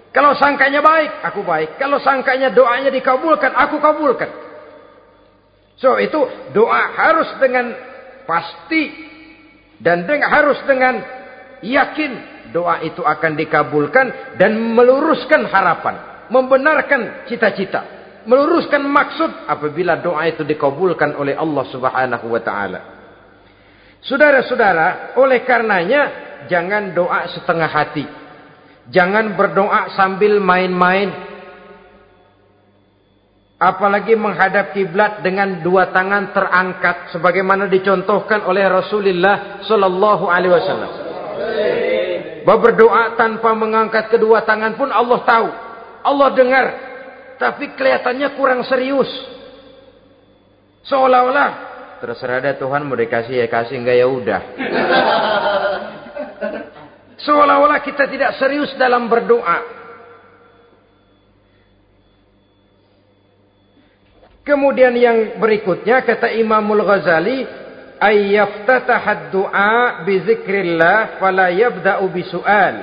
Kalau 0.10 0.34
sangkanya 0.34 0.82
baik, 0.82 1.12
aku 1.22 1.46
baik. 1.46 1.78
Kalau 1.78 2.02
sangkanya 2.02 2.50
doanya 2.50 2.90
dikabulkan, 2.90 3.54
aku 3.54 3.78
kabulkan. 3.78 4.30
So 5.80 5.96
itu 5.96 6.20
doa 6.52 6.92
harus 6.98 7.30
dengan 7.40 7.72
pasti 8.28 8.92
dan 9.80 10.04
dengan 10.04 10.28
harus 10.28 10.60
dengan 10.68 11.00
yakin 11.64 12.12
doa 12.52 12.84
itu 12.84 13.00
akan 13.00 13.32
dikabulkan 13.40 14.36
dan 14.36 14.60
meluruskan 14.60 15.48
harapan, 15.48 16.28
membenarkan 16.28 17.30
cita-cita, 17.32 17.86
meluruskan 18.28 18.84
maksud 18.84 19.48
apabila 19.48 20.04
doa 20.04 20.28
itu 20.28 20.44
dikabulkan 20.44 21.16
oleh 21.16 21.38
Allah 21.38 21.64
Subhanahu 21.72 22.28
wa 22.28 22.42
taala. 22.44 22.80
Saudara-saudara, 24.04 25.16
oleh 25.20 25.44
karenanya 25.44 26.02
jangan 26.52 26.92
doa 26.96 27.28
setengah 27.36 27.70
hati. 27.72 28.06
Jangan 28.90 29.38
berdoa 29.38 29.94
sambil 29.94 30.42
main-main. 30.42 31.30
Apalagi 33.60 34.16
menghadap 34.16 34.72
kiblat 34.72 35.20
dengan 35.20 35.60
dua 35.60 35.92
tangan 35.92 36.32
terangkat 36.32 37.12
sebagaimana 37.12 37.68
dicontohkan 37.68 38.48
oleh 38.48 38.64
Rasulullah 38.72 39.60
sallallahu 39.68 40.32
alaihi 40.32 40.54
wasallam. 40.56 40.92
Bahwa 42.48 42.60
berdoa 42.64 43.20
tanpa 43.20 43.52
mengangkat 43.54 44.10
kedua 44.16 44.48
tangan 44.48 44.80
pun 44.80 44.88
Allah 44.90 45.20
tahu. 45.28 45.48
Allah 46.08 46.30
dengar. 46.34 46.68
Tapi 47.36 47.76
kelihatannya 47.76 48.28
kurang 48.40 48.64
serius. 48.64 49.12
Seolah-olah 50.88 51.70
terserah 52.00 52.40
ada 52.40 52.56
Tuhan 52.56 52.88
mau 52.88 52.96
dikasih 52.96 53.44
ya 53.44 53.48
kasih 53.52 53.76
enggak 53.76 53.98
ya 54.00 54.08
udah. 54.08 54.42
Seolah-olah 57.20 57.84
kita 57.84 58.08
tidak 58.08 58.40
serius 58.40 58.72
dalam 58.80 59.12
berdoa. 59.12 59.80
Kemudian 64.48 64.96
yang 64.96 65.38
berikutnya 65.38 66.02
kata 66.02 66.32
Imamul 66.40 66.82
Ghazali, 66.82 67.46
ayyaftataha 68.00 69.30
du'a 69.30 70.08
bi 70.08 70.16
zikrillah 70.26 71.20
fala 71.20 71.52
yabda'u 71.52 72.08
bi 72.10 72.24
su'al. 72.26 72.76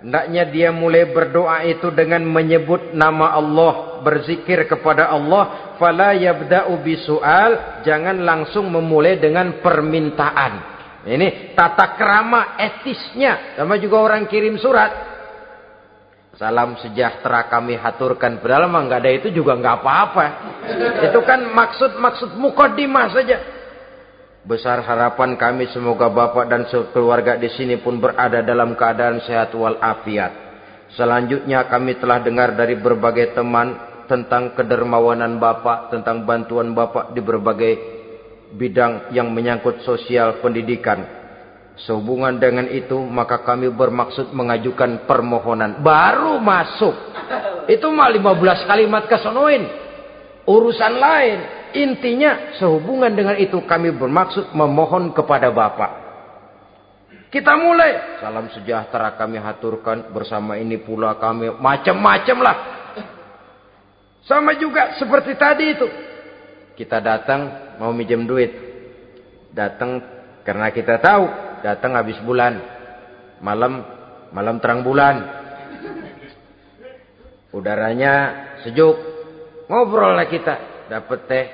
Hendaknya 0.00 0.48
dia 0.48 0.72
mulai 0.72 1.04
berdoa 1.12 1.60
itu 1.68 1.92
dengan 1.92 2.24
menyebut 2.24 2.96
nama 2.96 3.36
Allah, 3.36 4.00
berzikir 4.00 4.64
kepada 4.64 5.12
Allah, 5.12 5.76
fala 5.76 6.16
yabda'u 6.16 6.80
bi 6.80 6.96
su'al, 7.04 7.84
jangan 7.84 8.16
langsung 8.24 8.72
memulai 8.72 9.20
dengan 9.20 9.60
permintaan. 9.60 10.79
Ini 11.00 11.56
tata 11.56 11.96
kerama 11.96 12.60
etisnya. 12.60 13.56
Sama 13.56 13.80
juga 13.80 14.04
orang 14.04 14.28
kirim 14.28 14.60
surat. 14.60 14.92
Salam 16.36 16.76
sejahtera 16.80 17.48
kami 17.48 17.76
haturkan. 17.76 18.40
Padahal 18.40 18.68
mah 18.68 18.84
nggak 18.84 19.00
ada 19.00 19.12
itu 19.12 19.28
juga 19.32 19.56
nggak 19.56 19.76
apa-apa. 19.80 20.24
Itu 21.08 21.20
kan 21.24 21.52
maksud-maksud 21.52 22.36
mukodimah 22.36 23.12
saja. 23.12 23.38
Besar 24.40 24.80
harapan 24.80 25.36
kami 25.36 25.68
semoga 25.68 26.08
Bapak 26.08 26.48
dan 26.48 26.64
sekeluarga 26.64 27.36
di 27.36 27.52
sini 27.52 27.76
pun 27.76 28.00
berada 28.00 28.40
dalam 28.40 28.72
keadaan 28.72 29.20
sehat 29.20 29.52
walafiat. 29.52 30.32
Selanjutnya 30.96 31.68
kami 31.68 32.00
telah 32.00 32.24
dengar 32.24 32.56
dari 32.56 32.80
berbagai 32.80 33.36
teman 33.36 33.76
tentang 34.08 34.56
kedermawanan 34.56 35.36
Bapak, 35.36 35.92
tentang 35.92 36.24
bantuan 36.24 36.72
Bapak 36.72 37.12
di 37.12 37.20
berbagai 37.20 37.99
bidang 38.54 39.14
yang 39.14 39.30
menyangkut 39.30 39.82
sosial 39.86 40.42
pendidikan. 40.42 41.20
Sehubungan 41.80 42.36
dengan 42.36 42.68
itu, 42.68 42.98
maka 43.08 43.40
kami 43.40 43.72
bermaksud 43.72 44.36
mengajukan 44.36 45.08
permohonan. 45.08 45.80
Baru 45.80 46.36
masuk. 46.36 46.92
Itu 47.70 47.88
mah 47.88 48.12
15 48.12 48.68
kalimat 48.68 49.08
kesonoin. 49.08 49.64
Urusan 50.44 50.94
lain. 51.00 51.38
Intinya 51.70 52.58
sehubungan 52.58 53.14
dengan 53.14 53.38
itu 53.38 53.56
kami 53.64 53.94
bermaksud 53.94 54.52
memohon 54.52 55.14
kepada 55.14 55.48
Bapak. 55.54 56.10
Kita 57.30 57.54
mulai. 57.54 58.18
Salam 58.18 58.50
sejahtera 58.50 59.14
kami 59.14 59.38
haturkan 59.38 60.10
bersama 60.10 60.58
ini 60.58 60.82
pula 60.82 61.14
kami 61.14 61.54
macam-macam 61.62 62.38
lah. 62.42 62.56
Sama 64.26 64.58
juga 64.58 64.98
seperti 64.98 65.38
tadi 65.38 65.64
itu. 65.70 65.86
Kita 66.74 66.98
datang 66.98 67.69
mau 67.80 67.96
minjem 67.96 68.28
duit. 68.28 68.52
Datang 69.56 70.04
karena 70.44 70.68
kita 70.68 71.00
tahu 71.00 71.24
datang 71.64 71.96
habis 71.96 72.20
bulan. 72.20 72.60
Malam 73.40 73.80
malam 74.36 74.60
terang 74.60 74.84
bulan. 74.84 75.16
Udaranya 77.56 78.12
sejuk. 78.60 78.94
Ngobrol 79.72 80.12
lah 80.12 80.28
kita. 80.28 80.54
Dapat 80.92 81.20
teh 81.24 81.46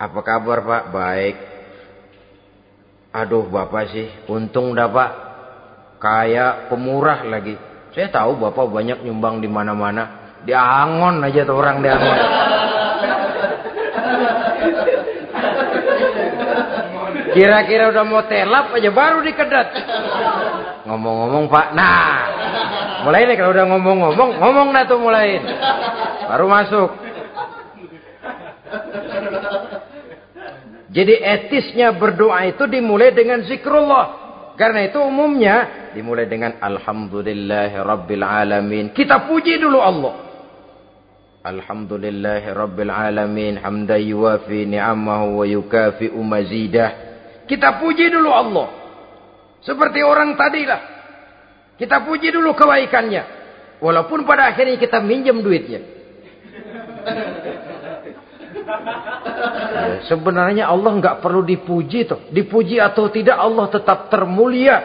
apa 0.00 0.20
kabar 0.24 0.58
Pak? 0.64 0.84
Baik. 0.94 1.36
Aduh 3.12 3.50
Bapak 3.50 3.90
sih, 3.92 4.08
untung 4.30 4.72
dah 4.72 4.88
Pak. 4.88 5.10
Kayak 5.98 6.70
pemurah 6.70 7.26
lagi. 7.26 7.58
Saya 7.92 8.08
tahu 8.14 8.38
Bapak 8.38 8.70
banyak 8.70 9.02
nyumbang 9.02 9.42
di 9.42 9.50
mana-mana. 9.50 10.34
Di 10.46 10.54
Angon 10.54 11.18
aja 11.26 11.42
tuh 11.42 11.58
orang 11.58 11.82
di 11.82 11.90
Kira-kira 17.38 17.94
udah 17.94 18.02
mau 18.02 18.26
telap 18.26 18.74
aja 18.74 18.90
baru 18.90 19.22
dikedat. 19.22 19.68
Ngomong-ngomong 20.90 21.46
Pak. 21.46 21.66
Nah, 21.70 22.18
mulai 23.06 23.30
nih 23.30 23.38
kalau 23.38 23.54
udah 23.54 23.66
ngomong-ngomong, 23.70 24.30
ngomong 24.42 24.68
dah 24.74 24.84
tuh 24.90 24.98
mulai. 24.98 25.38
Baru 26.26 26.50
masuk. 26.50 26.90
Jadi 30.90 31.14
etisnya 31.14 31.94
berdoa 31.94 32.42
itu 32.42 32.66
dimulai 32.66 33.14
dengan 33.14 33.46
zikrullah. 33.46 34.26
Karena 34.58 34.90
itu 34.90 34.98
umumnya 34.98 35.86
dimulai 35.94 36.26
dengan 36.26 36.58
Alhamdulillah 36.58 37.70
Rabbil 37.86 38.24
Alamin. 38.26 38.90
Kita 38.90 39.30
puji 39.30 39.62
dulu 39.62 39.78
Allah. 39.78 40.14
Alhamdulillah 41.46 42.42
Rabbil 42.50 42.90
Alamin. 42.90 43.62
Hamda 43.62 43.94
yuwafi 43.94 44.66
ni'amahu 44.66 45.38
wa 45.38 45.46
yukafi 45.46 46.10
mazidah. 46.10 47.07
Kita 47.48 47.80
puji 47.80 48.12
dulu 48.12 48.30
Allah. 48.30 48.68
Seperti 49.64 50.04
orang 50.04 50.36
tadi 50.36 50.62
lah. 50.68 50.80
Kita 51.80 52.04
puji 52.04 52.28
dulu 52.28 52.52
kebaikannya. 52.52 53.22
Walaupun 53.80 54.28
pada 54.28 54.52
akhirnya 54.52 54.76
kita 54.76 55.00
minjem 55.00 55.40
duitnya. 55.40 55.80
Ya, 59.78 60.04
sebenarnya 60.10 60.68
Allah 60.68 60.92
nggak 60.98 61.24
perlu 61.24 61.40
dipuji 61.46 62.04
toh. 62.04 62.28
Dipuji 62.28 62.76
atau 62.82 63.08
tidak 63.08 63.38
Allah 63.38 63.66
tetap 63.72 64.12
termulia. 64.12 64.76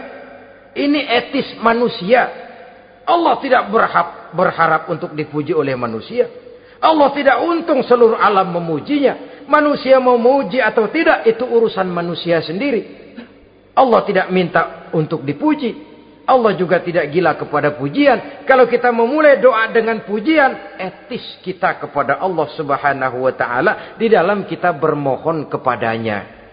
Ini 0.74 1.00
etis 1.20 1.60
manusia. 1.60 2.32
Allah 3.04 3.36
tidak 3.44 3.68
berharap, 3.68 4.32
berharap 4.32 4.82
untuk 4.88 5.12
dipuji 5.12 5.52
oleh 5.52 5.76
manusia. 5.76 6.30
Allah 6.84 7.16
tidak 7.16 7.40
untung 7.40 7.80
seluruh 7.88 8.20
alam 8.20 8.52
memujinya. 8.52 9.48
Manusia 9.48 10.04
memuji 10.04 10.60
atau 10.60 10.92
tidak 10.92 11.24
itu 11.24 11.48
urusan 11.48 11.88
manusia 11.88 12.44
sendiri. 12.44 13.04
Allah 13.72 14.04
tidak 14.04 14.28
minta 14.36 14.92
untuk 14.92 15.24
dipuji. 15.24 15.94
Allah 16.24 16.56
juga 16.56 16.80
tidak 16.80 17.08
gila 17.12 17.36
kepada 17.36 17.76
pujian. 17.76 18.44
Kalau 18.48 18.68
kita 18.68 18.92
memulai 18.96 19.40
doa 19.40 19.68
dengan 19.72 20.04
pujian, 20.08 20.80
etis 20.80 21.24
kita 21.44 21.80
kepada 21.84 22.20
Allah 22.20 22.48
Subhanahu 22.56 23.28
wa 23.28 23.34
taala 23.36 23.96
di 24.00 24.08
dalam 24.08 24.48
kita 24.48 24.72
bermohon 24.76 25.52
kepadanya. 25.52 26.44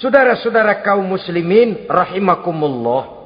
Saudara-saudara 0.00 0.80
kaum 0.80 1.04
muslimin 1.04 1.88
rahimakumullah. 1.88 3.19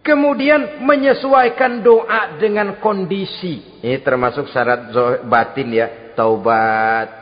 Kemudian 0.00 0.80
menyesuaikan 0.80 1.84
doa 1.84 2.40
dengan 2.40 2.80
kondisi. 2.80 3.80
Ini 3.84 4.00
termasuk 4.00 4.48
syarat 4.48 4.90
batin 5.28 5.68
ya, 5.76 5.86
taubat 6.16 7.20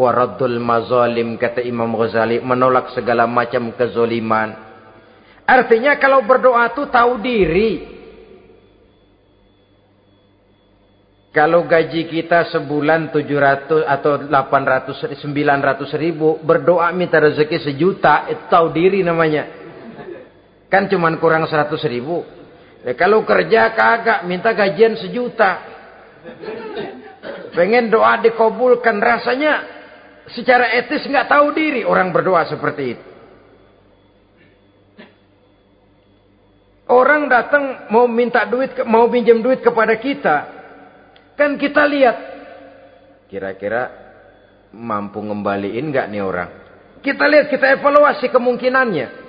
waradul 0.00 0.56
mazalim 0.64 1.36
kata 1.36 1.60
Imam 1.60 1.92
Ghazali 1.92 2.40
menolak 2.40 2.96
segala 2.96 3.28
macam 3.28 3.68
kezoliman 3.76 4.70
Artinya 5.50 5.98
kalau 5.98 6.22
berdoa 6.22 6.70
itu 6.70 6.86
tahu 6.86 7.18
diri. 7.18 7.98
Kalau 11.34 11.66
gaji 11.66 12.06
kita 12.06 12.54
sebulan 12.54 13.10
700 13.10 13.82
atau 13.82 14.30
800, 14.30 15.18
900 15.18 15.90
ribu. 15.98 16.38
Berdoa 16.38 16.94
minta 16.94 17.18
rezeki 17.18 17.66
sejuta. 17.66 18.30
Itu 18.30 18.46
tahu 18.46 18.70
diri 18.70 19.02
namanya. 19.02 19.59
Kan 20.70 20.86
cuma 20.86 21.10
kurang 21.18 21.50
100 21.50 21.74
ribu. 21.90 22.22
Ya, 22.86 22.94
kalau 22.94 23.26
kerja 23.26 23.74
kagak 23.74 24.24
minta 24.24 24.54
gajian 24.54 24.94
sejuta. 24.96 25.66
Pengen 27.52 27.90
doa 27.90 28.22
dikabulkan. 28.22 29.02
Rasanya 29.02 29.66
secara 30.30 30.70
etis 30.78 31.04
nggak 31.10 31.26
tahu 31.26 31.50
diri 31.52 31.82
orang 31.82 32.14
berdoa 32.14 32.46
seperti 32.46 32.84
itu. 32.86 33.06
Orang 36.90 37.30
datang 37.30 37.86
mau 37.90 38.10
minta 38.10 38.42
duit, 38.46 38.74
mau 38.86 39.06
pinjam 39.10 39.38
duit 39.42 39.62
kepada 39.62 39.94
kita. 39.98 40.36
Kan 41.38 41.58
kita 41.58 41.86
lihat. 41.86 42.16
Kira-kira 43.30 43.90
mampu 44.74 45.22
ngembaliin 45.22 45.90
nggak 45.90 46.06
nih 46.10 46.22
orang. 46.22 46.50
Kita 46.98 47.30
lihat, 47.30 47.46
kita 47.46 47.78
evaluasi 47.78 48.26
kemungkinannya. 48.28 49.19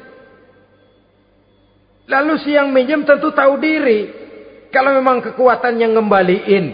Lalu 2.12 2.44
si 2.44 2.52
yang 2.52 2.76
minjem 2.76 3.08
tentu 3.08 3.32
tahu 3.32 3.56
diri. 3.56 4.12
Kalau 4.68 4.92
memang 4.92 5.24
kekuatannya 5.24 5.88
ngembaliin. 5.96 6.66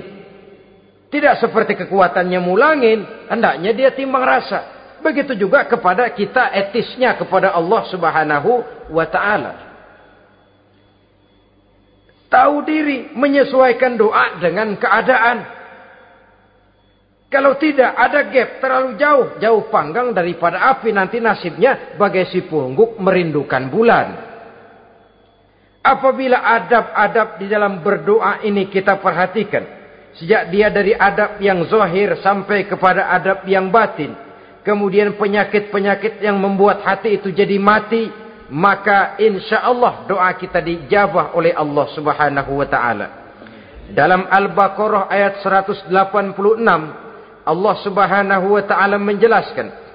Tidak 1.13 1.35
seperti 1.37 1.77
kekuatannya 1.85 2.41
mulangin. 2.41 3.05
Hendaknya 3.29 3.71
dia 3.77 3.89
timbang 3.93 4.25
rasa. 4.25 4.73
Begitu 5.05 5.37
juga 5.37 5.69
kepada 5.69 6.09
kita 6.09 6.49
etisnya 6.57 7.13
kepada 7.13 7.53
Allah 7.53 7.85
subhanahu 7.85 8.51
wa 8.89 9.05
ta'ala. 9.05 9.53
Tahu 12.27 12.55
diri, 12.67 13.13
menyesuaikan 13.15 13.95
doa 13.95 14.41
dengan 14.41 14.73
keadaan. 14.75 15.37
Kalau 17.31 17.55
tidak 17.55 17.91
ada 17.93 18.19
gap 18.27 18.49
terlalu 18.59 18.89
jauh, 18.99 19.27
jauh 19.39 19.63
panggang 19.71 20.11
daripada 20.11 20.75
api 20.75 20.91
nanti 20.91 21.23
nasibnya 21.23 21.95
bagai 21.95 22.27
si 22.27 22.43
pungguk 22.43 22.99
merindukan 22.99 23.67
bulan. 23.71 24.26
Apabila 25.83 26.43
adab-adab 26.43 27.39
di 27.39 27.47
dalam 27.47 27.79
berdoa 27.79 28.43
ini 28.43 28.67
kita 28.67 28.99
perhatikan, 28.99 29.63
sejak 30.19 30.51
dia 30.51 30.67
dari 30.67 30.91
adab 30.91 31.39
yang 31.39 31.63
zahir 31.69 32.19
sampai 32.19 32.67
kepada 32.67 33.07
adab 33.13 33.47
yang 33.47 33.71
batin, 33.71 34.11
kemudian 34.67 35.15
penyakit-penyakit 35.15 36.19
yang 36.19 36.35
membuat 36.37 36.83
hati 36.83 37.15
itu 37.15 37.31
jadi 37.31 37.55
mati, 37.55 38.11
maka 38.51 39.15
insya 39.19 39.63
Allah 39.63 40.03
doa 40.07 40.27
kita 40.35 40.59
dijabah 40.59 41.35
oleh 41.35 41.55
Allah 41.55 41.85
Subhanahu 41.95 42.51
wa 42.59 42.67
taala. 42.67 43.07
Dalam 43.87 44.27
Al-Baqarah 44.27 45.07
ayat 45.07 45.39
186 45.39 45.87
Allah 47.47 47.75
Subhanahu 47.79 48.59
wa 48.59 48.63
taala 48.67 48.99
menjelaskan 48.99 49.87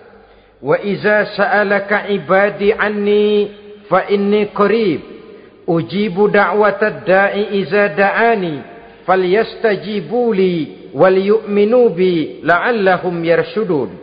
Wa 0.62 0.78
iza 0.78 1.35
sa'alaka 1.35 2.07
ibadi 2.09 2.70
anni 2.70 3.51
fa 3.91 4.07
inni 4.07 4.47
qarib 4.55 5.21
ujibu 5.66 6.28
da'watad 6.28 7.06
da'i 7.06 7.62
iza 7.62 7.92
da'ani 7.92 8.62
falyastajibu 9.06 10.32
li 10.32 10.54
wal 10.94 11.16
yu'minu 11.16 11.90
bi 11.94 12.42
la'allahum 12.42 13.18
yarshudun 13.24 14.02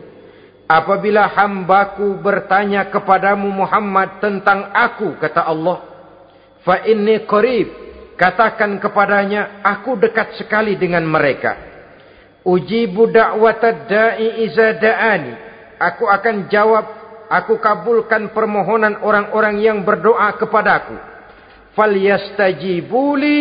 Apabila 0.69 1.25
hambaku 1.33 2.21
bertanya 2.21 2.93
kepadamu 2.93 3.49
Muhammad 3.49 4.21
tentang 4.21 4.69
aku, 4.69 5.17
kata 5.17 5.41
Allah. 5.49 5.81
Fa 6.61 6.85
inni 6.85 7.25
qarib. 7.25 7.89
Katakan 8.13 8.77
kepadanya, 8.77 9.65
aku 9.65 9.97
dekat 9.97 10.37
sekali 10.37 10.77
dengan 10.77 11.01
mereka. 11.09 11.57
Ujibu 12.45 13.09
da'watad 13.09 13.89
da'i 13.89 14.45
iza 14.45 14.77
da'ani. 14.77 15.33
Aku 15.81 16.05
akan 16.05 16.45
jawab 16.53 16.85
aku 17.33 17.57
kabulkan 17.57 18.29
permohonan 18.29 19.01
orang-orang 19.01 19.65
yang 19.65 19.81
berdoa 19.81 20.37
kepadaku. 20.37 21.08
Falyastajibuli 21.79 23.37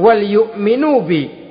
wal 0.00 0.24
yu'minu. 0.24 1.04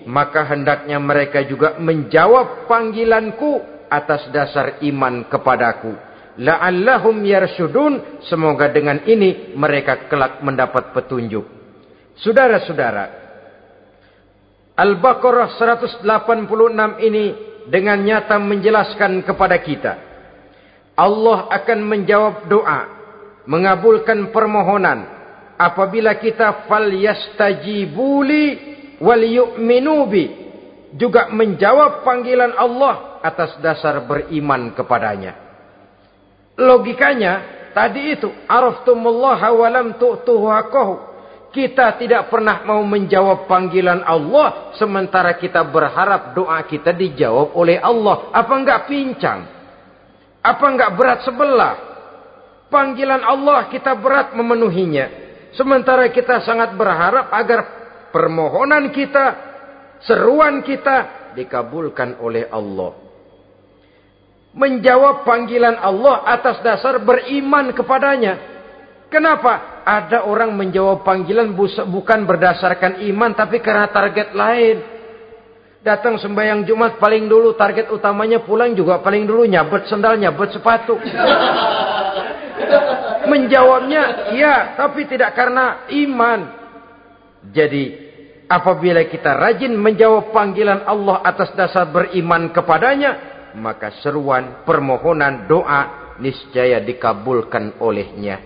Maka 0.10 0.50
hendaknya 0.50 0.98
mereka 0.98 1.46
juga 1.46 1.78
menjawab 1.78 2.66
panggilanku 2.66 3.62
atas 3.86 4.26
dasar 4.34 4.82
iman 4.82 5.30
kepadaku. 5.30 5.94
La'allahum 6.42 7.22
yarsyudun. 7.22 8.26
Semoga 8.26 8.74
dengan 8.74 9.06
ini 9.06 9.54
mereka 9.54 10.10
kelak 10.10 10.42
mendapat 10.42 10.90
petunjuk. 10.98 11.46
Saudara-saudara. 12.18 13.22
Al-Baqarah 14.74 15.54
186 15.62 16.02
ini 17.06 17.26
dengan 17.70 18.02
nyata 18.02 18.42
menjelaskan 18.42 19.22
kepada 19.22 19.62
kita. 19.62 19.94
Allah 20.98 21.46
akan 21.54 21.80
menjawab 21.86 22.50
doa. 22.50 22.82
Mengabulkan 23.46 24.34
permohonan. 24.34 25.12
Apabila 25.58 26.18
kita 26.18 26.66
fal 26.66 26.89
yastajibuli 26.89 28.45
wal 29.04 29.24
yu'minu 29.24 29.97
bi. 30.10 30.26
Juga 30.93 31.34
menjawab 31.34 32.06
panggilan 32.06 32.54
Allah 32.54 33.18
atas 33.26 33.58
dasar 33.64 34.06
beriman 34.06 34.78
kepadanya. 34.78 35.34
Logikanya 36.54 37.66
tadi 37.74 38.14
itu. 38.14 38.30
Araftumullaha 38.45 39.49
walam 39.58 39.97
tu'tuhu 39.97 40.45
haqqahu. 40.54 40.95
Kita 41.54 42.01
tidak 42.01 42.34
pernah 42.34 42.66
mau 42.66 42.82
menjawab 42.86 43.45
panggilan 43.49 44.06
Allah. 44.06 44.74
Sementara 44.78 45.38
kita 45.38 45.66
berharap 45.66 46.34
doa 46.38 46.62
kita 46.66 46.93
dijawab 46.93 47.54
oleh 47.58 47.78
Allah. 47.78 48.30
Apa 48.34 48.54
enggak 48.58 48.86
pincang? 48.89 49.49
Apa 50.41 50.66
enggak 50.70 50.93
berat 50.97 51.20
sebelah? 51.26 51.76
Panggilan 52.70 53.22
Allah 53.22 53.70
kita 53.70 53.93
berat 53.97 54.34
memenuhinya. 54.34 55.22
Sementara 55.54 56.10
kita 56.10 56.41
sangat 56.41 56.74
berharap 56.74 57.30
agar 57.30 57.60
permohonan 58.10 58.89
kita, 58.89 59.26
seruan 60.06 60.66
kita 60.66 61.34
dikabulkan 61.38 62.18
oleh 62.22 62.49
Allah. 62.49 62.97
Menjawab 64.54 65.26
panggilan 65.26 65.82
Allah 65.82 66.30
atas 66.30 66.62
dasar 66.62 67.01
beriman 67.01 67.74
kepadanya. 67.74 68.54
Kenapa? 69.10 69.74
ada 69.84 70.24
orang 70.24 70.56
menjawab 70.56 71.04
panggilan 71.04 71.51
bukan 71.91 72.20
berdasarkan 72.24 73.04
iman 73.12 73.36
tapi 73.36 73.60
karena 73.60 73.91
target 73.91 74.32
lain. 74.32 74.80
Datang 75.84 76.16
sembahyang 76.16 76.64
Jumat 76.64 76.95
paling 76.95 77.28
dulu 77.28 77.60
target 77.60 77.91
utamanya 77.91 78.39
pulang 78.39 78.72
juga 78.72 79.04
paling 79.04 79.28
dulu 79.28 79.43
nyabet 79.43 79.91
sendal, 79.91 80.16
nyabet 80.16 80.56
sepatu. 80.56 80.95
Menjawabnya 83.24 84.36
iya, 84.36 84.76
tapi 84.76 85.07
tidak 85.07 85.32
karena 85.36 85.88
iman. 85.89 86.39
Jadi 87.51 87.84
apabila 88.47 89.03
kita 89.07 89.36
rajin 89.36 89.76
menjawab 89.76 90.32
panggilan 90.32 90.84
Allah 90.88 91.24
atas 91.24 91.51
dasar 91.55 91.88
beriman 91.91 92.51
kepadanya, 92.51 93.11
maka 93.55 93.91
seruan, 94.03 94.63
permohonan, 94.67 95.47
doa 95.47 96.15
niscaya 96.19 96.82
dikabulkan 96.84 97.80
olehnya. 97.82 98.39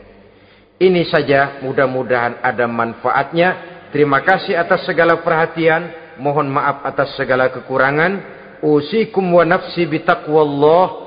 Ini 0.77 1.09
saja 1.09 1.57
mudah-mudahan 1.65 2.37
ada 2.45 2.69
manfaatnya. 2.69 3.49
Terima 3.89 4.21
kasih 4.21 4.53
atas 4.53 4.85
segala 4.85 5.25
perhatian. 5.25 5.89
Mohon 6.21 6.53
maaf 6.53 6.85
atas 6.85 7.17
segala 7.17 7.49
kekurangan. 7.49 8.21
Usikum 8.61 9.25
wa 9.25 9.41
nafsi 9.41 9.89
bitaqwallah. 9.89 11.06